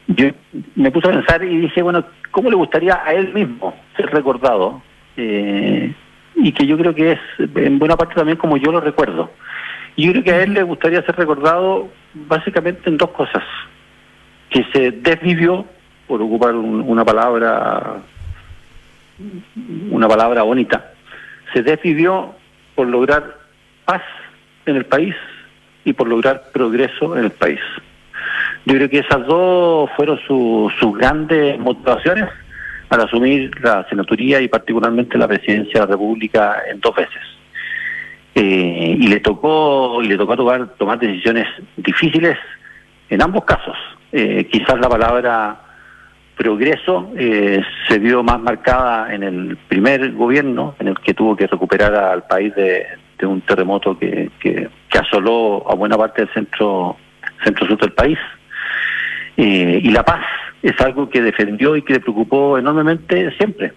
yo 0.08 0.28
me 0.76 0.90
puse 0.90 1.10
a 1.10 1.12
pensar 1.12 1.44
y 1.44 1.58
dije, 1.58 1.82
bueno, 1.82 2.06
¿cómo 2.32 2.50
le 2.50 2.56
gustaría 2.56 3.02
a 3.06 3.14
él 3.14 3.34
mismo 3.34 3.76
ser 3.98 4.06
recordado? 4.06 4.82
Eh, 5.18 5.94
y 6.36 6.52
que 6.54 6.66
yo 6.66 6.78
creo 6.78 6.96
que 6.96 7.12
es 7.12 7.20
en 7.40 7.78
buena 7.78 7.98
parte 7.98 8.16
también 8.16 8.38
como 8.38 8.56
yo 8.56 8.72
lo 8.72 8.80
recuerdo. 8.80 9.32
Yo 9.96 10.12
creo 10.12 10.24
que 10.24 10.32
a 10.32 10.44
él 10.44 10.54
le 10.54 10.64
gustaría 10.64 11.04
ser 11.04 11.16
recordado 11.16 11.90
básicamente 12.14 12.90
en 12.90 12.98
dos 12.98 13.12
cosas. 13.12 13.44
Que 14.50 14.64
se 14.72 14.92
desvivió, 14.92 15.66
por 16.08 16.22
ocupar 16.22 16.56
una 16.56 17.04
palabra 17.04 18.02
una 19.92 20.08
palabra 20.08 20.44
bonita, 20.44 20.94
se 21.54 21.62
desvivió 21.62 22.34
por 22.76 22.88
lograr 22.88 23.38
paz 23.86 24.02
en 24.66 24.76
el 24.76 24.86
país 24.86 25.16
y 25.86 25.94
por 25.94 26.08
lograr 26.08 26.52
progreso 26.52 27.18
en 27.18 27.26
el 27.26 27.32
país. 27.32 27.60
Yo 28.66 28.76
creo 28.76 28.90
que 28.90 29.00
esas 29.00 29.26
dos 29.28 29.90
fueron 29.96 30.20
sus 30.28 30.98
grandes 30.98 31.60
motivaciones 31.60 32.30
al 32.90 33.02
asumir 33.02 33.52
la 33.62 33.88
senatoría 33.90 34.40
y 34.40 34.48
particularmente 34.48 35.18
la 35.18 35.28
presidencia 35.28 35.74
de 35.74 35.80
la 35.80 35.92
República 35.92 36.58
en 36.70 36.80
dos 36.80 36.96
veces. 36.96 37.22
Eh, 38.36 38.98
y 39.00 39.08
le 39.08 39.20
tocó 39.20 40.02
y 40.02 40.08
le 40.08 40.18
tocó 40.18 40.36
tomar, 40.36 40.68
tomar 40.78 41.00
decisiones 41.00 41.48
difíciles 41.78 42.38
en 43.10 43.22
ambos 43.22 43.46
casos. 43.46 43.78
Eh, 44.12 44.48
quizás 44.52 44.80
la 44.80 44.90
palabra 44.90 45.60
progreso 46.36 47.12
eh, 47.18 47.62
se 47.88 48.00
vio 48.00 48.24
más 48.24 48.40
marcada 48.40 49.14
en 49.14 49.24
el 49.24 49.58
primer 49.68 50.12
gobierno, 50.14 50.76
en 50.80 50.90
el 50.90 51.00
que 51.00 51.14
tuvo 51.14 51.36
que 51.36 51.48
recuperar 51.48 51.94
al 51.96 52.24
país 52.24 52.54
de, 52.56 52.86
un 53.24 53.40
terremoto 53.40 53.98
que, 53.98 54.30
que, 54.42 54.70
asoló 55.00 55.64
a 55.72 55.76
buena 55.76 55.98
parte 55.98 56.24
del 56.24 56.34
centro, 56.34 56.98
centro 57.42 57.66
sur 57.68 57.78
del 57.78 57.94
país. 57.94 58.18
Eh, 59.38 59.80
y 59.82 59.90
la 59.92 60.04
paz 60.04 60.26
es 60.62 60.80
algo 60.82 61.10
que 61.10 61.22
defendió 61.22 61.78
y 61.78 61.84
que 61.84 61.94
le 61.94 62.00
preocupó 62.02 62.58
enormemente 62.58 63.32
siempre. 63.38 63.72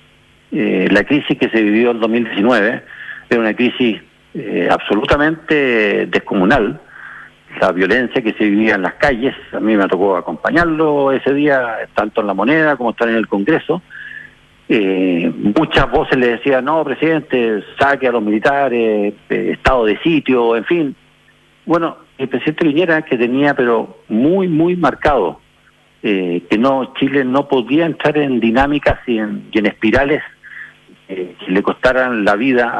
Eh, 0.50 0.88
la 0.90 1.04
crisis 1.04 1.38
que 1.38 1.48
se 1.48 1.62
vivió 1.62 1.92
en 1.92 2.00
2019 2.00 2.82
era 3.30 3.40
una 3.40 3.54
crisis 3.54 4.00
absolutamente 4.70 6.06
descomunal, 6.06 6.80
la 7.60 7.72
violencia 7.72 8.22
que 8.22 8.34
se 8.34 8.44
vivía 8.44 8.74
en 8.74 8.82
las 8.82 8.94
calles. 8.94 9.34
A 9.52 9.60
mí 9.60 9.76
me 9.76 9.88
tocó 9.88 10.16
acompañarlo 10.16 11.12
ese 11.12 11.32
día, 11.32 11.88
tanto 11.94 12.20
en 12.20 12.26
la 12.26 12.34
moneda 12.34 12.76
como 12.76 12.90
estar 12.90 13.08
en 13.08 13.16
el 13.16 13.26
Congreso. 13.26 13.82
Eh, 14.68 15.32
muchas 15.58 15.90
voces 15.90 16.18
le 16.18 16.28
decían, 16.28 16.64
no, 16.64 16.82
presidente, 16.84 17.62
saque 17.78 18.08
a 18.08 18.12
los 18.12 18.22
militares, 18.22 19.14
eh, 19.28 19.50
estado 19.52 19.84
de 19.84 19.98
sitio, 19.98 20.56
en 20.56 20.64
fin. 20.64 20.96
Bueno, 21.64 21.98
el 22.18 22.28
presidente 22.28 22.64
Piñera, 22.64 23.02
que 23.02 23.16
tenía, 23.16 23.54
pero 23.54 23.98
muy, 24.08 24.48
muy 24.48 24.76
marcado, 24.76 25.40
eh, 26.02 26.42
que 26.50 26.58
no 26.58 26.94
Chile 26.94 27.24
no 27.24 27.48
podía 27.48 27.86
entrar 27.86 28.18
en 28.18 28.40
dinámicas 28.40 28.98
y 29.06 29.18
en, 29.18 29.50
espirales 29.52 30.22
que 31.06 31.36
le 31.48 31.62
costaran 31.62 32.24
la 32.24 32.36
vida 32.36 32.70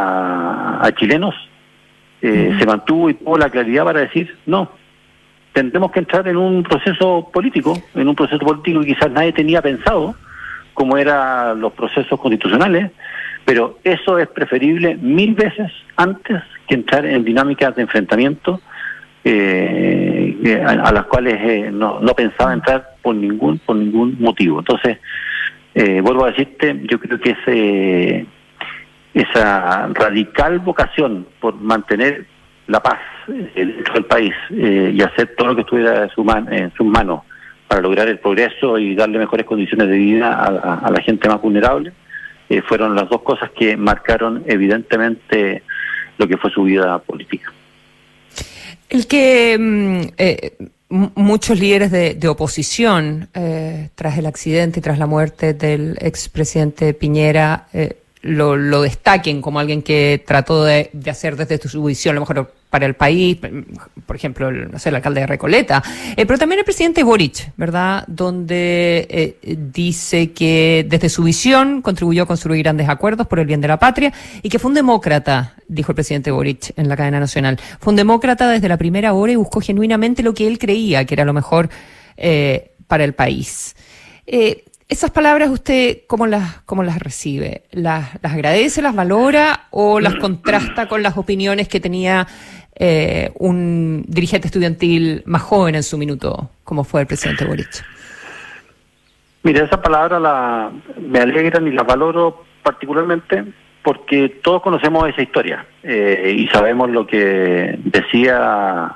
a 0.80 0.90
chilenos, 0.94 1.34
eh, 2.22 2.56
se 2.58 2.66
mantuvo 2.66 3.10
y 3.10 3.14
tuvo 3.14 3.36
la 3.36 3.50
claridad 3.50 3.84
para 3.84 4.00
decir, 4.00 4.36
no, 4.46 4.70
tendremos 5.52 5.92
que 5.92 6.00
entrar 6.00 6.26
en 6.26 6.36
un 6.36 6.62
proceso 6.62 7.30
político, 7.32 7.76
en 7.94 8.08
un 8.08 8.16
proceso 8.16 8.44
político 8.44 8.80
que 8.80 8.94
quizás 8.94 9.10
nadie 9.10 9.32
tenía 9.32 9.62
pensado, 9.62 10.14
como 10.74 10.96
eran 10.96 11.60
los 11.60 11.72
procesos 11.72 12.18
constitucionales, 12.18 12.90
pero 13.44 13.78
eso 13.84 14.18
es 14.18 14.28
preferible 14.28 14.96
mil 14.96 15.34
veces 15.34 15.70
antes 15.96 16.42
que 16.66 16.74
entrar 16.74 17.06
en 17.06 17.24
dinámicas 17.24 17.76
de 17.76 17.82
enfrentamiento 17.82 18.60
eh, 19.24 20.62
a, 20.66 20.92
las 20.92 21.06
cuales 21.06 21.34
eh, 21.40 21.70
no, 21.72 22.00
no, 22.00 22.14
pensaba 22.14 22.52
entrar 22.52 22.96
por 23.02 23.14
ningún 23.14 23.58
por 23.58 23.76
ningún 23.76 24.16
motivo. 24.20 24.60
Entonces, 24.60 24.98
vuelvo 26.02 26.24
a 26.24 26.30
decirte, 26.30 26.80
yo 26.84 26.98
creo 26.98 27.20
que 27.20 27.30
ese 27.30 28.26
esa 29.16 29.88
radical 29.94 30.58
vocación 30.58 31.26
por 31.40 31.54
mantener 31.54 32.26
la 32.66 32.82
paz 32.82 32.98
dentro 33.26 33.94
del 33.94 34.04
país 34.04 34.34
eh, 34.50 34.92
y 34.94 35.00
hacer 35.00 35.34
todo 35.36 35.48
lo 35.48 35.54
que 35.54 35.62
estuviera 35.62 36.02
en, 36.02 36.10
su 36.10 36.22
en 36.50 36.72
sus 36.74 36.86
manos 36.86 37.22
para 37.66 37.80
lograr 37.80 38.08
el 38.08 38.18
progreso 38.18 38.78
y 38.78 38.94
darle 38.94 39.18
mejores 39.18 39.46
condiciones 39.46 39.88
de 39.88 39.96
vida 39.96 40.34
a, 40.34 40.90
la 40.90 41.00
gente 41.00 41.28
más 41.28 41.40
vulnerable, 41.40 41.92
eh, 42.48 42.60
fueron 42.62 42.94
las 42.94 43.08
dos 43.08 43.22
cosas 43.22 43.50
que 43.52 43.76
marcaron 43.76 44.44
evidentemente 44.46 45.62
lo 46.18 46.28
que 46.28 46.36
fue 46.36 46.50
su 46.50 46.62
vida 46.62 46.98
política. 46.98 47.50
El 48.88 49.06
que 49.08 49.56
mm, 49.58 50.00
eh, 50.18 50.56
muchos 50.88 51.58
líderes 51.58 51.90
de, 51.90 52.28
oposición, 52.28 53.28
tras 53.94 54.18
el 54.18 54.26
accidente 54.26 54.80
y 54.80 54.82
tras 54.82 54.98
la 54.98 55.06
muerte 55.06 55.52
del 55.54 55.96
expresidente 56.00 56.94
Piñera, 56.94 57.68
lo, 58.26 58.56
lo 58.56 58.82
destaquen 58.82 59.40
como 59.40 59.58
alguien 59.58 59.82
que 59.82 60.22
trató 60.26 60.64
de, 60.64 60.90
hacer 61.08 61.36
desde 61.36 61.58
su 61.68 61.82
visión 61.84 62.14
lo 62.14 62.22
mejor 62.22 62.52
para 62.70 62.84
el 62.84 62.94
país, 62.94 63.38
por 64.06 64.16
ejemplo, 64.16 64.48
el, 64.48 64.70
no 64.70 64.78
sé, 64.78 64.90
el 64.90 64.96
alcalde 64.96 65.20
de 65.20 65.26
Recoleta, 65.26 65.82
eh, 66.16 66.26
pero 66.26 66.38
también 66.38 66.58
el 66.58 66.64
presidente 66.64 67.02
Boric, 67.02 67.52
¿verdad? 67.56 68.04
Donde 68.06 69.06
eh, 69.08 69.56
dice 69.72 70.32
que 70.32 70.84
desde 70.86 71.08
su 71.08 71.22
visión 71.22 71.80
contribuyó 71.80 72.24
a 72.24 72.26
construir 72.26 72.62
grandes 72.62 72.88
acuerdos 72.88 73.26
por 73.28 73.38
el 73.38 73.46
bien 73.46 73.60
de 73.60 73.68
la 73.68 73.78
patria 73.78 74.12
y 74.42 74.48
que 74.48 74.58
fue 74.58 74.70
un 74.70 74.74
demócrata, 74.74 75.54
dijo 75.68 75.92
el 75.92 75.96
presidente 75.96 76.30
Boric 76.30 76.72
en 76.76 76.88
la 76.88 76.96
cadena 76.96 77.20
nacional. 77.20 77.58
Fue 77.80 77.92
un 77.92 77.96
demócrata 77.96 78.48
desde 78.50 78.68
la 78.68 78.76
primera 78.76 79.14
hora 79.14 79.32
y 79.32 79.36
buscó 79.36 79.60
genuinamente 79.60 80.22
lo 80.22 80.34
que 80.34 80.46
él 80.46 80.58
creía 80.58 81.04
que 81.04 81.14
era 81.14 81.24
lo 81.24 81.32
mejor 81.32 81.70
eh, 82.16 82.72
para 82.86 83.04
el 83.04 83.14
país. 83.14 83.74
Eh, 84.26 84.64
esas 84.88 85.10
palabras 85.10 85.50
usted, 85.50 85.98
¿cómo 86.06 86.26
las, 86.26 86.60
cómo 86.62 86.82
las 86.82 86.98
recibe? 87.00 87.62
¿Las, 87.72 88.22
¿Las 88.22 88.32
agradece, 88.34 88.82
las 88.82 88.94
valora 88.94 89.66
o 89.70 89.98
las 89.98 90.14
contrasta 90.16 90.86
con 90.86 91.02
las 91.02 91.16
opiniones 91.16 91.68
que 91.68 91.80
tenía 91.80 92.26
eh, 92.76 93.32
un 93.38 94.04
dirigente 94.06 94.46
estudiantil 94.46 95.22
más 95.26 95.42
joven 95.42 95.74
en 95.74 95.82
su 95.82 95.98
minuto, 95.98 96.50
como 96.62 96.84
fue 96.84 97.00
el 97.00 97.06
presidente 97.06 97.44
Boric? 97.44 97.84
Mira, 99.42 99.64
esa 99.64 99.80
palabra 99.80 100.20
la, 100.20 100.70
me 101.00 101.18
alegran 101.18 101.66
y 101.66 101.72
la 101.72 101.82
valoro 101.82 102.44
particularmente 102.62 103.44
porque 103.82 104.40
todos 104.42 104.62
conocemos 104.62 105.08
esa 105.08 105.22
historia 105.22 105.66
eh, 105.82 106.34
y 106.36 106.48
sabemos 106.48 106.90
lo 106.90 107.06
que 107.06 107.78
decía 107.84 108.92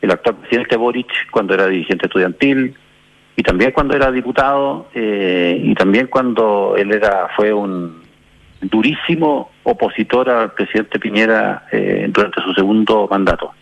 el 0.00 0.10
actual 0.10 0.36
presidente 0.36 0.76
Boric 0.76 1.30
cuando 1.30 1.54
era 1.54 1.66
dirigente 1.66 2.06
estudiantil, 2.06 2.76
y 3.36 3.42
también 3.42 3.72
cuando 3.72 3.96
era 3.96 4.10
diputado 4.10 4.88
eh, 4.94 5.60
y 5.62 5.74
también 5.74 6.06
cuando 6.06 6.74
él 6.76 6.92
era 6.92 7.28
fue 7.34 7.52
un 7.52 8.02
durísimo 8.60 9.50
opositor 9.64 10.30
al 10.30 10.52
presidente 10.52 10.98
Piñera 10.98 11.66
eh, 11.72 12.06
durante 12.10 12.40
su 12.42 12.52
segundo 12.54 13.08
mandato. 13.10 13.52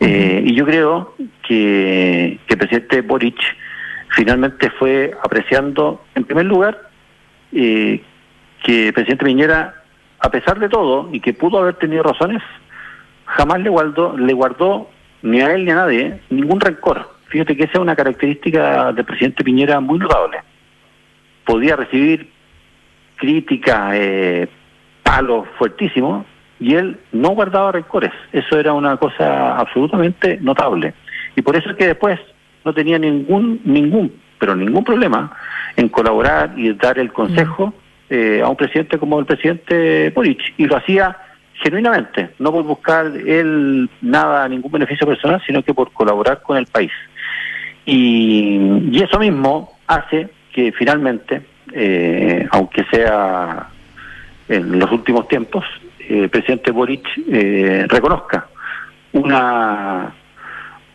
Eh, 0.00 0.42
y 0.44 0.54
yo 0.54 0.64
creo 0.64 1.14
que, 1.46 2.38
que 2.46 2.54
el 2.54 2.58
presidente 2.58 3.02
Boric 3.02 3.38
finalmente 4.10 4.70
fue 4.70 5.12
apreciando, 5.22 6.02
en 6.14 6.24
primer 6.24 6.46
lugar, 6.46 6.88
que 7.52 8.02
el 8.66 8.92
presidente 8.92 9.24
Piñera, 9.24 9.74
a 10.18 10.30
pesar 10.30 10.58
de 10.58 10.68
todo, 10.68 11.08
y 11.12 11.20
que 11.20 11.32
pudo 11.32 11.58
haber 11.58 11.74
tenido 11.74 12.02
razones, 12.02 12.42
jamás 13.26 13.60
le 13.60 13.70
guardó, 13.70 14.16
le 14.16 14.32
guardó 14.32 14.90
ni 15.22 15.40
a 15.40 15.54
él 15.54 15.64
ni 15.64 15.70
a 15.70 15.76
nadie 15.76 16.20
ningún 16.30 16.60
rencor 16.60 17.19
Fíjate 17.30 17.56
que 17.56 17.64
esa 17.64 17.74
es 17.74 17.78
una 17.78 17.96
característica 17.96 18.92
del 18.92 19.04
presidente 19.04 19.44
Piñera 19.44 19.80
muy 19.80 19.98
notable. 19.98 20.38
Podía 21.44 21.76
recibir 21.76 22.28
críticas, 23.16 23.92
eh, 23.94 24.48
palos 25.02 25.46
fuertísimos, 25.56 26.26
y 26.58 26.74
él 26.74 26.98
no 27.12 27.30
guardaba 27.30 27.72
rencores. 27.72 28.10
Eso 28.32 28.58
era 28.58 28.72
una 28.72 28.96
cosa 28.96 29.56
absolutamente 29.56 30.38
notable. 30.40 30.92
Y 31.36 31.42
por 31.42 31.56
eso 31.56 31.70
es 31.70 31.76
que 31.76 31.86
después 31.86 32.18
no 32.64 32.74
tenía 32.74 32.98
ningún, 32.98 33.60
ningún, 33.64 34.12
pero 34.38 34.56
ningún 34.56 34.84
problema 34.84 35.32
en 35.76 35.88
colaborar 35.88 36.52
y 36.56 36.72
dar 36.74 36.98
el 36.98 37.12
consejo 37.12 37.68
mm. 37.68 37.72
eh, 38.10 38.42
a 38.44 38.48
un 38.48 38.56
presidente 38.56 38.98
como 38.98 39.20
el 39.20 39.26
presidente 39.26 40.10
Boric. 40.10 40.40
Y 40.58 40.66
lo 40.66 40.76
hacía 40.76 41.16
genuinamente, 41.62 42.30
no 42.38 42.52
por 42.52 42.64
buscar 42.64 43.06
él 43.06 43.88
nada, 44.00 44.48
ningún 44.48 44.72
beneficio 44.72 45.06
personal, 45.06 45.42
sino 45.46 45.62
que 45.62 45.74
por 45.74 45.92
colaborar 45.92 46.42
con 46.42 46.56
el 46.56 46.66
país. 46.66 46.90
Y, 47.84 49.00
eso 49.02 49.18
mismo 49.18 49.72
hace 49.86 50.28
que 50.52 50.72
finalmente, 50.72 51.42
eh, 51.72 52.46
aunque 52.50 52.84
sea 52.84 53.68
en 54.48 54.78
los 54.78 54.90
últimos 54.92 55.26
tiempos, 55.28 55.64
el 56.08 56.28
presidente 56.28 56.70
Boric 56.70 57.06
eh, 57.28 57.86
reconozca 57.88 58.46
una 59.12 60.14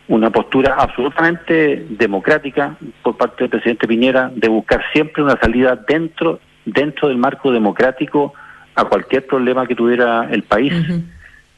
una 0.08 0.30
postura 0.30 0.76
absolutamente 0.78 1.84
democrática 1.90 2.76
por 3.02 3.16
parte 3.16 3.42
del 3.42 3.50
presidente 3.50 3.88
Piñera 3.88 4.30
de 4.32 4.48
buscar 4.48 4.80
siempre 4.92 5.22
una 5.22 5.36
salida 5.40 5.74
dentro 5.88 6.38
dentro 6.64 7.08
del 7.08 7.16
marco 7.16 7.50
democrático 7.50 8.34
a 8.74 8.84
cualquier 8.84 9.26
problema 9.26 9.66
que 9.66 9.74
tuviera 9.74 10.28
el 10.30 10.42
país. 10.42 10.72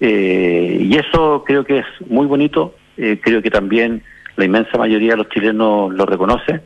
Eh, 0.00 0.78
y 0.80 0.96
eso 0.96 1.42
creo 1.44 1.64
que 1.64 1.78
es 1.78 1.86
muy 2.06 2.26
bonito, 2.26 2.76
eh, 2.96 3.18
creo 3.20 3.42
que 3.42 3.50
también 3.50 4.02
la 4.38 4.44
inmensa 4.44 4.78
mayoría 4.78 5.10
de 5.10 5.16
los 5.16 5.28
chilenos 5.28 5.92
lo 5.92 6.06
reconoce 6.06 6.60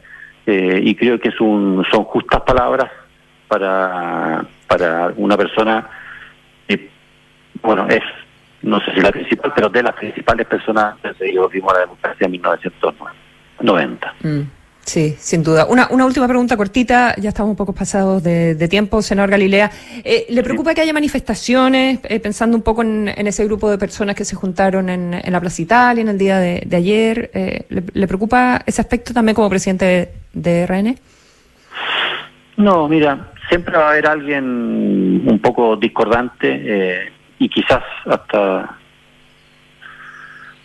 eh, 0.46 0.80
y 0.82 0.94
creo 0.94 1.18
que 1.18 1.30
son 1.30 1.82
justas 2.04 2.42
palabras 2.42 2.90
para, 3.48 4.44
para 4.66 5.12
una 5.16 5.38
persona 5.38 5.88
que, 6.68 6.90
bueno, 7.62 7.86
es, 7.88 8.02
no 8.60 8.78
sé 8.80 8.92
si 8.92 9.00
la 9.00 9.10
principal, 9.10 9.52
pero 9.56 9.70
de 9.70 9.82
las 9.82 9.94
principales 9.94 10.46
personas 10.46 10.96
que 11.00 11.32
vimos 11.50 11.72
la 11.72 11.80
democracia 11.80 12.26
en 12.26 12.30
1990. 12.32 14.14
Sí, 14.84 15.14
sin 15.18 15.42
duda. 15.44 15.66
Una, 15.66 15.88
una 15.90 16.04
última 16.04 16.26
pregunta 16.26 16.56
cortita, 16.56 17.14
ya 17.16 17.28
estamos 17.28 17.50
un 17.50 17.56
poco 17.56 17.72
pasados 17.72 18.22
de, 18.22 18.68
tiempo, 18.68 19.00
senador 19.00 19.30
Galilea. 19.30 19.70
Eh, 20.04 20.26
¿Le 20.28 20.42
preocupa 20.42 20.74
que 20.74 20.80
haya 20.80 20.92
manifestaciones, 20.92 22.00
eh, 22.02 22.18
pensando 22.18 22.56
un 22.56 22.62
poco 22.62 22.82
en, 22.82 23.08
ese 23.08 23.44
grupo 23.44 23.70
de 23.70 23.78
personas 23.78 24.16
que 24.16 24.24
se 24.24 24.34
juntaron 24.34 24.88
en, 24.90 25.14
en 25.14 25.32
la 25.32 25.40
Plaza 25.40 25.62
Italia 25.62 26.02
en 26.02 26.08
el 26.08 26.18
día 26.18 26.38
de, 26.38 26.76
ayer? 26.76 27.30
Eh, 27.32 27.64
¿le, 27.68 28.06
preocupa 28.08 28.60
ese 28.66 28.80
aspecto 28.80 29.14
también 29.14 29.36
como 29.36 29.48
presidente 29.48 30.10
de, 30.32 30.66
RN? 30.66 30.96
No, 32.56 32.88
mira, 32.88 33.30
siempre 33.48 33.76
va 33.78 33.86
a 33.86 33.90
haber 33.92 34.06
alguien 34.08 34.44
un 34.44 35.38
poco 35.40 35.76
discordante 35.76 37.12
y 37.38 37.48
quizás 37.48 37.82
hasta, 38.04 38.76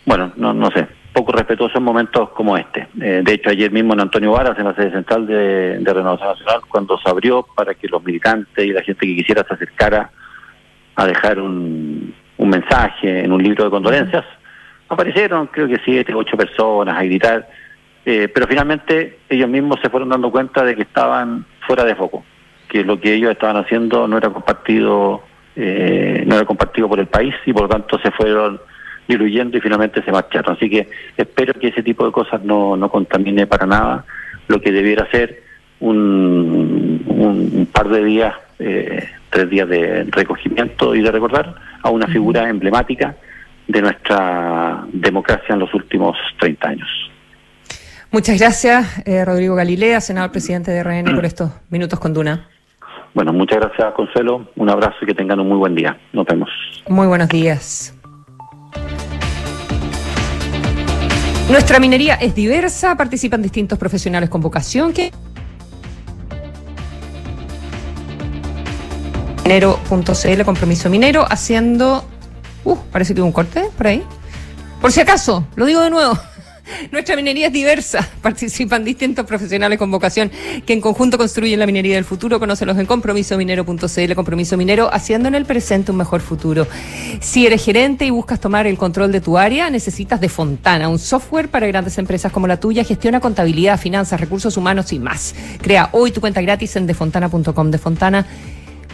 bueno, 0.04 0.32
no, 0.36 0.52
no 0.52 0.70
sé, 0.70 0.86
poco 1.18 1.32
respetuoso 1.32 1.78
en 1.78 1.84
momentos 1.84 2.30
como 2.30 2.56
este. 2.56 2.86
Eh, 3.00 3.22
de 3.24 3.32
hecho, 3.32 3.50
ayer 3.50 3.72
mismo 3.72 3.92
en 3.92 4.00
Antonio 4.00 4.30
Varas, 4.30 4.56
en 4.56 4.66
la 4.66 4.74
sede 4.74 4.92
central 4.92 5.26
de, 5.26 5.80
Renovación 5.84 6.28
Nacional, 6.28 6.60
cuando 6.68 6.96
se 6.96 7.10
abrió 7.10 7.44
para 7.56 7.74
que 7.74 7.88
los 7.88 8.04
militantes 8.04 8.64
y 8.64 8.72
la 8.72 8.82
gente 8.82 9.04
que 9.04 9.16
quisiera 9.16 9.44
se 9.44 9.54
acercara 9.54 10.10
a 10.94 11.06
dejar 11.06 11.40
un, 11.40 12.14
mensaje 12.38 13.24
en 13.24 13.32
un 13.32 13.42
libro 13.42 13.64
de 13.64 13.70
condolencias, 13.70 14.24
aparecieron 14.88 15.48
creo 15.48 15.66
que 15.66 15.80
siete, 15.84 16.14
ocho 16.14 16.36
personas 16.36 16.96
a 16.96 17.02
gritar, 17.02 17.48
eh, 18.06 18.28
pero 18.32 18.46
finalmente 18.46 19.18
ellos 19.28 19.48
mismos 19.48 19.80
se 19.82 19.90
fueron 19.90 20.10
dando 20.10 20.30
cuenta 20.30 20.64
de 20.64 20.76
que 20.76 20.82
estaban 20.82 21.44
fuera 21.66 21.84
de 21.84 21.96
foco, 21.96 22.24
que 22.68 22.84
lo 22.84 23.00
que 23.00 23.12
ellos 23.12 23.32
estaban 23.32 23.56
haciendo 23.56 24.06
no 24.06 24.16
era 24.18 24.30
compartido, 24.30 25.24
eh, 25.56 26.22
no 26.26 26.36
era 26.36 26.44
compartido 26.44 26.88
por 26.88 27.00
el 27.00 27.08
país 27.08 27.34
y 27.44 27.52
por 27.52 27.62
lo 27.62 27.68
tanto 27.68 27.98
se 27.98 28.12
fueron 28.12 28.60
diluyendo 29.08 29.56
y 29.56 29.60
finalmente 29.60 30.02
se 30.02 30.12
marcharon. 30.12 30.54
Así 30.54 30.68
que 30.68 30.88
espero 31.16 31.54
que 31.54 31.68
ese 31.68 31.82
tipo 31.82 32.04
de 32.04 32.12
cosas 32.12 32.42
no, 32.44 32.76
no 32.76 32.90
contamine 32.90 33.46
para 33.46 33.66
nada 33.66 34.04
lo 34.46 34.60
que 34.60 34.70
debiera 34.70 35.10
ser 35.10 35.42
un, 35.80 37.02
un 37.06 37.66
par 37.72 37.88
de 37.88 38.04
días, 38.04 38.34
eh, 38.58 39.08
tres 39.30 39.50
días 39.50 39.68
de 39.68 40.04
recogimiento 40.04 40.94
y 40.94 41.02
de 41.02 41.10
recordar 41.10 41.54
a 41.82 41.90
una 41.90 42.06
figura 42.06 42.48
emblemática 42.48 43.16
de 43.66 43.82
nuestra 43.82 44.84
democracia 44.92 45.54
en 45.54 45.60
los 45.60 45.72
últimos 45.74 46.16
30 46.40 46.68
años. 46.68 46.88
Muchas 48.10 48.38
gracias, 48.38 49.02
eh, 49.06 49.22
Rodrigo 49.24 49.54
Galilea, 49.54 50.00
senador 50.00 50.32
presidente 50.32 50.70
de 50.70 50.82
RN, 50.82 51.14
por 51.14 51.26
estos 51.26 51.52
minutos 51.68 51.98
con 51.98 52.14
Duna. 52.14 52.48
Bueno, 53.12 53.32
muchas 53.32 53.58
gracias, 53.58 53.92
Consuelo. 53.92 54.48
Un 54.56 54.70
abrazo 54.70 54.96
y 55.02 55.06
que 55.06 55.14
tengan 55.14 55.40
un 55.40 55.48
muy 55.48 55.58
buen 55.58 55.74
día. 55.74 55.98
Nos 56.12 56.24
vemos. 56.24 56.48
Muy 56.88 57.06
buenos 57.06 57.28
días. 57.28 57.97
Nuestra 61.48 61.80
minería 61.80 62.14
es 62.14 62.34
diversa, 62.34 62.94
participan 62.96 63.40
distintos 63.40 63.78
profesionales 63.78 64.28
con 64.28 64.42
vocación 64.42 64.92
que 64.92 65.10
minero.cl, 69.44 70.44
compromiso 70.44 70.90
minero, 70.90 71.24
haciendo... 71.28 72.04
Uh, 72.64 72.76
parece 72.92 73.14
que 73.14 73.22
hubo 73.22 73.26
un 73.28 73.32
corte 73.32 73.70
por 73.78 73.86
ahí. 73.86 74.02
Por 74.78 74.92
si 74.92 75.00
acaso, 75.00 75.46
lo 75.56 75.64
digo 75.64 75.80
de 75.80 75.88
nuevo. 75.88 76.18
Nuestra 76.90 77.16
minería 77.16 77.48
es 77.48 77.52
diversa. 77.52 78.08
Participan 78.22 78.84
distintos 78.84 79.26
profesionales 79.26 79.78
con 79.78 79.90
vocación 79.90 80.30
que 80.66 80.72
en 80.72 80.80
conjunto 80.80 81.18
construyen 81.18 81.58
la 81.58 81.66
minería 81.66 81.94
del 81.94 82.04
futuro. 82.04 82.38
Conócelos 82.38 82.78
en 82.78 82.86
compromisominero.cl. 82.86 84.14
Compromiso 84.14 84.56
Minero, 84.56 84.92
haciendo 84.92 85.28
en 85.28 85.34
el 85.34 85.44
presente 85.44 85.92
un 85.92 85.98
mejor 85.98 86.20
futuro. 86.20 86.66
Si 87.20 87.46
eres 87.46 87.64
gerente 87.64 88.04
y 88.04 88.10
buscas 88.10 88.40
tomar 88.40 88.66
el 88.66 88.78
control 88.78 89.12
de 89.12 89.20
tu 89.20 89.38
área, 89.38 89.70
necesitas 89.70 90.20
de 90.20 90.28
Fontana, 90.28 90.88
un 90.88 90.98
software 90.98 91.48
para 91.48 91.66
grandes 91.66 91.98
empresas 91.98 92.32
como 92.32 92.46
la 92.46 92.58
tuya. 92.58 92.84
Gestiona 92.84 93.20
contabilidad, 93.20 93.78
finanzas, 93.78 94.20
recursos 94.20 94.56
humanos 94.56 94.92
y 94.92 94.98
más. 94.98 95.34
Crea 95.60 95.90
hoy 95.92 96.10
tu 96.10 96.20
cuenta 96.20 96.40
gratis 96.40 96.76
en 96.76 96.86
defontana.com. 96.86 97.70
De 97.70 97.78
Fontana 97.78 98.26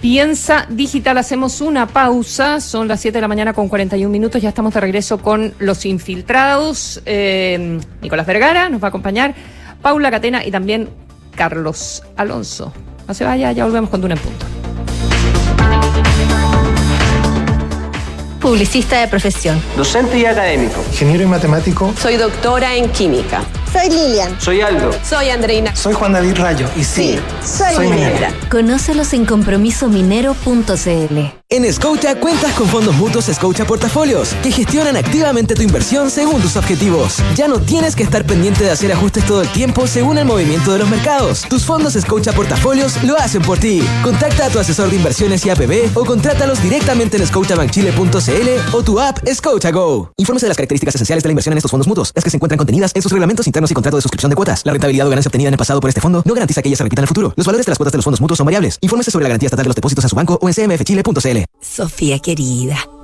Piensa 0.04 0.66
Digital, 0.68 1.16
hacemos 1.16 1.62
una 1.62 1.86
pausa, 1.86 2.60
son 2.60 2.88
las 2.88 3.00
7 3.00 3.16
de 3.16 3.22
la 3.22 3.26
mañana 3.26 3.54
con 3.54 3.70
41 3.70 4.12
minutos, 4.12 4.42
ya 4.42 4.50
estamos 4.50 4.74
de 4.74 4.80
regreso 4.80 5.16
con 5.16 5.54
los 5.58 5.86
infiltrados. 5.86 7.00
Eh, 7.06 7.80
Nicolás 8.02 8.26
Vergara 8.26 8.68
nos 8.68 8.82
va 8.82 8.88
a 8.88 8.90
acompañar, 8.90 9.34
Paula 9.80 10.10
Catena 10.10 10.44
y 10.44 10.50
también 10.50 10.90
Carlos 11.34 12.02
Alonso. 12.16 12.70
No 13.08 13.14
se 13.14 13.24
vaya, 13.24 13.50
ya 13.52 13.64
volvemos 13.64 13.88
con 13.88 14.02
Duna 14.02 14.16
en 14.16 14.20
Punto. 14.20 14.44
Publicista 18.42 19.00
de 19.00 19.08
profesión. 19.08 19.58
Docente 19.74 20.18
y 20.18 20.26
académico. 20.26 20.84
Ingeniero 20.90 21.22
y 21.22 21.26
matemático. 21.28 21.94
Soy 21.96 22.18
doctora 22.18 22.76
en 22.76 22.90
química. 22.90 23.42
Soy 23.74 23.90
Lilian. 23.90 24.40
Soy 24.40 24.60
Aldo. 24.60 24.92
Soy 25.02 25.30
Andreina. 25.30 25.74
Soy 25.74 25.94
Juan 25.94 26.12
David 26.12 26.36
Rayo. 26.36 26.68
Y 26.76 26.84
sí, 26.84 27.18
soy, 27.42 27.88
minera. 27.88 28.32
Conócelos 28.48 29.12
en 29.14 29.26
compromisominero.cl. 29.26 31.18
En 31.50 31.72
Scotia 31.72 32.18
cuentas 32.18 32.52
con 32.54 32.68
fondos 32.68 32.94
mutuos 32.94 33.26
Scotia 33.26 33.64
Portafolios 33.66 34.34
que 34.42 34.50
gestionan 34.50 34.96
activamente 34.96 35.54
tu 35.54 35.62
inversión 35.62 36.10
según 36.10 36.40
tus 36.40 36.56
objetivos. 36.56 37.16
Ya 37.34 37.48
no 37.48 37.60
tienes 37.60 37.96
que 37.96 38.04
estar 38.04 38.24
pendiente 38.24 38.64
de 38.64 38.70
hacer 38.70 38.92
ajustes 38.92 39.26
todo 39.26 39.42
el 39.42 39.48
tiempo 39.48 39.86
según 39.86 40.18
el 40.18 40.24
movimiento 40.24 40.72
de 40.72 40.78
los 40.78 40.88
mercados. 40.88 41.42
Tus 41.48 41.64
fondos 41.64 41.94
Scotia 41.94 42.32
Portafolios 42.32 43.02
lo 43.02 43.16
hacen 43.18 43.42
por 43.42 43.58
ti. 43.58 43.86
Contacta 44.04 44.46
a 44.46 44.50
tu 44.50 44.58
asesor 44.60 44.88
de 44.88 44.96
inversiones 44.96 45.44
y 45.46 45.50
APB 45.50 45.96
o 45.96 46.04
contrátalos 46.04 46.62
directamente 46.62 47.16
en 47.16 47.26
scotiabankchile.cl 47.26 48.76
o 48.76 48.82
tu 48.82 49.00
app 49.00 49.18
Scotia 49.32 49.72
Go. 49.72 50.12
Infórmese 50.16 50.46
de 50.46 50.50
las 50.50 50.56
características 50.56 50.94
esenciales 50.94 51.24
de 51.24 51.28
la 51.28 51.32
inversión 51.32 51.52
en 51.52 51.58
estos 51.58 51.70
fondos 51.70 51.88
mutuos, 51.88 52.12
las 52.14 52.22
que 52.22 52.30
se 52.30 52.36
encuentran 52.36 52.58
contenidas 52.58 52.92
en 52.94 53.02
sus 53.02 53.12
reglamentos 53.12 53.46
internos 53.46 53.63
y 53.70 53.74
contrato 53.74 53.96
de 53.96 54.02
suscripción 54.02 54.30
de 54.30 54.36
cuotas. 54.36 54.62
La 54.64 54.72
rentabilidad 54.72 55.06
o 55.06 55.10
ganancia 55.10 55.28
obtenida 55.28 55.48
en 55.48 55.54
el 55.54 55.58
pasado 55.58 55.80
por 55.80 55.88
este 55.88 56.00
fondo 56.00 56.22
no 56.24 56.34
garantiza 56.34 56.62
que 56.62 56.68
ella 56.68 56.76
se 56.76 56.84
repita 56.84 57.00
en 57.00 57.04
el 57.04 57.08
futuro. 57.08 57.32
Los 57.36 57.46
valores 57.46 57.66
de 57.66 57.70
las 57.70 57.78
cuotas 57.78 57.92
de 57.92 57.98
los 57.98 58.04
fondos 58.04 58.20
mutuos 58.20 58.38
son 58.38 58.44
variables. 58.44 58.78
Infórmese 58.80 59.10
sobre 59.10 59.24
la 59.24 59.28
garantía 59.30 59.48
estatal 59.48 59.64
de 59.64 59.68
los 59.68 59.76
depósitos 59.76 60.04
en 60.04 60.10
su 60.10 60.16
banco 60.16 60.38
o 60.40 60.48
en 60.48 60.54
cmfchile.cl. 60.54 61.44
Sofía 61.60 62.18
querida, 62.18 62.78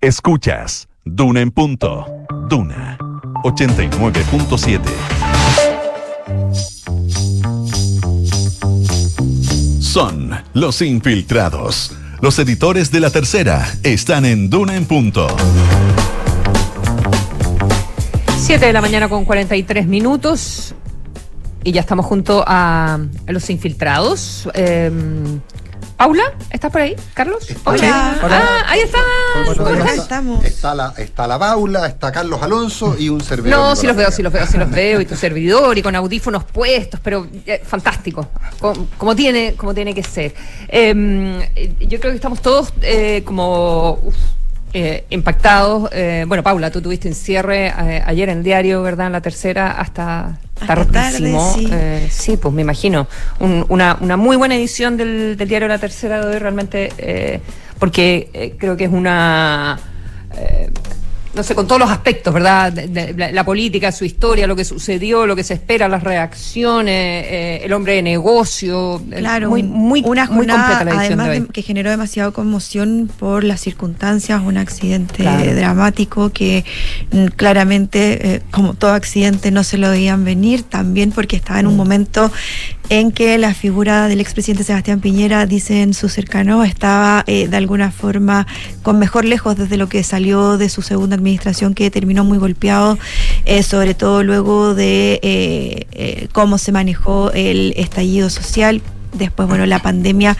Escuchas 0.00 0.88
Duna 1.04 1.42
en 1.42 1.50
punto. 1.50 2.06
Duna 2.48 2.96
89.7. 3.44 4.80
Son 9.82 10.30
los 10.54 10.80
infiltrados. 10.80 11.94
Los 12.22 12.38
editores 12.38 12.90
de 12.90 13.00
la 13.00 13.10
tercera 13.10 13.68
están 13.82 14.24
en 14.24 14.48
Duna 14.48 14.76
en 14.76 14.86
punto. 14.86 15.26
7 18.38 18.64
de 18.64 18.72
la 18.72 18.80
mañana 18.80 19.10
con 19.10 19.26
43 19.26 19.86
minutos. 19.86 20.74
Y 21.64 21.72
ya 21.72 21.82
estamos 21.82 22.06
junto 22.06 22.42
a, 22.46 22.98
los 23.26 23.50
infiltrados. 23.50 24.48
Eh, 24.54 24.90
Paula, 25.98 26.32
¿estás 26.52 26.70
por 26.70 26.80
ahí? 26.80 26.94
¿Carlos? 27.12 27.44
Hola. 27.64 28.16
Ah, 28.22 28.62
ahí 28.68 28.78
está. 28.82 29.00
¿Cómo 29.44 29.84
estamos? 29.84 30.44
Está 30.44 30.72
la, 30.72 30.94
está 30.96 31.26
la 31.26 31.40
Paula, 31.40 31.88
está 31.88 32.12
Carlos 32.12 32.40
Alonso 32.40 32.94
y 32.96 33.08
un 33.08 33.20
servidor. 33.20 33.58
No, 33.58 33.74
sí 33.74 33.84
los 33.88 33.96
veo, 33.96 34.08
sí 34.12 34.22
los 34.22 34.32
veo, 34.32 34.46
sí 34.46 34.58
los 34.58 34.70
veo. 34.70 35.00
Y 35.00 35.06
tu 35.06 35.16
servidor 35.16 35.76
y 35.76 35.82
con 35.82 35.96
audífonos 35.96 36.44
puestos, 36.44 37.00
pero 37.02 37.26
eh, 37.44 37.60
fantástico. 37.66 38.28
Como, 38.96 39.16
tiene, 39.16 39.54
como 39.54 39.74
tiene 39.74 39.92
que 39.92 40.04
ser. 40.04 40.36
Em, 40.68 41.40
yo 41.80 41.98
creo 41.98 42.12
que 42.12 42.16
estamos 42.16 42.40
todos 42.40 42.72
eh, 42.80 43.22
como... 43.24 43.98
Eh, 44.72 45.04
impactados. 45.10 45.88
Eh, 45.92 46.24
bueno, 46.28 46.42
Paula, 46.42 46.70
tú 46.70 46.82
tuviste 46.82 47.08
un 47.08 47.14
cierre 47.14 47.68
eh, 47.68 48.02
ayer 48.04 48.28
en 48.28 48.38
el 48.38 48.44
diario, 48.44 48.82
¿verdad? 48.82 49.06
En 49.06 49.12
la 49.12 49.20
tercera 49.20 49.72
hasta, 49.72 50.38
tardísimo. 50.66 51.54
sí. 51.54 51.70
sí. 52.10 52.36
pues 52.36 52.52
me 52.52 52.62
imagino. 52.62 53.06
una, 53.40 53.96
una 54.00 54.16
muy 54.16 54.36
buena 54.36 54.56
edición 54.56 54.96
del, 54.96 55.36
del 55.36 55.48
diario 55.48 55.68
La 55.68 55.78
Tercera 55.78 56.20
de 56.20 56.34
hoy, 56.34 56.38
realmente, 56.38 57.40
porque 57.78 58.56
creo 58.58 58.76
que 58.76 58.84
es 58.84 58.92
una 58.92 59.78
no 61.38 61.44
sé, 61.44 61.54
con 61.54 61.66
todos 61.66 61.80
los 61.80 61.90
aspectos, 61.90 62.34
¿verdad? 62.34 62.72
De, 62.72 62.88
de- 62.88 63.14
la, 63.14 63.32
la 63.32 63.44
política, 63.44 63.90
su 63.92 64.04
historia, 64.04 64.46
lo 64.46 64.56
que 64.56 64.64
sucedió, 64.64 65.26
lo 65.26 65.34
que 65.36 65.44
se 65.44 65.54
espera, 65.54 65.88
las 65.88 66.02
reacciones, 66.02 67.24
eh, 67.28 67.60
el 67.64 67.72
hombre 67.72 67.94
de 67.94 68.02
negocio. 68.02 69.00
Claro, 69.16 69.48
muy, 69.50 69.62
muy, 69.62 70.02
una 70.04 70.26
jornada, 70.26 70.58
completa 70.78 70.84
la 70.84 71.00
edición 71.02 71.20
además 71.20 71.46
de 71.46 71.52
que 71.52 71.62
generó 71.62 71.90
demasiada 71.90 72.32
conmoción 72.32 73.08
por 73.18 73.44
las 73.44 73.60
circunstancias, 73.60 74.42
un 74.44 74.56
accidente 74.58 75.22
Claro. 75.22 75.54
dramático 75.54 76.30
que 76.30 76.64
mm, 77.12 77.26
claramente, 77.36 78.34
eh, 78.34 78.42
como 78.50 78.74
todo 78.74 78.92
accidente, 78.92 79.50
no 79.50 79.62
se 79.64 79.78
lo 79.78 79.90
veían 79.90 80.24
venir, 80.24 80.64
también 80.64 81.12
porque 81.12 81.36
estaba 81.36 81.60
en 81.60 81.66
Mm. 81.66 81.70
un 81.70 81.76
momento 81.76 82.32
en 82.90 83.12
que 83.12 83.36
la 83.36 83.52
figura 83.52 84.08
del 84.08 84.20
expresidente 84.20 84.64
Sebastián 84.64 85.00
Piñera, 85.00 85.44
dicen 85.44 85.92
sus 85.92 86.12
cercanos, 86.14 86.66
estaba 86.66 87.22
eh, 87.26 87.46
de 87.46 87.56
alguna 87.58 87.90
forma 87.90 88.46
con 88.82 88.98
mejor 88.98 89.26
lejos 89.26 89.56
desde 89.58 89.76
lo 89.76 89.88
que 89.90 90.02
salió 90.02 90.56
de 90.56 90.70
su 90.70 90.80
segunda 90.80 91.14
administración, 91.14 91.27
que 91.74 91.90
terminó 91.90 92.24
muy 92.24 92.38
golpeado, 92.38 92.98
eh, 93.44 93.62
sobre 93.62 93.94
todo 93.94 94.22
luego 94.22 94.74
de 94.74 95.20
eh, 95.22 95.86
eh, 95.92 96.28
cómo 96.32 96.58
se 96.58 96.72
manejó 96.72 97.30
el 97.32 97.74
estallido 97.76 98.30
social. 98.30 98.80
Después, 99.18 99.48
bueno, 99.48 99.66
la 99.66 99.80
pandemia 99.80 100.36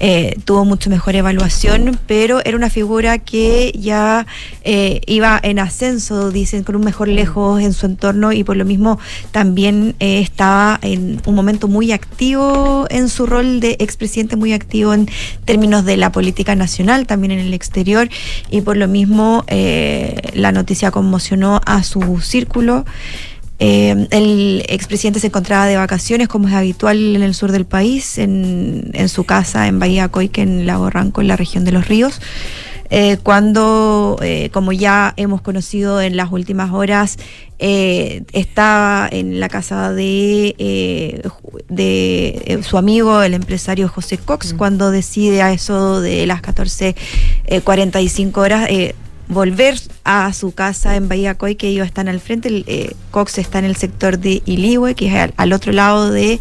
eh, 0.00 0.36
tuvo 0.44 0.64
mucho 0.64 0.90
mejor 0.90 1.14
evaluación, 1.14 1.98
pero 2.06 2.44
era 2.44 2.56
una 2.56 2.70
figura 2.70 3.18
que 3.18 3.72
ya 3.78 4.26
eh, 4.64 5.00
iba 5.06 5.38
en 5.42 5.58
ascenso, 5.58 6.30
dicen, 6.30 6.64
con 6.64 6.76
un 6.76 6.84
mejor 6.84 7.08
lejos 7.08 7.62
en 7.62 7.72
su 7.72 7.86
entorno 7.86 8.32
y 8.32 8.42
por 8.42 8.56
lo 8.56 8.64
mismo 8.64 8.98
también 9.30 9.94
eh, 10.00 10.18
estaba 10.20 10.78
en 10.82 11.20
un 11.24 11.34
momento 11.34 11.68
muy 11.68 11.92
activo 11.92 12.86
en 12.90 13.08
su 13.08 13.26
rol 13.26 13.60
de 13.60 13.76
expresidente, 13.78 14.36
muy 14.36 14.52
activo 14.52 14.92
en 14.92 15.08
términos 15.44 15.84
de 15.84 15.96
la 15.96 16.10
política 16.10 16.56
nacional, 16.56 17.06
también 17.06 17.30
en 17.30 17.38
el 17.38 17.54
exterior 17.54 18.08
y 18.50 18.60
por 18.62 18.76
lo 18.76 18.88
mismo 18.88 19.44
la 20.34 20.52
noticia 20.52 20.90
conmocionó 20.90 21.60
a 21.64 21.82
su 21.82 22.20
círculo. 22.20 22.84
Eh, 23.58 24.06
el 24.10 24.64
expresidente 24.68 25.20
se 25.20 25.28
encontraba 25.28 25.66
de 25.66 25.76
vacaciones, 25.76 26.28
como 26.28 26.48
es 26.48 26.54
habitual 26.54 27.16
en 27.16 27.22
el 27.22 27.34
sur 27.34 27.52
del 27.52 27.64
país, 27.64 28.18
en, 28.18 28.90
en 28.92 29.08
su 29.08 29.24
casa 29.24 29.66
en 29.66 29.78
Bahía 29.78 30.08
Coique, 30.08 30.42
en 30.42 30.66
Lago 30.66 30.90
Ranco, 30.90 31.20
en 31.20 31.28
la 31.28 31.36
región 31.36 31.64
de 31.64 31.72
los 31.72 31.88
ríos. 31.88 32.20
eh, 32.90 33.16
cuando, 33.22 34.18
eh, 34.22 34.50
como 34.52 34.72
ya 34.72 35.12
hemos 35.16 35.40
conocido 35.40 36.00
en 36.00 36.16
las 36.16 36.30
últimas 36.30 36.70
horas, 36.72 37.18
eh, 37.58 38.22
estaba 38.32 39.08
en 39.10 39.40
la 39.40 39.48
casa 39.48 39.92
de, 39.92 41.22
su 42.62 42.78
amigo, 42.78 43.22
el 43.22 43.34
empresario 43.34 43.88
José 43.88 44.18
Cox, 44.18 44.54
cuando 44.54 44.90
decide 44.90 45.42
a 45.42 45.52
eso 45.52 46.00
de 46.00 46.26
las 46.26 46.42
14.45 46.42 48.36
horas. 48.38 48.68
volver 49.28 49.76
a 50.06 50.32
su 50.32 50.52
casa 50.52 50.96
en 50.96 51.08
Bahía 51.08 51.34
Coy, 51.34 51.56
que 51.56 51.68
ellos 51.68 51.86
están 51.86 52.08
al 52.08 52.20
frente. 52.20 52.48
El, 52.48 52.64
eh, 52.66 52.94
Cox 53.10 53.38
está 53.38 53.58
en 53.58 53.64
el 53.64 53.76
sector 53.76 54.18
de 54.18 54.42
Iligüe, 54.46 54.94
que 54.94 55.08
es 55.08 55.14
al, 55.14 55.34
al 55.36 55.52
otro 55.52 55.72
lado 55.72 56.10
de 56.10 56.40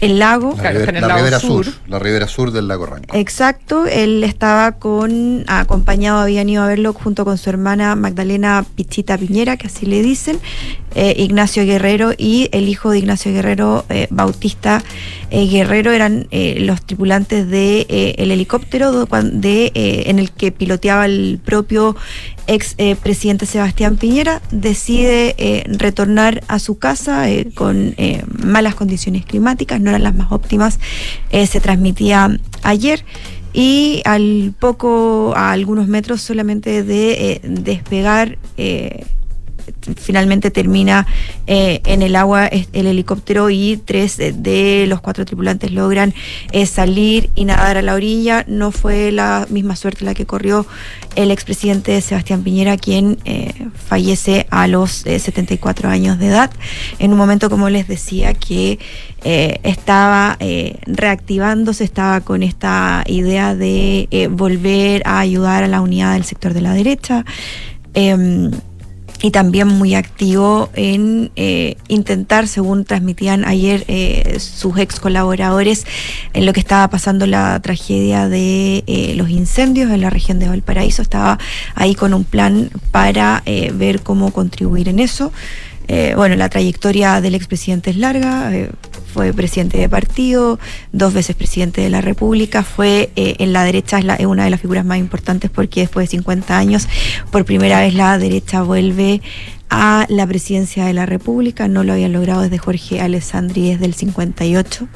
el 0.00 0.18
lago. 0.18 0.54
La, 0.62 0.70
ribera, 0.70 1.00
la 1.00 1.16
ribera 1.16 1.40
sur. 1.40 1.66
la 1.86 1.98
ribera 1.98 2.28
sur 2.28 2.52
del 2.52 2.68
lago 2.68 2.86
Ranco. 2.86 3.16
Exacto, 3.16 3.86
él 3.86 4.24
estaba 4.24 4.72
con, 4.72 5.44
acompañado, 5.46 6.20
habían 6.20 6.48
ido 6.48 6.62
a 6.62 6.66
verlo 6.68 6.92
junto 6.92 7.24
con 7.24 7.36
su 7.36 7.50
hermana 7.50 7.96
Magdalena 7.96 8.64
Pichita 8.76 9.18
Piñera, 9.18 9.56
que 9.56 9.66
así 9.66 9.86
le 9.86 10.02
dicen, 10.02 10.38
eh, 10.94 11.14
Ignacio 11.18 11.64
Guerrero 11.64 12.12
y 12.16 12.48
el 12.52 12.68
hijo 12.68 12.90
de 12.90 12.98
Ignacio 12.98 13.32
Guerrero, 13.32 13.84
eh, 13.88 14.06
Bautista 14.10 14.82
eh, 15.30 15.46
Guerrero, 15.46 15.92
eran 15.92 16.28
eh, 16.30 16.58
los 16.60 16.82
tripulantes 16.82 17.48
de 17.48 17.86
eh, 17.88 18.14
el 18.18 18.30
helicóptero 18.30 19.06
de, 19.06 19.72
eh, 19.74 20.04
en 20.06 20.18
el 20.18 20.30
que 20.30 20.52
piloteaba 20.52 21.06
el 21.06 21.40
propio 21.44 21.96
ex 22.46 22.74
eh, 22.78 22.96
presidente 23.02 23.46
Sebastián 23.46 23.96
Piñera, 23.96 24.42
decide 24.50 25.34
eh, 25.38 25.64
retornar 25.66 26.42
a 26.48 26.58
su 26.58 26.78
casa 26.78 27.30
eh, 27.30 27.50
con 27.54 27.94
eh, 27.96 28.22
malas 28.44 28.74
condiciones 28.74 29.24
climáticas, 29.24 29.80
no 29.80 29.90
eran 29.90 30.02
las 30.02 30.14
más 30.14 30.32
óptimas, 30.32 30.78
se 31.30 31.60
transmitía 31.60 32.38
ayer 32.62 33.04
y 33.52 34.02
al 34.04 34.54
poco, 34.58 35.32
a 35.36 35.52
algunos 35.52 35.88
metros 35.88 36.20
solamente 36.20 36.82
de 36.82 37.40
despegar, 37.44 38.38
finalmente 39.96 40.50
termina 40.50 41.06
eh, 41.46 41.80
en 41.84 42.02
el 42.02 42.16
agua 42.16 42.46
el 42.46 42.86
helicóptero 42.86 43.50
y 43.50 43.80
tres 43.84 44.18
eh, 44.18 44.32
de 44.32 44.86
los 44.86 45.00
cuatro 45.00 45.24
tripulantes 45.24 45.72
logran 45.72 46.14
eh, 46.52 46.66
salir 46.66 47.30
y 47.34 47.44
nadar 47.44 47.76
a 47.76 47.82
la 47.82 47.94
orilla. 47.94 48.44
No 48.46 48.72
fue 48.72 49.12
la 49.12 49.46
misma 49.50 49.76
suerte 49.76 50.04
la 50.04 50.14
que 50.14 50.26
corrió 50.26 50.66
el 51.16 51.30
expresidente 51.30 52.00
Sebastián 52.00 52.42
Piñera, 52.42 52.76
quien 52.76 53.18
eh, 53.24 53.52
fallece 53.74 54.46
a 54.50 54.66
los 54.66 55.06
eh, 55.06 55.18
74 55.18 55.88
años 55.88 56.18
de 56.18 56.28
edad, 56.28 56.50
en 56.98 57.12
un 57.12 57.18
momento, 57.18 57.50
como 57.50 57.68
les 57.68 57.88
decía, 57.88 58.34
que 58.34 58.78
eh, 59.22 59.60
estaba 59.64 60.36
eh, 60.40 60.78
reactivándose, 60.86 61.84
estaba 61.84 62.20
con 62.20 62.42
esta 62.42 63.04
idea 63.06 63.54
de 63.54 64.08
eh, 64.10 64.28
volver 64.28 65.02
a 65.04 65.18
ayudar 65.18 65.62
a 65.62 65.68
la 65.68 65.80
unidad 65.80 66.14
del 66.14 66.24
sector 66.24 66.54
de 66.54 66.62
la 66.62 66.72
derecha. 66.72 67.24
Em, 67.92 68.50
y 69.22 69.30
también 69.30 69.68
muy 69.68 69.94
activo 69.94 70.70
en 70.74 71.30
eh, 71.36 71.76
intentar, 71.88 72.48
según 72.48 72.84
transmitían 72.84 73.44
ayer 73.44 73.84
eh, 73.88 74.38
sus 74.40 74.78
ex 74.78 74.98
colaboradores, 74.98 75.86
en 76.32 76.46
lo 76.46 76.52
que 76.52 76.60
estaba 76.60 76.88
pasando 76.88 77.26
la 77.26 77.60
tragedia 77.60 78.28
de 78.28 78.82
eh, 78.86 79.14
los 79.16 79.28
incendios 79.30 79.90
en 79.90 80.00
la 80.00 80.10
región 80.10 80.38
de 80.38 80.48
Valparaíso. 80.48 81.02
Estaba 81.02 81.38
ahí 81.74 81.94
con 81.94 82.14
un 82.14 82.24
plan 82.24 82.70
para 82.90 83.42
eh, 83.46 83.72
ver 83.74 84.02
cómo 84.02 84.32
contribuir 84.32 84.88
en 84.88 84.98
eso. 85.00 85.32
Eh, 85.92 86.12
bueno, 86.16 86.36
la 86.36 86.48
trayectoria 86.48 87.20
del 87.20 87.34
expresidente 87.34 87.90
es 87.90 87.96
larga, 87.96 88.54
eh, 88.54 88.70
fue 89.12 89.32
presidente 89.32 89.76
de 89.76 89.88
partido, 89.88 90.60
dos 90.92 91.12
veces 91.12 91.34
presidente 91.34 91.80
de 91.80 91.90
la 91.90 92.00
República, 92.00 92.62
fue 92.62 93.10
eh, 93.16 93.34
en 93.40 93.52
la 93.52 93.64
derecha, 93.64 93.98
es, 93.98 94.04
la- 94.04 94.14
es 94.14 94.26
una 94.26 94.44
de 94.44 94.50
las 94.50 94.60
figuras 94.60 94.84
más 94.84 94.98
importantes 94.98 95.50
porque 95.50 95.80
después 95.80 96.04
de 96.08 96.10
50 96.18 96.56
años, 96.56 96.86
por 97.32 97.44
primera 97.44 97.80
vez 97.80 97.94
la 97.94 98.16
derecha 98.18 98.62
vuelve 98.62 99.20
a 99.68 100.06
la 100.08 100.28
presidencia 100.28 100.84
de 100.84 100.92
la 100.92 101.06
República, 101.06 101.66
no 101.66 101.82
lo 101.82 101.92
habían 101.94 102.12
logrado 102.12 102.42
desde 102.42 102.58
Jorge 102.58 103.00
Alessandri 103.00 103.70
desde 103.72 103.86
el 103.86 103.94
58. 103.94 104.86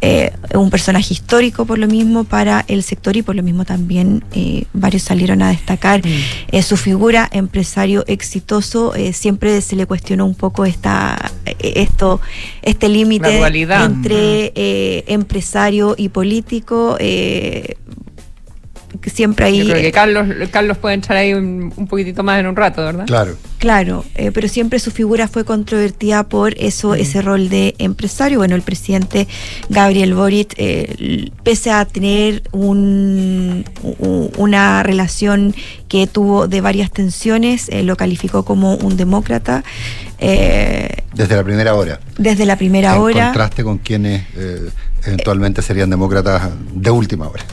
Eh, 0.00 0.32
un 0.54 0.70
personaje 0.70 1.12
histórico 1.12 1.64
por 1.64 1.76
lo 1.76 1.88
mismo 1.88 2.22
para 2.22 2.64
el 2.68 2.84
sector 2.84 3.16
y 3.16 3.22
por 3.22 3.34
lo 3.34 3.42
mismo 3.42 3.64
también 3.64 4.22
eh, 4.32 4.64
varios 4.72 5.02
salieron 5.02 5.42
a 5.42 5.48
destacar 5.48 6.02
eh, 6.04 6.62
su 6.62 6.76
figura 6.76 7.28
empresario 7.32 8.04
exitoso 8.06 8.92
siempre 9.12 9.60
se 9.60 9.74
le 9.74 9.86
cuestionó 9.86 10.24
un 10.24 10.36
poco 10.36 10.64
esta 10.64 11.32
esto 11.58 12.20
este 12.62 12.88
límite 12.88 13.40
entre 13.84 15.12
empresario 15.12 15.96
y 15.98 16.10
político 16.10 16.96
que 19.00 19.10
siempre 19.10 19.46
ahí 19.46 19.58
Yo 19.58 19.64
creo 19.70 19.82
que 19.82 19.92
Carlos, 19.92 20.26
Carlos 20.50 20.76
puede 20.78 20.94
entrar 20.94 21.18
ahí 21.18 21.34
un, 21.34 21.72
un 21.76 21.86
poquitito 21.86 22.22
más 22.22 22.40
en 22.40 22.46
un 22.46 22.56
rato, 22.56 22.82
¿verdad? 22.84 23.06
Claro. 23.06 23.36
Claro, 23.58 24.04
eh, 24.14 24.30
pero 24.32 24.46
siempre 24.48 24.78
su 24.78 24.90
figura 24.92 25.26
fue 25.26 25.44
controvertida 25.44 26.22
por 26.28 26.54
eso, 26.58 26.94
ese 26.94 27.22
rol 27.22 27.48
de 27.48 27.74
empresario. 27.78 28.38
Bueno, 28.38 28.54
el 28.54 28.62
presidente 28.62 29.26
Gabriel 29.68 30.14
Boric, 30.14 30.54
eh, 30.58 31.30
pese 31.42 31.70
a 31.72 31.84
tener 31.84 32.42
un- 32.52 33.64
una 34.36 34.82
relación 34.84 35.54
que 35.88 36.06
tuvo 36.06 36.46
de 36.48 36.60
varias 36.60 36.90
tensiones, 36.92 37.68
eh, 37.70 37.82
lo 37.82 37.96
calificó 37.96 38.44
como 38.44 38.76
un 38.76 38.96
demócrata. 38.96 39.64
eh, 40.20 40.88
Desde 41.14 41.36
la 41.36 41.44
primera 41.44 41.74
hora. 41.74 42.00
desde 42.18 42.44
la 42.44 42.56
primera 42.56 42.94
en 42.96 43.00
hora. 43.00 43.24
contraste 43.26 43.62
con 43.62 43.78
quienes 43.78 44.22
eh, 44.36 44.68
eventualmente 45.08 45.62
serían 45.62 45.90
demócratas 45.90 46.50
de 46.74 46.90
última 46.90 47.28
hora. 47.28 47.44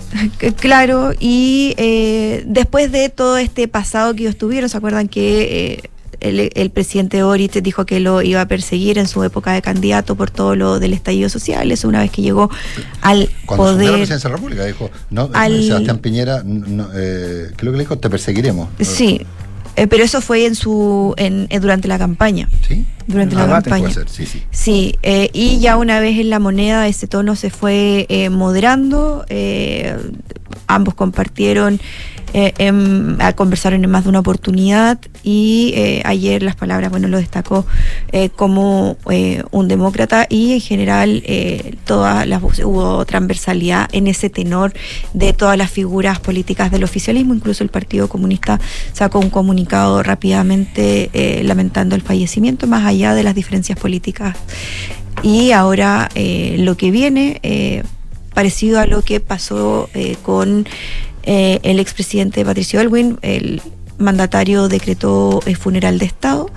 Claro, 0.60 1.12
y 1.20 1.74
eh, 1.78 2.44
después 2.48 2.92
de 2.92 3.10
todo 3.10 3.38
este 3.38 3.68
pasado 3.68 4.14
que 4.14 4.24
ellos 4.24 4.38
tuvieron, 4.38 4.70
¿se 4.70 4.78
acuerdan 4.78 5.08
que 5.08 5.74
eh, 5.74 5.90
el, 6.22 6.52
el 6.56 6.70
presidente 6.72 7.22
Boric 7.24 7.52
dijo 7.62 7.86
que 7.86 8.00
lo 8.00 8.22
iba 8.22 8.42
a 8.42 8.48
perseguir 8.48 8.98
en 8.98 9.08
su 9.08 9.24
época 9.24 9.52
de 9.52 9.62
candidato 9.62 10.16
por 10.16 10.32
todo 10.32 10.56
lo 10.56 10.80
del 10.80 10.94
estallido 10.94 11.30
social? 11.30 11.72
Eso 11.72 11.88
una 11.88 12.00
vez 12.00 12.12
que 12.12 12.22
llegó 12.22 12.50
al 13.02 13.30
Cuando 13.46 13.66
asumió 13.66 13.82
la 13.84 13.88
poder. 13.90 14.00
presidencia 14.00 14.30
de 14.30 14.32
la 14.32 14.38
República 14.38 14.66
dijo, 14.66 14.90
no, 15.10 15.30
Al- 15.34 15.64
Sebastián 15.64 15.98
Piñera, 16.00 16.42
no, 16.46 16.88
eh, 16.96 17.48
¿qué 17.50 17.56
es 17.58 17.64
lo 17.64 17.72
que 17.72 17.78
le 17.78 17.84
dijo? 17.84 17.98
Te 17.98 18.10
perseguiremos. 18.10 18.70
Sí, 18.80 19.22
eh, 19.76 19.88
pero 19.88 20.04
eso 20.04 20.22
fue 20.22 20.46
en 20.46 20.56
su 20.56 21.14
en, 21.18 21.48
eh, 21.50 21.60
durante 21.60 21.88
la 21.88 21.98
campaña. 21.98 22.50
¿Sí? 22.68 22.86
Durante 23.08 23.36
la 23.36 23.46
puede 23.46 23.62
campaña. 23.62 23.90
ser, 23.92 24.10
sí, 24.10 24.26
sí. 24.26 24.44
Sí, 24.52 24.96
eh, 25.04 25.30
y 25.34 25.60
ya 25.60 25.78
una 25.78 26.00
vez 26.00 26.20
en 26.20 26.30
la 26.30 26.40
moneda 26.40 26.88
ese 26.88 27.08
tono 27.08 27.36
se 27.36 27.50
fue 27.50 28.06
eh, 28.10 28.30
moderando, 28.30 29.26
eh, 29.30 29.96
ambos 30.68 30.96
compartieron 30.96 31.80
eh, 32.34 32.54
em, 32.58 33.18
conversaron 33.36 33.84
en 33.84 33.90
más 33.90 34.04
de 34.04 34.10
una 34.10 34.20
oportunidad 34.20 35.00
y 35.24 35.74
eh, 35.76 36.02
ayer 36.06 36.44
las 36.44 36.56
palabras, 36.56 36.92
bueno, 36.92 37.08
lo 37.08 37.18
destacó 37.18 37.66
eh, 38.12 38.30
como 38.30 38.98
eh, 39.10 39.44
un 39.52 39.68
demócrata 39.68 40.28
y 40.30 40.54
en 40.54 40.62
general 40.62 41.24
todas 41.84 42.28
las 42.28 42.44
hubo 42.44 43.06
transversalidad 43.06 43.88
en 43.92 44.08
ese 44.08 44.30
tenor 44.30 44.74
de 45.14 45.34
todas 45.34 45.58
las 45.58 45.72
figuras 45.72 46.20
políticas 46.20 46.72
del 46.72 46.84
oficialismo, 46.84 47.34
incluso 47.34 47.64
el 47.64 47.70
Partido 47.70 48.08
Comunista 48.08 48.60
sacó 48.94 49.20
un 49.20 49.30
comunicado 49.30 50.04
rápidamente 50.04 51.10
lamentando 51.44 51.96
el 51.96 52.02
fallecimiento, 52.02 52.68
más 52.68 52.86
allá 52.86 53.16
de 53.16 53.24
las 53.24 53.34
diferencias 53.36 53.80
políticas. 53.80 54.38
Y 55.24 55.52
ahora 55.52 56.10
lo 56.58 56.78
que 56.78 56.92
viene, 56.92 57.84
parecido 58.34 58.80
a 58.80 58.86
lo 58.86 59.02
que 59.02 59.20
pasó 59.20 59.90
con 60.24 60.68
eh, 61.26 61.60
el 61.64 61.80
expresidente 61.80 62.46
Patricio 62.46 62.80
Elwin, 62.80 63.18
el 63.22 63.62
mandatario 63.98 64.68
decretó 64.68 65.42
eh, 65.46 65.56
funeral 65.56 66.00
de 66.00 66.06
Estado. 66.06 66.50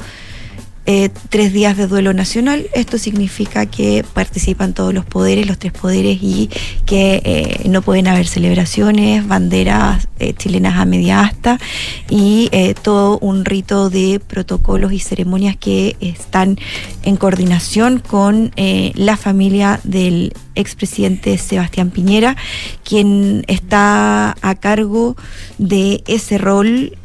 Eh, 0.91 1.11
tres 1.28 1.53
días 1.53 1.76
de 1.76 1.86
duelo 1.86 2.14
nacional. 2.14 2.66
Esto 2.72 2.97
significa 2.97 3.66
que 3.66 4.07
participan 4.14 4.72
todos 4.72 4.95
los 4.95 5.05
poderes, 5.05 5.47
los 5.47 5.59
tres 5.59 5.74
poderes, 5.74 6.16
y 6.22 6.49
que 6.86 7.20
eh, 7.26 7.68
no 7.68 7.82
pueden 7.82 8.09
haber 8.09 8.26
celebraciones, 8.26 9.28
banderas 9.28 10.09
eh, 10.18 10.32
chilenas 10.32 10.78
a 10.78 10.86
media 10.86 11.20
asta 11.20 11.61
y 12.09 12.49
todo 12.80 13.18
un 13.18 13.45
rito 13.45 13.91
de 13.91 14.18
protocolos 14.18 14.93
y 14.93 14.99
ceremonias 14.99 15.59
que 15.59 15.97
están 16.01 16.57
en 17.03 17.18
coordinación 17.18 17.99
con 17.99 18.51
la 18.57 19.18
familia 19.18 19.80
del 19.84 20.32
expresidente 20.55 21.36
Sebastián 21.36 21.91
Piñera, 21.91 22.34
quien 22.82 23.45
está 23.47 24.36
a 24.41 24.55
cargo 24.55 25.16
de 25.59 26.03
ese 26.07 26.39
rol. 26.39 26.97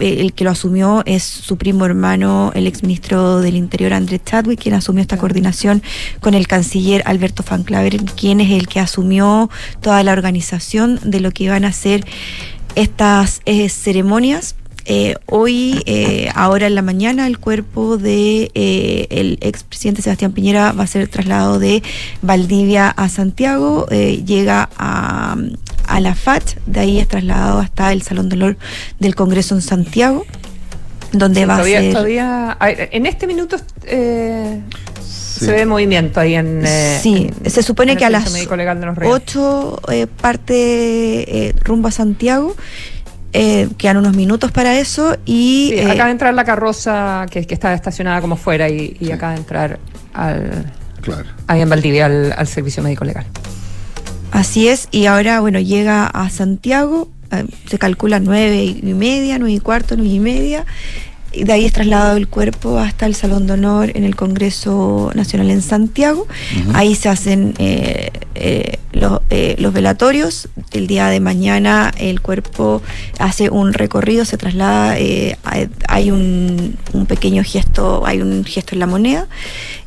El 0.00 0.32
que 0.32 0.44
lo 0.44 0.50
asumió 0.50 1.02
es 1.06 1.22
su 1.22 1.56
primo 1.56 1.84
hermano, 1.84 2.52
el 2.54 2.66
exministro 2.66 3.40
del 3.40 3.56
Interior 3.56 3.92
Andrés 3.92 4.20
Chadwick, 4.24 4.60
quien 4.60 4.74
asumió 4.74 5.02
esta 5.02 5.16
coordinación 5.16 5.82
con 6.20 6.34
el 6.34 6.46
canciller 6.46 7.02
Alberto 7.06 7.44
Van 7.48 7.62
Claver, 7.62 7.96
quien 8.04 8.40
es 8.40 8.50
el 8.50 8.68
que 8.68 8.80
asumió 8.80 9.50
toda 9.80 10.02
la 10.02 10.12
organización 10.12 10.98
de 11.04 11.20
lo 11.20 11.30
que 11.30 11.44
iban 11.44 11.64
a 11.64 11.72
ser 11.72 12.04
estas 12.74 13.42
eh, 13.44 13.68
ceremonias. 13.68 14.56
Eh, 14.84 15.14
hoy, 15.26 15.80
eh, 15.86 16.28
ahora 16.34 16.66
en 16.66 16.74
la 16.74 16.82
mañana, 16.82 17.26
el 17.26 17.38
cuerpo 17.38 17.98
de 17.98 18.50
eh, 18.54 19.06
el 19.10 19.38
expresidente 19.40 20.02
Sebastián 20.02 20.32
Piñera 20.32 20.72
va 20.72 20.84
a 20.84 20.86
ser 20.88 21.06
trasladado 21.06 21.58
de 21.60 21.82
Valdivia 22.20 22.88
a 22.88 23.08
Santiago, 23.08 23.86
eh, 23.90 24.24
llega 24.26 24.68
a, 24.76 25.36
a 25.94 26.00
la 26.00 26.14
FACH, 26.14 26.56
de 26.66 26.80
ahí 26.80 26.98
es 27.00 27.08
trasladado 27.08 27.58
hasta 27.60 27.92
el 27.92 28.02
Salón 28.02 28.28
de 28.28 28.36
Honor 28.36 28.56
del 28.98 29.14
Congreso 29.14 29.54
en 29.54 29.62
Santiago, 29.62 30.24
donde 31.12 31.44
va 31.46 31.54
todavía, 31.56 31.78
a 31.78 31.82
ser... 31.82 31.92
todavía- 31.92 32.56
en 32.60 33.06
este 33.06 33.26
minuto 33.26 33.56
eh, 33.84 34.60
se 35.04 35.50
ve 35.52 35.66
movimiento 35.66 36.20
ahí 36.20 36.34
en. 36.34 36.62
eh, 36.64 36.98
sí, 37.02 37.30
en- 37.44 37.50
se 37.50 37.62
supone 37.62 37.96
que 37.96 38.04
a 38.04 38.10
las 38.10 38.32
Médico 38.32 38.56
Legal 38.56 38.80
de 38.80 38.86
los 38.86 38.96
Ríos. 38.96 39.12
8 39.14 39.80
eh, 39.90 40.06
parte 40.06 41.48
eh, 41.48 41.54
rumbo 41.62 41.88
a 41.88 41.90
Santiago. 41.90 42.54
eh, 43.34 43.68
quedan 43.78 43.96
unos 43.96 44.14
minutos 44.14 44.52
para 44.52 44.78
eso 44.78 45.16
y 45.24 45.70
Sí, 45.72 45.78
eh, 45.78 45.86
acaba 45.90 46.06
de 46.06 46.12
entrar 46.12 46.34
la 46.34 46.44
carroza 46.44 47.26
que, 47.30 47.46
que 47.46 47.54
está 47.54 47.72
estacionada 47.74 48.20
como 48.20 48.36
fuera 48.36 48.68
y, 48.68 48.96
y 49.00 49.10
acaba 49.10 49.32
de 49.32 49.38
entrar 49.38 49.78
al, 50.14 50.70
Claro. 51.00 51.24
ahí 51.46 51.60
en 51.62 51.68
Valdivia 51.68 52.06
al, 52.06 52.32
al 52.36 52.46
servicio 52.46 52.82
médico 52.82 53.04
legal. 53.04 53.24
Así 54.32 54.68
es, 54.68 54.88
y 54.90 55.06
ahora, 55.06 55.40
bueno, 55.40 55.60
llega 55.60 56.06
a 56.06 56.28
Santiago, 56.30 57.08
eh, 57.30 57.44
se 57.68 57.78
calcula 57.78 58.18
nueve 58.18 58.64
y 58.64 58.82
media, 58.94 59.38
nueve 59.38 59.54
y 59.54 59.60
cuarto, 59.60 59.94
nueve 59.96 60.12
y 60.12 60.20
media, 60.20 60.64
y 61.34 61.44
de 61.44 61.52
ahí 61.54 61.64
es 61.64 61.72
trasladado 61.72 62.16
el 62.18 62.28
cuerpo 62.28 62.78
hasta 62.78 63.06
el 63.06 63.14
Salón 63.14 63.46
de 63.46 63.54
Honor 63.54 63.92
en 63.94 64.04
el 64.04 64.16
Congreso 64.16 65.10
Nacional 65.14 65.50
en 65.50 65.62
Santiago. 65.62 66.26
Ahí 66.74 66.94
se 66.94 67.08
hacen 67.08 67.54
eh, 67.58 68.10
eh, 68.34 68.76
los, 68.92 69.20
eh, 69.30 69.56
los 69.58 69.72
velatorios. 69.72 70.50
El 70.72 70.86
día 70.88 71.06
de 71.08 71.20
mañana 71.20 71.90
el 71.98 72.20
cuerpo 72.20 72.82
hace 73.18 73.48
un 73.48 73.72
recorrido, 73.72 74.26
se 74.26 74.36
traslada, 74.36 74.98
eh, 74.98 75.38
hay- 75.42 75.70
hay 75.88 76.10
un, 76.10 76.76
un 76.92 77.06
pequeño 77.06 77.42
gesto, 77.44 78.02
hay 78.04 78.20
un 78.20 78.44
gesto 78.44 78.74
en 78.74 78.80
la 78.80 78.86
moneda 78.86 79.26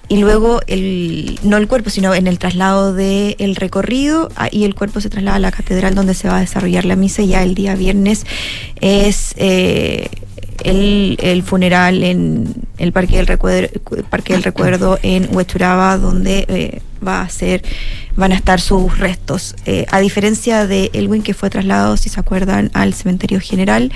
y 0.08 0.18
luego 0.18 0.62
el 0.68 1.40
no 1.44 1.58
el 1.58 1.68
cuerpo 1.68 1.90
sino 1.90 2.14
en 2.14 2.28
el 2.28 2.38
traslado 2.38 2.94
del 2.94 3.56
recorrido 3.56 4.30
y 4.52 4.66
el 4.66 4.76
cuerpo 4.76 5.02
se 5.02 5.10
traslada 5.10 5.38
a 5.38 5.40
la 5.40 5.52
catedral 5.52 5.96
donde 5.96 6.14
se 6.14 6.28
va 6.28 6.38
a 6.38 6.42
desarrollar 6.42 6.86
la 6.86 6.96
misa 6.96 7.22
y 7.22 7.30
ya 7.30 7.44
el 7.44 7.56
día 7.56 7.76
viernes 7.76 8.26
es 8.82 9.34
eh, 9.38 10.10
el, 10.64 11.18
el 11.22 11.44
funeral 11.44 12.04
en 12.04 12.54
el 12.78 12.92
parque 12.92 13.18
del 13.18 13.28
recuerdo 13.28 13.68
parque 14.10 14.34
del 14.34 14.44
recuerdo 14.44 15.00
en 15.02 15.36
Huechuraba 15.36 15.98
donde 15.98 16.46
eh, 16.48 16.82
va 17.06 17.22
a 17.22 17.30
ser 17.30 17.64
van 18.16 18.32
a 18.32 18.36
estar 18.36 18.62
sus 18.62 18.98
restos. 18.98 19.56
Eh, 19.66 19.86
a 19.92 20.00
diferencia 20.00 20.66
de 20.68 20.90
Elwin 20.94 21.22
que 21.22 21.34
fue 21.34 21.50
trasladado 21.50 21.98
si 21.98 22.10
se 22.10 22.20
acuerdan 22.20 22.72
al 22.74 22.94
cementerio 22.94 23.42
general 23.42 23.92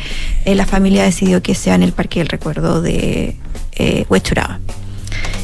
la 0.46 0.66
familia 0.66 1.04
decidió 1.04 1.42
que 1.44 1.56
sea 1.56 1.76
en 1.76 1.84
el 1.84 1.94
parque 1.94 2.20
del 2.20 2.30
recuerdo 2.30 2.82
de 2.82 3.38
Huechuraba 4.10 4.60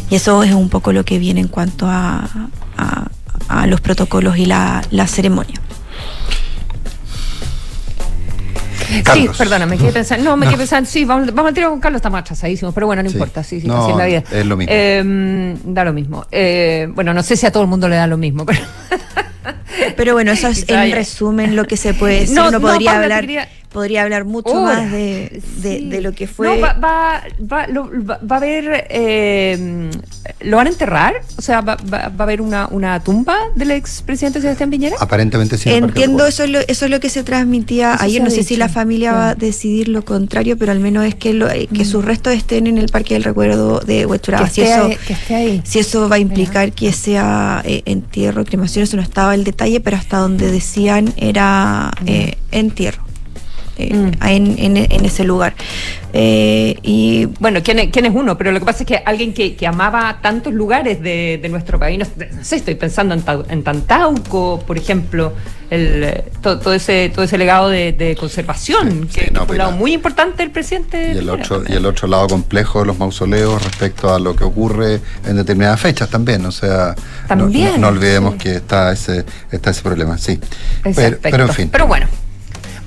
y 0.09 0.15
eso 0.15 0.43
es 0.43 0.53
un 0.53 0.69
poco 0.69 0.91
lo 0.93 1.03
que 1.05 1.17
viene 1.19 1.41
en 1.41 1.47
cuanto 1.47 1.87
a, 1.87 2.27
a- 2.77 3.07
a 3.47 3.67
los 3.67 3.79
protocolos 3.81 4.37
y 4.37 4.45
la, 4.45 4.81
la 4.91 5.07
ceremonia. 5.07 5.59
Sí, 9.13 9.27
perdona, 9.37 9.65
me 9.65 9.77
quedé 9.77 9.91
pensando. 9.91 10.23
No, 10.23 10.37
me 10.37 10.45
No. 10.45 10.51
quedé 10.51 10.59
pensando. 10.59 10.89
Sí, 10.89 11.05
vamos, 11.05 11.33
vamos 11.33 11.51
a 11.51 11.53
tirar 11.53 11.69
con 11.69 11.79
Carlos, 11.79 11.99
estamos 11.99 12.19
atrasadísimos, 12.19 12.73
pero 12.73 12.87
bueno, 12.87 13.03
no 13.03 13.09
Sí. 13.09 13.15
importa. 13.15 13.43
Sí, 13.43 13.59
sí, 13.61 13.67
No, 13.67 13.81
así 13.83 13.91
es 13.91 13.97
la 13.97 14.05
vida. 14.05 14.23
es 14.31 14.45
lo 14.45 14.57
mismo. 14.57 14.73
Eh, 14.75 15.55
da 15.65 15.83
lo 15.83 15.93
mismo. 15.93 16.25
Eh, 16.31 16.87
bueno, 16.93 17.13
no 17.13 17.23
sé 17.23 17.35
si 17.35 17.45
a 17.45 17.51
todo 17.51 17.63
el 17.63 17.69
mundo 17.69 17.87
le 17.89 17.95
da 17.95 18.07
lo 18.07 18.17
mismo, 18.17 18.45
pero. 18.45 18.59
Pero 19.97 20.13
bueno, 20.13 20.31
eso 20.31 20.47
es 20.47 20.65
en 20.69 20.91
resumen 20.91 21.55
lo 21.55 21.65
que 21.65 21.77
se 21.77 21.93
puede 21.93 22.19
decir. 22.21 22.35
No, 22.35 22.43
Uno 22.43 22.51
no, 22.51 22.61
podría, 22.61 22.91
Paula, 22.91 22.99
te 22.99 23.03
hablar, 23.03 23.21
quería- 23.21 23.49
podría 23.75 24.03
hablar 24.03 24.23
mucho 24.23 24.55
más 24.55 24.89
de, 24.89 25.41
de- 25.57 25.81
de 25.81 26.01
lo 26.01 26.13
que 26.13 26.27
fue. 26.27 26.47
No, 26.55 26.61
va, 26.61 26.73
va, 26.73 27.23
va, 27.51 27.67
lo- 27.67 27.89
va- 28.09 28.19
va 28.29 28.35
a 28.35 28.39
haber. 28.39 28.87
eh, 28.89 29.89
¿Lo 30.41 30.57
van 30.57 30.67
a 30.67 30.69
enterrar? 30.69 31.13
O 31.37 31.41
sea, 31.41 31.59
¿va, 31.61 31.75
va- 31.75 32.07
va 32.09 32.15
a 32.19 32.23
haber 32.23 32.41
una, 32.41 32.67
una 32.71 32.99
tumba 33.03 33.35
del 33.55 33.71
expresidente 33.71 34.39
Sebastián 34.41 34.69
Piñera? 34.69 34.95
Aparentemente 34.99 35.57
sí. 35.57 35.69
Entiendo, 35.69 36.25
eso 36.25 36.43
es, 36.45 36.49
lo, 36.49 36.59
eso 36.59 36.85
es 36.85 36.91
lo 36.91 36.99
que 37.01 37.09
se 37.09 37.23
transmitía 37.23 37.95
Eso 37.95 38.03
ayer. 38.05 38.21
se 38.21 38.23
No 38.23 38.29
sé 38.31 38.43
si 38.43 38.55
la 38.55 38.69
familia 38.69 39.11
va 39.13 39.29
a 39.29 39.35
decidir 39.35 39.89
lo 39.89 40.05
contrario, 40.05 40.57
pero 40.57 40.71
al 40.71 40.79
menos 40.79 41.05
es 41.05 41.15
que, 41.15 41.33
lo- 41.33 41.49
eh, 41.51 41.67
que 41.67 41.83
sus 41.83 42.03
restos 42.05 42.33
estén 42.33 42.67
en 42.67 42.77
el 42.77 42.87
Parque 42.89 43.13
del 43.15 43.23
Recuerdo 43.25 43.79
de 43.81 44.05
Huechuraba. 44.05 44.45
Que 44.47 44.51
Si 44.53 44.61
esté 44.61 44.73
eso, 44.73 44.85
ahí- 44.85 44.97
que 45.05 45.13
esté 45.13 45.35
ahí. 45.35 45.61
si 45.65 45.79
eso 45.79 46.07
va 46.09 46.15
a 46.15 46.19
implicar 46.19 46.71
que 46.71 46.93
sea 46.93 47.61
eh, 47.65 47.83
entierro, 47.85 48.45
cremación, 48.45 48.83
eso 48.83 48.95
no 48.95 49.03
estaba 49.03 49.35
el 49.35 49.43
detalle, 49.43 49.79
pero 49.81 49.97
hasta 49.97 50.17
donde 50.17 50.49
decían 50.51 51.13
era 51.17 51.91
eh, 52.05 52.37
entierro. 52.51 53.03
Eh, 53.77 53.89
en, 53.89 54.55
en- 54.57 54.77
en 54.77 55.05
ese 55.05 55.23
lugar. 55.23 55.53
Eh, 56.17 56.77
y 56.81 57.25
Bueno, 57.39 57.59
¿quién 57.61 57.77
es, 57.79 57.89
quién 57.91 58.05
es 58.05 58.13
uno? 58.15 58.37
Pero 58.37 58.51
lo 58.53 58.59
que 58.59 58.65
pasa 58.65 58.83
es 58.83 58.87
que 58.87 58.97
alguien 59.05 59.33
que, 59.33 59.55
que 59.57 59.67
amaba 59.67 60.19
tantos 60.21 60.53
lugares 60.53 61.01
de, 61.01 61.39
de 61.41 61.49
nuestro 61.49 61.77
país, 61.77 61.99
no, 61.99 62.05
no 62.37 62.43
sé, 62.43 62.55
estoy 62.57 62.75
pensando 62.75 63.13
en, 63.13 63.23
Tau- 63.25 63.45
en 63.49 63.63
Tantauco, 63.63 64.63
por 64.65 64.77
ejemplo, 64.77 65.33
el, 65.69 66.03
eh, 66.05 66.23
to- 66.41 66.57
todo, 66.59 66.73
ese, 66.73 67.11
todo 67.13 67.25
ese 67.25 67.37
legado 67.37 67.67
de, 67.67 67.91
de 67.91 68.15
conservación, 68.15 69.07
que, 69.07 69.19
sí, 69.21 69.25
que 69.25 69.31
no, 69.31 69.45
fue 69.45 69.55
un 69.55 69.57
lado 69.57 69.71
muy 69.73 69.91
importante 69.93 70.37
del 70.43 70.51
presidente. 70.51 71.11
Y 71.13 71.17
el, 71.17 71.29
otro, 71.29 71.63
y 71.67 71.73
el 71.73 71.85
otro 71.85 72.07
lado 72.07 72.27
complejo 72.27 72.79
de 72.79 72.85
los 72.85 72.97
mausoleos 72.97 73.61
respecto 73.61 74.13
a 74.13 74.19
lo 74.19 74.35
que 74.37 74.45
ocurre 74.45 75.01
en 75.25 75.35
determinadas 75.35 75.81
fechas 75.81 76.09
también. 76.09 76.45
O 76.45 76.51
sea, 76.51 76.95
no- 77.23 77.27
También, 77.27 77.71
no, 77.73 77.77
no 77.79 77.87
olvidemos 77.89 78.33
sí. 78.33 78.37
que 78.39 78.55
está 78.55 78.93
ese, 78.93 79.25
está 79.51 79.71
ese 79.71 79.81
problema, 79.81 80.17
sí. 80.17 80.39
Pero, 80.95 81.17
pero 81.21 81.43
en 81.43 81.49
fin. 81.49 81.69
Pero 81.69 81.87
bueno. 81.87 82.07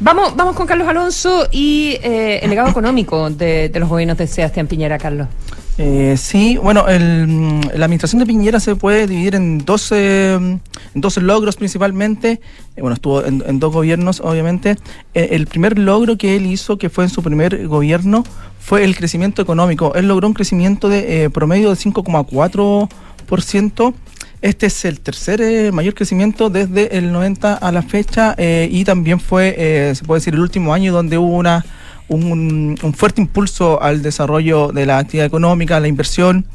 Vamos, 0.00 0.36
vamos 0.36 0.54
con 0.54 0.66
Carlos 0.66 0.86
Alonso 0.86 1.48
y 1.50 1.98
eh, 2.02 2.38
el 2.42 2.50
legado 2.50 2.68
económico 2.68 3.30
de, 3.30 3.70
los 3.74 3.88
gobiernos 3.88 4.16
de 4.16 4.28
Sebastián 4.28 4.68
Piñera, 4.68 4.96
Carlos. 4.96 5.26
Eh, 5.76 6.16
sí, 6.16 6.56
bueno, 6.56 6.88
el, 6.88 7.60
la 7.74 7.84
administración 7.84 8.20
de 8.20 8.26
Piñera 8.26 8.60
se 8.60 8.76
puede 8.76 9.06
dividir 9.06 9.34
en 9.34 9.64
dos, 9.64 9.90
eh, 9.92 10.34
en 10.34 10.60
dos 10.94 11.16
logros 11.18 11.56
principalmente. 11.56 12.40
Eh, 12.76 12.80
bueno, 12.80 12.94
estuvo 12.94 13.24
en, 13.24 13.42
en 13.46 13.58
dos 13.58 13.72
gobiernos, 13.72 14.20
obviamente. 14.20 14.76
Eh, 15.14 15.28
el 15.32 15.46
primer 15.46 15.78
logro 15.78 16.16
que 16.16 16.36
él 16.36 16.46
hizo, 16.46 16.78
que 16.78 16.90
fue 16.90 17.04
en 17.04 17.10
su 17.10 17.22
primer 17.22 17.66
gobierno, 17.66 18.24
fue 18.60 18.84
el 18.84 18.96
crecimiento 18.96 19.42
económico. 19.42 19.94
Él 19.94 20.08
logró 20.08 20.28
un 20.28 20.34
crecimiento 20.34 20.88
de 20.88 21.24
eh, 21.24 21.30
promedio 21.30 21.70
de 21.70 21.76
5,4%. 21.76 23.94
Este 24.40 24.66
es 24.66 24.84
el 24.84 25.00
tercer 25.00 25.40
eh, 25.40 25.72
mayor 25.72 25.94
crecimiento 25.94 26.48
desde 26.48 26.96
el 26.96 27.10
90 27.10 27.54
a 27.54 27.72
la 27.72 27.82
fecha 27.82 28.36
eh, 28.38 28.68
y 28.70 28.84
también 28.84 29.18
fue, 29.18 29.54
eh, 29.58 29.94
se 29.96 30.04
puede 30.04 30.20
decir, 30.20 30.34
el 30.34 30.40
último 30.40 30.72
año 30.72 30.92
donde 30.92 31.18
hubo 31.18 31.36
una 31.36 31.64
un, 32.08 32.78
un 32.82 32.92
fuerte 32.94 33.20
impulso 33.20 33.82
al 33.82 34.02
desarrollo 34.02 34.68
de 34.68 34.86
la 34.86 34.98
actividad 34.98 35.26
económica, 35.26 35.80
la 35.80 35.88
inversión. 35.88 36.46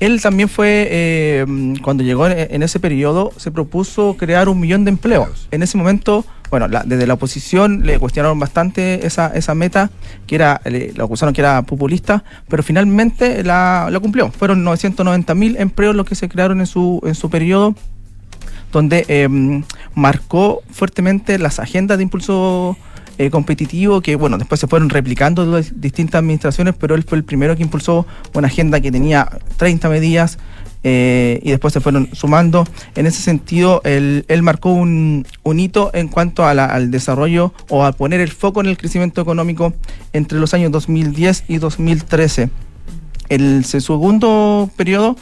Él 0.00 0.20
también 0.20 0.48
fue, 0.48 0.88
eh, 0.90 1.46
cuando 1.82 2.02
llegó 2.02 2.26
en, 2.26 2.62
ese 2.62 2.80
periodo, 2.80 3.32
se 3.36 3.50
propuso 3.50 4.16
crear 4.18 4.48
un 4.48 4.60
millón 4.60 4.84
de 4.84 4.90
empleos. 4.90 5.48
En 5.50 5.62
ese 5.62 5.78
momento, 5.78 6.24
bueno, 6.50 6.68
desde 6.84 7.06
la 7.06 7.14
oposición 7.14 7.86
le 7.86 7.98
cuestionaron 7.98 8.38
bastante 8.38 9.06
esa, 9.06 9.28
esa 9.28 9.54
meta, 9.54 9.90
que 10.26 10.34
era, 10.34 10.60
lo 10.94 11.04
acusaron 11.04 11.32
que 11.32 11.40
era 11.40 11.62
populista, 11.62 12.24
pero 12.48 12.62
finalmente 12.62 13.42
la, 13.44 13.88
la 13.90 14.00
cumplió. 14.00 14.30
Fueron 14.30 14.64
990 14.64 15.34
mil 15.34 15.56
empleos 15.56 15.94
los 15.94 16.06
que 16.06 16.14
se 16.14 16.28
crearon 16.28 16.60
en 16.60 16.66
su, 16.66 17.00
en 17.04 17.14
su 17.14 17.30
periodo 17.30 17.74
donde 18.72 19.04
eh, 19.06 19.28
marcó 19.94 20.62
fuertemente 20.68 21.38
las 21.38 21.60
agendas 21.60 21.96
de 21.96 22.02
impulso 22.02 22.76
eh, 23.18 23.30
competitivo 23.30 24.00
que, 24.00 24.16
bueno, 24.16 24.38
después 24.38 24.60
se 24.60 24.66
fueron 24.66 24.90
replicando 24.90 25.60
distintas 25.74 26.18
administraciones, 26.20 26.74
pero 26.78 26.94
él 26.94 27.04
fue 27.04 27.18
el 27.18 27.24
primero 27.24 27.56
que 27.56 27.62
impulsó 27.62 28.06
una 28.34 28.48
agenda 28.48 28.80
que 28.80 28.90
tenía 28.90 29.28
30 29.56 29.88
medidas 29.88 30.38
eh, 30.86 31.40
y 31.42 31.50
después 31.50 31.72
se 31.72 31.80
fueron 31.80 32.08
sumando. 32.12 32.66
En 32.94 33.06
ese 33.06 33.22
sentido, 33.22 33.80
él, 33.84 34.24
él 34.28 34.42
marcó 34.42 34.72
un, 34.72 35.26
un 35.42 35.60
hito 35.60 35.90
en 35.94 36.08
cuanto 36.08 36.44
al 36.44 36.90
desarrollo 36.90 37.54
o 37.70 37.84
a 37.84 37.92
poner 37.92 38.20
el 38.20 38.30
foco 38.30 38.60
en 38.60 38.66
el 38.66 38.76
crecimiento 38.76 39.20
económico 39.22 39.72
entre 40.12 40.38
los 40.38 40.52
años 40.52 40.72
2010 40.72 41.44
y 41.48 41.58
2013. 41.58 42.50
El 43.30 43.64
se- 43.64 43.80
segundo 43.80 44.68
periodo, 44.76 45.16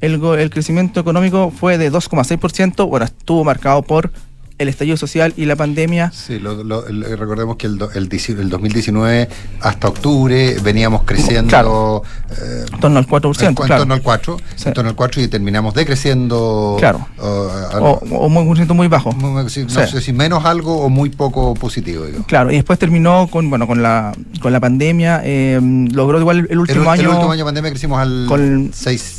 el, 0.00 0.22
el 0.22 0.50
crecimiento 0.50 1.00
económico 1.00 1.50
fue 1.50 1.78
de 1.78 1.90
2,6%, 1.90 2.88
bueno, 2.88 3.06
estuvo 3.06 3.42
marcado 3.42 3.82
por 3.82 4.12
el 4.58 4.68
estallido 4.68 4.96
social 4.96 5.32
y 5.36 5.44
la 5.44 5.56
pandemia. 5.56 6.10
Sí, 6.12 6.38
lo- 6.38 6.64
lo- 6.64 6.86
el- 6.86 7.04
recordemos 7.18 7.56
que 7.56 7.66
el, 7.66 7.78
do- 7.78 7.90
el, 7.92 8.08
el 8.12 8.48
2019 8.50 9.28
hasta 9.60 9.88
octubre 9.88 10.56
veníamos 10.62 11.02
creciendo 11.04 11.48
Claro. 11.48 12.02
eh, 12.30 12.64
En 12.72 12.80
torno 12.80 12.98
al 12.98 13.06
4%, 13.06 13.40
en, 13.42 13.46
en 13.48 13.54
claro. 13.54 13.76
torno 13.82 13.94
al 13.94 14.02
4, 14.02 14.36
Sí. 14.56 14.68
en 14.68 14.74
torno 14.74 14.90
al 14.90 14.96
4 14.96 15.22
y 15.22 15.28
terminamos 15.28 15.74
decreciendo 15.74 16.76
Claro. 16.78 17.06
o, 17.18 17.48
a- 17.72 17.80
O, 17.80 17.98
o 17.98 18.28
muy, 18.28 18.42
un 18.42 18.48
porcentaje 18.48 18.76
muy 18.76 18.88
bajo. 18.88 19.12
sí, 19.48 19.64
no 19.64 19.68
Sí. 19.86 19.92
sé 19.92 20.00
si 20.00 20.12
menos 20.12 20.44
algo 20.44 20.80
o 20.82 20.88
muy 20.88 21.10
poco 21.10 21.54
positivo. 21.54 22.04
digo. 22.06 22.24
Claro, 22.26 22.50
y 22.50 22.56
después 22.56 22.78
terminó 22.78 23.28
con 23.30 23.48
bueno 23.50 23.66
con 23.66 23.82
la 23.82 24.12
con 24.40 24.52
la 24.52 24.60
pandemia, 24.60 25.22
eh, 25.24 25.60
logró 25.92 26.18
igual 26.18 26.38
el 26.40 26.46
El, 26.50 26.58
último 26.58 26.82
el 26.92 27.00
año 27.00 27.10
último 27.10 27.30
año 27.32 27.38
de 27.38 27.44
pandemia 27.44 27.70
crecimos 27.70 27.98
al 28.00 28.26
con- 28.28 28.70
6, 28.74 29.14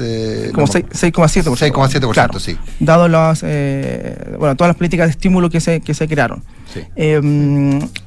eh, 0.00 0.50
como 0.54 0.66
no, 0.66 0.72
seis- 0.72 0.86
6,7%. 0.92 1.54
6,7%, 1.72 2.12
Claro, 2.12 2.38
sí. 2.40 2.56
Dado 2.80 3.08
las, 3.08 3.42
eh, 3.44 4.16
bueno, 4.38 4.56
todas 4.56 4.70
las 4.70 4.76
políticas 4.76 5.06
de 5.06 5.10
estímulo 5.12 5.50
que 5.50 5.60
se, 5.60 5.80
que 5.80 5.94
se 5.94 6.08
crearon. 6.08 6.42
Sí. 6.72 6.80
Eh, 6.96 7.14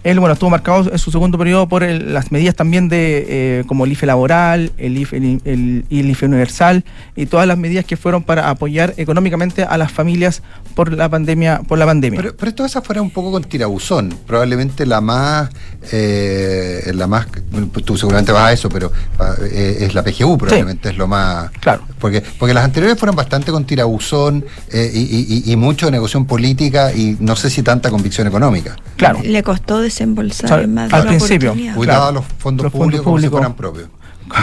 él, 0.04 0.20
bueno, 0.20 0.34
estuvo 0.34 0.50
marcado 0.50 0.92
en 0.92 0.98
su 0.98 1.12
segundo 1.12 1.38
periodo 1.38 1.68
por 1.68 1.84
el- 1.84 2.14
las 2.14 2.32
medidas 2.32 2.56
también 2.56 2.88
de, 2.90 3.26
eh, 3.28 3.64
como 3.68 3.86
el 3.86 3.92
IFE 3.92 4.06
laboral, 4.06 4.72
el 4.78 4.98
IFE, 4.98 5.18
el, 5.18 5.42
el- 5.46 5.86
y 5.90 6.00
el 6.00 6.10
IFE 6.10 6.26
universal 6.28 6.84
y 7.16 7.26
todas 7.26 7.48
las 7.48 7.58
medidas 7.58 7.86
que 7.86 7.98
fueron 7.98 8.24
para 8.24 8.50
apoyar 8.50 8.94
económicamente 8.98 9.64
a 9.64 9.78
las 9.78 9.92
familias 9.92 10.42
por 10.76 10.94
la 10.94 11.10
pandemia, 11.10 11.62
por 11.68 11.78
la 11.78 11.86
pandemia. 11.86 12.20
Pero, 12.22 12.36
pero 12.38 12.54
todas 12.54 12.72
esas 12.72 12.86
fueran 12.86 13.04
un 13.04 13.12
poco 13.12 13.32
con 13.32 13.44
tirabuzón. 13.44 14.14
Probablemente 14.26 14.86
la 14.86 15.02
más, 15.02 15.50
eh, 15.92 16.92
la 16.94 17.08
más, 17.08 17.28
pues 17.72 17.86
tú 17.86 17.98
seguramente 17.98 18.32
vas 18.32 18.44
a 18.50 18.54
eso, 18.54 18.70
pero 18.70 18.92
ah, 19.20 19.36
eh, 19.44 19.78
es 19.82 19.94
la 19.94 20.04
PGU 20.04 20.38
probablemente 20.38 20.90
es 20.90 20.98
lo 20.98 21.08
más. 21.08 21.52
Claro. 21.60 21.84
Porque, 22.00 22.22
porque 22.40 22.54
las 22.54 22.64
anteriores 22.66 22.98
fueron 22.98 23.16
bastante 23.16 23.52
con 23.52 23.66
tirabuzón 23.66 24.46
eh, 24.72 24.92
y, 24.94 25.00
y- 25.00 25.44
y- 25.46 25.52
y 25.52 25.56
mucho 25.56 25.86
de 25.86 25.92
negociación 25.94 26.26
política 26.26 26.94
y 26.94 27.18
no 27.20 27.36
sé 27.36 27.50
si 27.50 27.64
tanta 27.64 27.90
convicción 27.90 28.28
económica. 28.28 28.53
Claro. 28.98 29.20
Le 29.24 29.44
costó 29.44 29.80
desembolsar 29.82 30.52
O 30.52 30.58
sea, 30.60 30.68
más 30.68 30.90
de 30.90 30.96
al 30.96 31.08
principio. 31.08 31.54
Cuidado 31.54 31.82
Claro. 31.84 32.04
a 32.06 32.12
los 32.12 32.26
fondos 32.38 32.64
Los 32.66 32.72
fondos 32.72 32.72
públicos 33.02 33.04
como 33.04 33.18
si 33.18 33.28
públicos. 33.28 33.40
fueran 33.40 33.56
propios. 33.56 33.90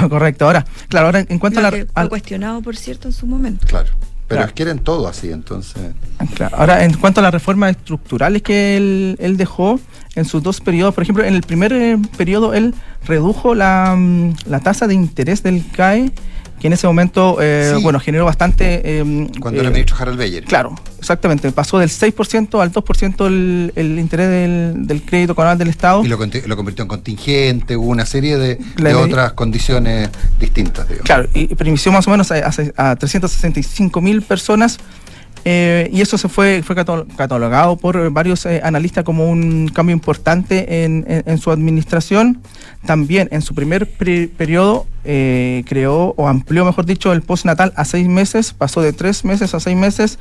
Correcto. 0.08 0.44
Ahora, 0.46 0.64
claro, 0.88 1.06
ahora 1.06 1.24
en 1.28 1.38
cuanto 1.38 1.60
Lo 1.60 1.66
a 1.66 1.70
la, 1.70 1.76
que 1.76 1.84
fue 1.86 1.92
al- 1.94 2.08
cuestionado, 2.08 2.60
por 2.62 2.76
cierto, 2.76 3.08
en 3.08 3.12
su 3.14 3.26
momento. 3.26 3.66
Claro. 3.66 3.88
Pero 4.28 4.42
Claro. 4.42 4.52
quieren 4.54 4.78
todo 4.78 5.08
así, 5.08 5.32
entonces. 5.32 5.82
Claro. 6.34 6.56
Ahora, 6.56 6.84
en 6.84 6.94
cuanto 6.94 7.18
a 7.18 7.22
las 7.24 7.32
reformas 7.32 7.70
estructurales 7.72 8.42
que 8.42 8.76
él, 8.76 9.16
él 9.18 9.36
dejó 9.36 9.80
en 10.14 10.24
sus 10.24 10.40
dos 10.40 10.60
periodos, 10.60 10.94
por 10.94 11.02
ejemplo, 11.02 11.24
en 11.24 11.34
el 11.34 11.42
primer 11.42 11.72
eh, 11.72 11.98
periodo 12.16 12.54
él 12.54 12.72
redujo 13.04 13.56
la, 13.56 13.96
mm, 13.98 14.34
la 14.46 14.60
tasa 14.60 14.86
de 14.86 14.94
interés 14.94 15.42
del 15.42 15.64
CAE, 15.72 16.12
que 16.60 16.66
en 16.68 16.74
ese 16.74 16.86
momento, 16.86 17.38
eh, 17.40 17.72
Sí. 17.76 17.82
bueno, 17.82 17.98
generó 17.98 18.24
bastante... 18.26 18.82
eh, 18.84 19.28
Cuando 19.40 19.58
eh, 19.60 19.62
era 19.62 19.70
ministro 19.70 19.96
Harald 19.98 20.18
Beyer. 20.18 20.44
Claro, 20.44 20.74
exactamente. 20.98 21.50
Pasó 21.52 21.78
del 21.78 21.88
6% 21.88 22.60
al 22.62 22.70
2% 22.72 23.26
el, 23.26 23.72
el 23.74 23.98
interés 23.98 24.28
del, 24.28 24.86
del 24.86 25.02
crédito 25.02 25.34
canal 25.34 25.56
del 25.58 25.68
Estado. 25.68 26.04
Y 26.04 26.08
lo, 26.08 26.18
lo 26.18 26.56
convirtió 26.56 26.82
en 26.82 26.88
contingente, 26.88 27.76
hubo 27.76 27.88
una 27.88 28.04
serie 28.06 28.36
de, 28.38 28.58
de 28.76 28.94
otras 28.94 29.32
condiciones 29.32 30.10
distintas, 30.38 30.86
digamos. 30.86 31.06
Claro, 31.06 31.28
y 31.34 31.54
permitió 31.54 31.90
más 31.92 32.06
o 32.06 32.10
menos 32.10 32.30
a, 32.30 32.50
a, 32.76 32.90
a 32.90 32.96
365 32.96 34.00
mil 34.00 34.22
personas. 34.22 34.78
Eh, 35.44 35.88
y 35.92 36.00
eso 36.00 36.18
se 36.18 36.28
fue, 36.28 36.62
fue 36.62 36.76
catalo- 36.76 37.06
catalogado 37.16 37.76
por 37.76 38.10
varios 38.10 38.44
eh, 38.46 38.60
analistas 38.62 39.04
como 39.04 39.28
un 39.30 39.68
cambio 39.68 39.94
importante 39.94 40.84
en, 40.84 41.04
en- 41.26 41.38
su 41.38 41.50
administración. 41.50 42.40
También 42.86 43.28
en 43.32 43.42
su 43.42 43.54
primer 43.54 43.86
pri- 43.90 44.26
periodo 44.26 44.86
eh, 45.04 45.64
creó 45.66 46.14
o 46.16 46.28
amplió, 46.28 46.64
mejor 46.64 46.86
dicho, 46.86 47.12
el 47.12 47.22
postnatal 47.22 47.72
a 47.76 47.84
seis 47.84 48.08
meses, 48.08 48.52
pasó 48.52 48.80
de 48.82 48.92
tres 48.92 49.24
meses 49.24 49.54
a 49.54 49.60
seis 49.60 49.76
meses. 49.76 50.18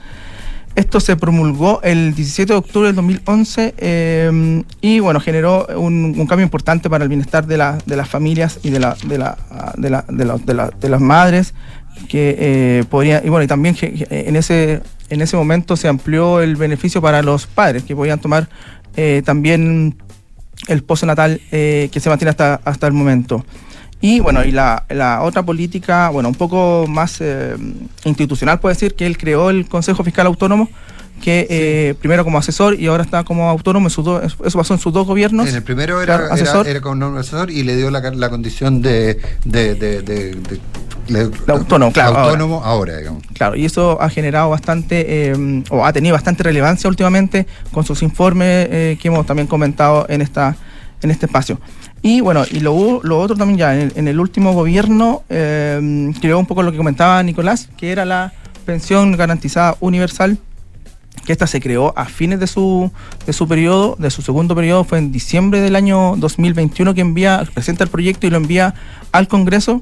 Esto 0.75 0.99
se 0.99 1.15
promulgó 1.17 1.81
el 1.83 2.13
17 2.13 2.53
de 2.53 2.59
octubre 2.59 2.87
del 2.87 2.95
2011 2.95 3.73
eh, 3.77 4.63
y 4.81 4.99
bueno, 4.99 5.19
generó 5.19 5.65
un, 5.75 6.13
cambio 6.27 6.43
importante 6.43 6.89
para 6.89 7.03
el 7.03 7.09
bienestar 7.09 7.45
de, 7.47 7.57
la- 7.57 7.77
de 7.85 7.95
las 7.97 8.07
familias 8.07 8.59
y 8.63 8.69
de, 8.69 8.79
la, 8.79 8.95
de, 9.05 9.17
la, 9.17 9.37
de, 9.77 9.89
la- 9.89 10.05
de, 10.07 10.25
la- 10.25 10.37
de 10.37 10.53
la- 10.53 10.69
de 10.79 10.89
las 10.89 11.01
madres 11.01 11.53
que 12.07 12.85
podría 12.89 13.21
y 13.25 13.29
bueno 13.29 13.43
y 13.43 13.47
también 13.47 13.75
en 13.81 14.35
ese 14.37 14.81
en 15.09 15.21
ese 15.21 15.35
momento 15.37 15.75
se 15.77 15.87
amplió 15.87 16.41
el 16.41 16.55
beneficio 16.55 17.01
para 17.01 17.21
los 17.21 17.47
padres 17.47 17.83
que 17.83 17.95
podían 17.95 18.19
tomar 18.19 18.49
eh, 18.95 19.21
también 19.25 19.95
el 20.67 20.83
pozo 20.83 21.05
natal 21.05 21.39
eh, 21.51 21.89
que 21.91 21.99
se 21.99 22.09
mantiene 22.09 22.29
hasta 22.31 22.55
hasta 22.65 22.87
el 22.87 22.93
momento. 22.93 23.45
Y 24.01 24.19
bueno 24.21 24.43
y 24.45 24.51
la, 24.51 24.85
la 24.89 25.21
otra 25.23 25.43
política 25.43 26.09
bueno 26.09 26.29
un 26.29 26.35
poco 26.35 26.85
más 26.87 27.17
eh, 27.19 27.55
institucional 28.05 28.59
puede 28.59 28.75
decir 28.75 28.95
que 28.95 29.05
él 29.05 29.17
creó 29.17 29.49
el 29.49 29.67
Consejo 29.67 30.03
Fiscal 30.03 30.25
Autónomo 30.27 30.69
que 31.21 31.45
eh, 31.49 31.95
primero 31.99 32.23
como 32.23 32.37
asesor 32.37 32.79
y 32.79 32.87
ahora 32.87 33.03
está 33.03 33.25
como 33.25 33.49
autónomo 33.49 33.87
en 33.87 33.89
sus 33.89 34.05
dos- 34.05 34.23
eso 34.45 34.57
pasó 34.57 34.73
en 34.73 34.79
sus 34.79 34.93
dos 34.93 35.05
gobiernos. 35.05 35.49
En 35.49 35.55
el 35.55 35.63
primero 35.63 36.01
era, 36.01 36.15
Claro, 36.17 36.25
era- 36.27 36.33
asesor. 36.33 36.65
era 36.67 36.79
con 36.79 37.03
un 37.03 37.17
asesor 37.17 37.51
y 37.51 37.63
le 37.63 37.75
dio 37.75 37.91
la, 37.91 37.99
la 37.99 38.29
condición 38.29 38.81
de, 38.81 39.19
de- 39.43 39.75
de- 39.75 40.01
le- 41.09 41.29
autónomo, 41.51 41.91
claro, 41.91 42.17
autónomo 42.17 42.63
ahora. 42.63 42.97
digamos. 42.97 43.23
Claro, 43.33 43.55
y 43.55 43.65
eso 43.65 44.01
ha 44.01 44.09
generado 44.09 44.49
bastante, 44.49 45.31
eh, 45.31 45.63
o 45.69 45.85
ha 45.85 45.91
tenido 45.93 46.13
bastante 46.13 46.43
relevancia 46.43 46.87
últimamente 46.89 47.47
con 47.71 47.83
sus 47.83 48.01
informes 48.03 48.67
eh, 48.71 48.97
que 49.01 49.07
hemos 49.09 49.25
también 49.25 49.47
comentado 49.47 50.05
en 50.09 50.21
esta 50.21 50.55
en 51.01 51.11
este 51.11 51.27
espacio. 51.27 51.59
Y 52.01 52.19
bueno, 52.21 52.43
y 52.51 52.59
lo, 52.59 53.01
lo 53.03 53.19
otro 53.19 53.35
también 53.37 53.57
ya, 53.57 53.73
en 53.73 53.81
el, 53.81 53.93
en 53.95 54.07
el 54.09 54.19
último 54.19 54.53
gobierno 54.53 55.23
eh, 55.29 56.11
creó 56.19 56.37
un 56.39 56.45
poco 56.45 56.61
lo 56.63 56.71
que 56.71 56.77
comentaba 56.77 57.21
Nicolás, 57.23 57.69
que 57.77 57.91
era 57.91 58.03
la 58.05 58.33
pensión 58.65 59.15
garantizada 59.15 59.75
universal, 59.79 60.37
que 61.25 61.31
esta 61.31 61.47
se 61.47 61.59
creó 61.61 61.93
a 61.97 62.05
fines 62.05 62.39
de 62.41 62.47
su, 62.47 62.91
de 63.25 63.31
su 63.33 63.47
periodo, 63.47 63.95
de 63.97 64.09
su 64.11 64.21
segundo 64.21 64.55
periodo, 64.55 64.83
fue 64.83 64.97
en 64.97 65.11
diciembre 65.11 65.61
del 65.61 65.75
año 65.77 66.15
2021 66.17 66.93
que 66.93 67.01
envía, 67.01 67.45
presenta 67.53 67.83
el 67.85 67.89
proyecto 67.89 68.27
y 68.27 68.29
lo 68.29 68.37
envía 68.37 68.73
al 69.13 69.27
Congreso. 69.29 69.81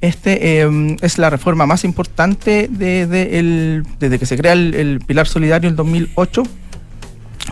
Este 0.00 0.62
eh, 0.62 0.96
es 1.02 1.18
la 1.18 1.28
reforma 1.28 1.66
más 1.66 1.84
importante 1.84 2.68
de- 2.70 3.38
el- 3.38 3.84
desde 3.98 4.18
que 4.18 4.26
se 4.26 4.36
crea 4.36 4.52
el, 4.54 5.00
Pilar 5.06 5.26
Solidario 5.28 5.68
en 5.68 5.76
2008. 5.76 6.42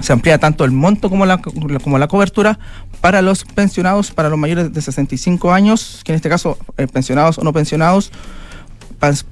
Se 0.00 0.12
amplía 0.12 0.38
tanto 0.38 0.64
el 0.64 0.70
monto 0.70 1.10
como 1.10 1.26
la, 1.26 1.38
como 1.38 1.98
la 1.98 2.06
cobertura 2.08 2.58
para 3.00 3.20
los 3.20 3.44
pensionados, 3.44 4.12
para 4.12 4.28
los 4.28 4.38
mayores 4.38 4.72
de 4.72 4.80
65 4.80 5.52
años, 5.52 6.00
que 6.04 6.12
en 6.12 6.16
este 6.16 6.28
caso, 6.28 6.56
eh, 6.76 6.86
pensionados 6.86 7.38
o 7.38 7.42
no 7.42 7.52
pensionados, 7.52 8.12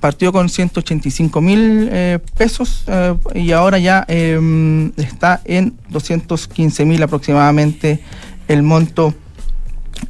partió 0.01 0.33
con 0.33 0.49
185 0.49 1.41
mil 1.41 1.89
eh, 1.91 2.19
pesos 2.37 2.85
eh, 2.87 3.15
y 3.35 3.53
ahora 3.53 3.79
ya 3.79 4.05
eh, 4.09 4.91
está 4.97 5.41
en 5.45 5.75
215 5.89 6.85
mil 6.85 7.03
aproximadamente 7.03 8.01
el 8.49 8.63
monto 8.63 9.15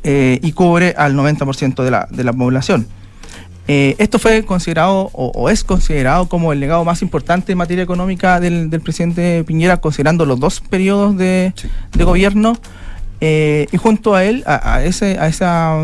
y 0.02 0.52
cubre 0.52 0.94
al 0.96 1.14
90% 1.14 1.82
de 1.82 1.90
la, 1.90 2.06
de 2.10 2.22
la 2.24 2.32
población. 2.32 2.86
Eh, 3.68 3.96
esto 3.98 4.18
fue 4.18 4.44
considerado 4.44 5.10
o, 5.12 5.32
o 5.34 5.50
es 5.50 5.64
considerado 5.64 6.28
como 6.28 6.52
el 6.52 6.60
legado 6.60 6.84
más 6.84 7.02
importante 7.02 7.50
en 7.52 7.58
materia 7.58 7.82
económica 7.82 8.38
del, 8.38 8.70
del 8.70 8.80
presidente 8.80 9.42
Piñera, 9.44 9.78
considerando 9.78 10.24
los 10.24 10.38
dos 10.38 10.60
periodos 10.60 11.16
de, 11.16 11.52
de 11.92 12.04
gobierno. 12.04 12.56
Eh, 13.20 13.66
y 13.72 13.76
junto 13.76 14.14
a 14.14 14.24
él, 14.24 14.44
a, 14.46 14.74
a 14.74 14.84
ese, 14.84 15.18
a, 15.18 15.26
esa, 15.26 15.74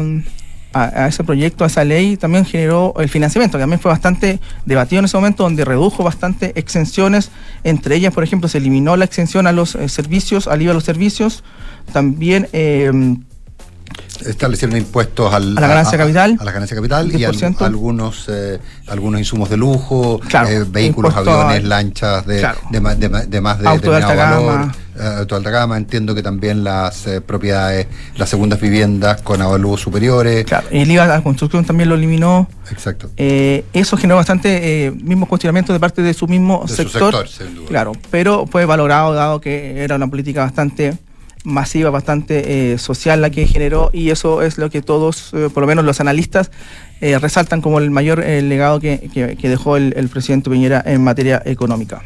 a, 0.75 1.09
ese 1.09 1.25
proyecto, 1.25 1.65
a 1.65 1.67
esa 1.67 1.83
ley, 1.83 2.17
también 2.17 2.45
generó 2.45 2.95
el 2.99 3.09
financiamiento, 3.09 3.59
que 3.59 3.63
también 3.63 3.81
fue 3.81 3.91
bastante 3.91 4.39
debatido 4.67 5.01
en 5.01 5.07
ese 5.07 5.17
momento, 5.17 5.43
donde 5.43 5.65
redujo 5.65 6.05
bastante 6.05 6.53
exenciones. 6.55 7.31
Entre 7.65 7.97
ellas, 7.97 8.13
por 8.13 8.23
ejemplo, 8.23 8.49
se 8.49 8.59
eliminó 8.59 8.97
la 8.97 9.07
exención 9.07 9.47
a 9.47 9.53
los 9.53 9.75
eh, 9.75 9.89
servicios, 9.89 10.47
al 10.47 10.63
IVA 10.63 10.73
a 10.73 10.75
los 10.75 10.85
servicios. 10.85 11.43
También 11.93 12.49
eh, 12.53 12.93
establecieron 14.27 14.77
impuestos 14.77 15.33
al- 15.33 15.57
A 15.57 15.61
la 15.61 15.67
ganancia 15.69 15.99
capital. 15.99 16.37
A 16.41 16.45
la 16.45 16.53
ganancia 16.53 16.77
capital 16.77 17.07
y 17.13 17.25
al- 17.25 17.33
10%. 17.35 17.65
algunos 17.65 18.27
eh, 18.29 18.59
algunos 18.89 19.21
insumos 19.21 19.49
de 19.51 19.57
lujo, 19.57 20.21
Claro, 20.29 20.49
eh, 20.49 20.65
vehículos, 20.69 21.15
a- 21.15 21.19
aviones, 21.19 21.65
lanchas 21.65 22.27
de, 22.27 22.41
Claro. 22.41 22.59
de, 22.71 22.81
más 22.81 22.99
de 22.99 23.07
Auto 23.09 23.91
de 23.91 23.97
alta 23.97 24.09
determinado 24.09 24.47
valor, 24.47 24.61
gama. 24.61 24.75
eh, 24.99 25.27
alta 25.35 25.51
gama. 25.51 25.77
Entiendo 25.77 26.15
que 26.15 26.23
también 26.23 26.63
las 26.65 27.07
eh, 27.07 27.21
propiedades, 27.21 27.87
las 28.17 28.29
segundas 28.29 28.61
viviendas 28.61 29.23
con 29.23 29.41
avalúos 29.43 29.81
superiores. 29.81 30.45
Claro, 30.45 30.67
el 30.71 30.91
IVA 30.91 31.05
a 31.05 31.07
la 31.09 31.23
construcción 31.23 31.65
también 31.65 31.89
lo 31.89 31.95
eliminó. 31.95 32.49
Exacto. 32.71 33.11
Eh, 33.17 33.65
eso 33.73 33.97
generó 33.97 34.17
bastante 34.17 34.87
eh, 34.87 34.91
mismos 34.93 35.29
cuestionamientos 35.29 35.75
de 35.75 35.81
parte 35.81 36.03
de 36.03 36.15
su 36.15 36.27
mismo 36.29 36.63
De 36.67 36.69
su 36.69 36.77
sector. 36.77 37.27
sector, 37.27 37.29
sin 37.29 37.55
duda. 37.57 37.69
Claro, 37.69 37.93
pero 38.11 38.47
fue 38.47 38.65
valorado 38.65 39.13
dado 39.15 39.41
que 39.41 39.83
era 39.83 39.97
una 39.97 40.09
política 40.09 40.43
bastante 40.43 40.97
masiva, 41.45 41.91
bastante 41.91 42.73
eh, 42.73 42.79
social 42.79 43.21
la 43.21 43.31
que 43.31 43.47
generó 43.47 43.91
y 43.93 44.11
eso 44.11 44.43
es 44.43 44.59
lo 44.59 44.71
que 44.71 44.83
todos, 44.83 45.33
eh, 45.35 45.49
por 45.53 45.63
lo 45.63 45.67
menos 45.67 45.85
los 45.85 46.01
analistas, 46.01 46.51
eh, 47.01 47.19
resaltan 47.19 47.61
como 47.61 47.79
el 47.79 47.91
mayor 47.91 48.21
eh, 48.23 48.43
legado 48.43 48.79
que, 48.81 49.11
que- 49.13 49.37
que 49.37 49.49
dejó 49.49 49.77
el, 49.77 49.93
el 49.97 50.09
presidente 50.09 50.51
Piñera 50.51 50.83
en 50.87 51.03
materia 51.03 51.43
económica. 51.45 52.03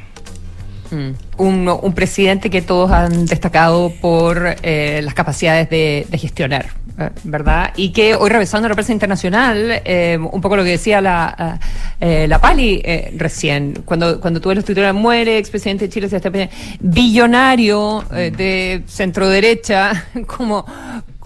Mm. 0.91 1.11
Un, 1.39 1.69
un 1.69 1.93
presidente 1.93 2.51
que 2.51 2.63
todos 2.63 2.91
han 2.91 3.27
destacado 3.27 3.93
por 4.01 4.57
eh, 4.63 5.01
las 5.03 5.15
capacidades 5.15 5.69
de, 5.69 6.07
gestionar, 6.13 6.67
eh, 6.99 7.11
¿verdad? 7.25 7.73
Y 7.77 7.91
que 7.93 8.15
hoy 8.15 8.31
revisando 8.31 8.69
la 8.69 8.75
prensa 8.75 8.93
internacional, 8.93 9.83
eh, 9.85 10.19
un 10.21 10.41
poco 10.41 10.57
lo 10.57 10.65
que 10.65 10.71
decía 10.71 11.01
la, 11.01 11.59
la 12.01 12.41
Pali 12.41 12.83
recién, 13.17 13.83
cuando, 13.85 14.21
cuando 14.21 14.41
tuve 14.41 14.55
los 14.55 14.65
titulares, 14.65 14.95
muere 14.95 15.39
expresidente 15.39 15.87
de 15.87 15.93
Chile, 15.93 16.09
Sebastián 16.09 16.33
Piñera, 16.33 16.53
billonario 16.81 18.05
de 18.11 18.83
centro 18.87 19.29
derecha, 19.29 20.07
como 20.27 20.65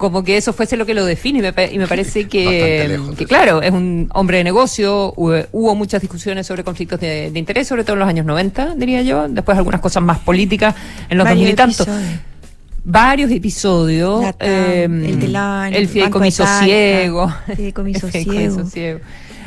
como 0.00 0.24
que 0.24 0.36
eso 0.38 0.52
fuese 0.54 0.76
lo 0.78 0.86
que 0.86 0.94
lo 0.94 1.04
define 1.04 1.38
y 1.38 1.42
me, 1.42 1.52
pa- 1.52 1.66
y 1.66 1.78
me 1.78 1.86
parece 1.86 2.26
que, 2.26 2.86
lejos 2.88 3.14
claro, 3.28 3.60
es 3.60 3.70
un 3.70 4.08
hombre 4.14 4.38
de 4.38 4.44
negocio, 4.44 5.12
hubo, 5.14 5.34
hubo 5.52 5.74
muchas 5.74 6.00
discusiones 6.00 6.46
sobre 6.46 6.64
conflictos 6.64 6.98
de, 6.98 7.30
de 7.30 7.38
interés, 7.38 7.68
sobre 7.68 7.84
todo 7.84 7.92
en 7.92 7.98
los 8.00 8.08
años 8.08 8.24
90, 8.24 8.74
diría 8.76 9.02
yo, 9.02 9.28
después 9.28 9.58
algunas 9.58 9.80
cosas 9.82 10.02
más 10.02 10.18
políticas 10.20 10.74
en 11.10 11.18
los 11.18 11.24
Varios 11.26 11.50
2000 11.50 11.52
y 11.52 11.54
tanto. 11.54 11.82
episodios. 11.84 12.20
Varios 12.82 13.30
episodios. 13.30 14.22
La 14.22 14.32
TAM, 14.32 14.48
eh, 14.48 14.84
el 14.84 15.20
de 15.20 15.28
la- 15.28 15.68
el 15.68 15.74
el 15.74 15.88
fideicomiso 15.88 16.44
ciego. 16.60 17.30
fideicomiso 17.56 18.08
ciego. 18.08 18.64
ciego. 18.64 19.00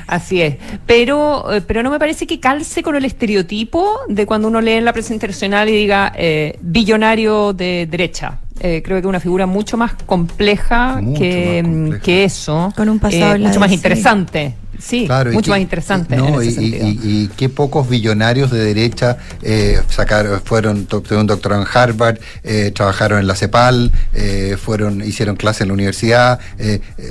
Así 0.05 0.41
es. 0.41 0.57
Pero, 0.85 1.51
eh, 1.51 1.61
pero 1.61 1.81
no 1.81 1.89
me 1.89 1.97
parece 1.97 2.27
que 2.27 2.39
calce 2.39 2.83
con 2.83 2.95
el 2.95 3.05
estereotipo 3.05 4.01
de 4.07 4.25
cuando 4.27 4.49
uno 4.49 4.61
lee 4.61 4.73
en 4.73 4.85
la 4.85 4.93
prensa 4.93 5.13
internacional 5.13 5.67
y 5.69 5.71
diga 5.71 6.13
eh, 6.15 6.59
billonario 6.61 7.53
de 7.53 7.87
derecha. 7.89 8.37
Eh, 8.59 8.81
creo 8.85 8.95
que 8.97 8.99
es 9.01 9.05
una 9.05 9.19
figura 9.19 9.45
mucho 9.45 9.77
más 9.77 9.93
compleja, 10.05 10.99
Mucho 11.01 11.19
que, 11.19 11.61
más 11.63 11.71
compleja. 11.73 12.03
que 12.03 12.23
eso. 12.23 12.73
Con 12.77 12.87
un 12.89 12.99
pasado 12.99 13.35
Eh, 13.35 13.39
mucho 13.39 13.59
más 13.59 13.71
interesante. 13.71 14.55
Sí, 14.79 15.05
Claro, 15.05 15.31
mucho 15.31 15.51
más 15.51 15.59
interesante. 15.59 16.15
no, 16.17 16.41
en 16.41 16.45
y, 16.45 16.47
ese 16.47 16.61
y- 16.63 16.71
sentido. 16.71 16.87
y- 16.87 17.23
y 17.23 17.27
qué 17.37 17.47
pocos 17.47 17.87
billonarios 17.89 18.51
de 18.51 18.63
derecha 18.63 19.17
eh, 19.41 19.79
sacaron, 19.87 20.41
fueron, 20.43 20.87
un 21.11 21.27
doctorado 21.27 21.61
en 21.61 21.67
Harvard, 21.73 22.17
eh, 22.43 22.71
trabajaron 22.73 23.19
en 23.19 23.27
la 23.27 23.35
CEPAL, 23.35 23.91
eh, 24.13 24.57
fueron, 24.61 25.01
hicieron 25.03 25.35
clase 25.35 25.63
en 25.63 25.69
la 25.69 25.73
universidad. 25.75 26.39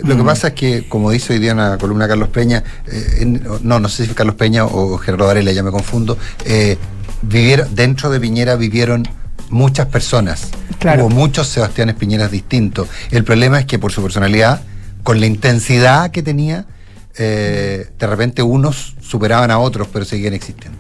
Lo 0.05 0.17
que 0.17 0.23
pasa 0.25 0.49
es 0.49 0.55
que, 0.55 0.89
como 0.89 1.11
dice 1.11 1.33
hoy 1.35 1.39
día 1.39 1.53
en 1.53 1.59
la 1.59 1.79
columna 1.79 2.09
Carlos 2.09 2.29
Peña, 2.29 2.63
eh, 2.91 3.19
en- 3.21 3.43
no, 3.63 3.79
no 3.81 3.89
sé 3.89 4.07
si 4.07 4.13
Carlos 4.15 4.35
Peña 4.37 4.65
o 4.65 4.99
Gerardo 4.99 5.27
Varela, 5.27 5.53
ya 5.53 5.63
me 5.63 5.71
confundo, 5.71 6.19
eh, 6.45 6.77
vivieron, 7.23 7.75
dentro 7.75 8.11
de 8.11 8.21
Piñera 8.21 8.57
vivieron 8.57 9.07
muchas 9.51 9.87
personas. 9.87 10.49
Claro. 10.79 11.07
Hubo 11.07 11.11
muchos 11.15 11.49
Sebastianes 11.49 11.95
Piñeras 11.97 12.31
distintos. 12.31 12.89
El 13.11 13.25
problema 13.25 13.59
es 13.61 13.67
que 13.67 13.79
por 13.79 13.93
su 13.93 14.03
personalidad, 14.03 14.63
con 15.03 15.21
la 15.21 15.27
intensidad 15.27 16.11
que 16.11 16.23
tenía, 16.23 16.67
eh, 17.19 17.89
de 17.99 18.07
repente 18.07 18.43
unos 18.43 18.95
superaban 19.01 19.51
a 19.51 19.59
otros, 19.59 19.89
pero 19.93 20.05
seguían 20.05 20.35
existiendo. 20.35 20.79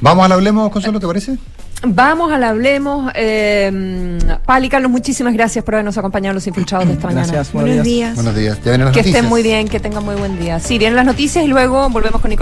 Vamos 0.00 0.24
al 0.24 0.32
hablemos, 0.32 0.70
Consuelo, 0.70 0.98
¿te 1.00 1.06
parece? 1.06 1.36
Vamos 1.84 2.30
al 2.32 2.44
hablemos. 2.44 3.10
Eh, 3.16 4.18
Pali, 4.46 4.68
Carlos, 4.68 4.90
muchísimas 4.90 5.34
gracias 5.34 5.64
por 5.64 5.74
habernos 5.74 5.98
acompañado 5.98 6.30
en 6.30 6.34
los 6.36 6.46
infiltrados 6.46 6.86
de 6.86 6.94
esta 6.94 7.08
mañana. 7.08 7.26
Gracias, 7.26 7.52
Buenos 7.52 7.84
días. 7.84 8.14
Buenos 8.14 8.36
días. 8.36 8.58
Ya 8.58 8.70
vienen 8.70 8.84
las 8.86 8.94
Que 8.94 9.00
noticias. 9.00 9.16
estén 9.16 9.28
muy 9.28 9.42
bien, 9.42 9.68
que 9.68 9.80
tengan 9.80 10.04
muy 10.04 10.14
buen 10.14 10.38
día. 10.38 10.60
Sí, 10.60 10.78
vienen 10.78 10.94
las 10.94 11.06
noticias 11.06 11.44
y 11.44 11.48
luego 11.48 11.88
volvemos 11.90 12.20
con 12.20 12.28
Nicolás. 12.30 12.40